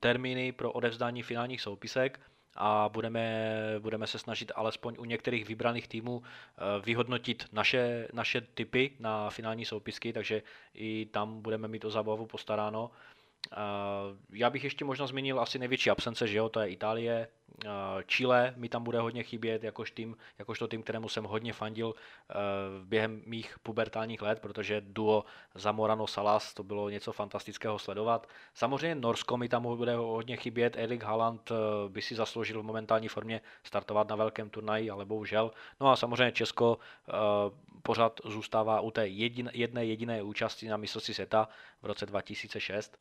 termíny 0.00 0.52
pro 0.52 0.72
odevzdání 0.72 1.22
finálních 1.22 1.60
soupisek 1.60 2.20
a 2.54 2.88
budeme, 2.88 3.54
budeme 3.78 4.06
se 4.06 4.18
snažit 4.18 4.52
alespoň 4.54 4.96
u 4.98 5.04
některých 5.04 5.48
vybraných 5.48 5.88
týmů 5.88 6.22
eh, 6.22 6.80
vyhodnotit 6.84 7.44
naše, 7.52 8.08
naše 8.12 8.40
typy 8.40 8.90
na 9.00 9.30
finální 9.30 9.64
soupisky, 9.64 10.12
takže 10.12 10.42
i 10.74 11.06
tam 11.06 11.42
budeme 11.42 11.68
mít 11.68 11.84
o 11.84 11.90
zábavu 11.90 12.26
postaráno. 12.26 12.90
Já 14.32 14.50
bych 14.50 14.64
ještě 14.64 14.84
možná 14.84 15.06
zmínil 15.06 15.40
asi 15.40 15.58
největší 15.58 15.90
absence, 15.90 16.28
že 16.28 16.38
jo, 16.38 16.48
to 16.48 16.60
je 16.60 16.68
Itálie. 16.68 17.28
Chile 18.06 18.54
mi 18.56 18.68
tam 18.68 18.84
bude 18.84 18.98
hodně 19.00 19.22
chybět, 19.22 19.64
jakož 19.64 19.90
tým, 19.90 20.16
jakožto 20.38 20.68
tým, 20.68 20.82
kterému 20.82 21.08
jsem 21.08 21.24
hodně 21.24 21.52
fandil 21.52 21.94
eh, 21.94 22.34
během 22.84 23.22
mých 23.26 23.58
pubertálních 23.62 24.22
let, 24.22 24.38
protože 24.40 24.80
duo 24.80 25.24
Zamorano 25.54 26.06
Salas 26.06 26.54
to 26.54 26.62
bylo 26.62 26.88
něco 26.88 27.12
fantastického 27.12 27.78
sledovat. 27.78 28.28
Samozřejmě 28.54 28.94
Norsko 28.94 29.36
mi 29.36 29.48
tam 29.48 29.62
bude 29.62 29.94
hodně 29.94 30.36
chybět, 30.36 30.76
Erik 30.76 31.02
Haaland 31.02 31.50
eh, 31.50 31.54
by 31.88 32.02
si 32.02 32.14
zasloužil 32.14 32.62
v 32.62 32.64
momentální 32.64 33.08
formě 33.08 33.40
startovat 33.64 34.08
na 34.08 34.16
velkém 34.16 34.50
turnaji, 34.50 34.90
ale 34.90 35.04
bohužel. 35.04 35.50
No 35.80 35.90
a 35.90 35.96
samozřejmě 35.96 36.32
Česko 36.32 36.78
eh, 37.08 37.12
pořád 37.82 38.20
zůstává 38.24 38.80
u 38.80 38.90
té 38.90 39.08
jedné 39.08 39.84
jediné 39.84 40.22
účasti 40.22 40.68
na 40.68 40.76
mistrovství 40.76 41.14
světa 41.14 41.48
v 41.82 41.86
roce 41.86 42.06
2006. 42.06 42.98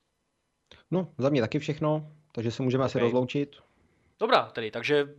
No, 0.92 1.08
za 1.18 1.30
mě 1.30 1.42
taky 1.42 1.60
všechno, 1.60 2.08
takže 2.32 2.52
se 2.52 2.64
můžeme 2.64 2.84
okay. 2.84 2.90
asi 2.90 3.00
rozloučit. 3.00 3.56
Dobrá, 4.20 4.50
tedy, 4.54 4.72
takže 4.72 5.10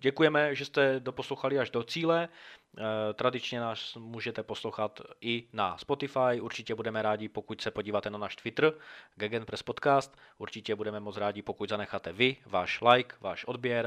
děkujeme, 0.00 0.54
že 0.54 0.64
jste 0.64 1.00
doposlouchali 1.00 1.58
až 1.58 1.70
do 1.70 1.82
cíle. 1.82 2.28
Eh, 2.78 3.14
tradičně 3.14 3.60
nás 3.60 3.96
můžete 3.96 4.42
poslouchat 4.42 5.00
i 5.20 5.44
na 5.52 5.78
Spotify. 5.78 6.40
Určitě 6.40 6.74
budeme 6.74 7.02
rádi, 7.02 7.28
pokud 7.28 7.60
se 7.60 7.70
podíváte 7.70 8.10
na 8.10 8.18
náš 8.18 8.36
Twitter, 8.36 8.72
Gegenpress 9.14 9.62
Podcast. 9.62 10.16
Určitě 10.38 10.74
budeme 10.74 11.00
moc 11.00 11.16
rádi, 11.16 11.42
pokud 11.42 11.68
zanecháte 11.68 12.12
vy 12.12 12.36
váš 12.46 12.80
like, 12.80 13.16
váš 13.20 13.44
odběr 13.44 13.84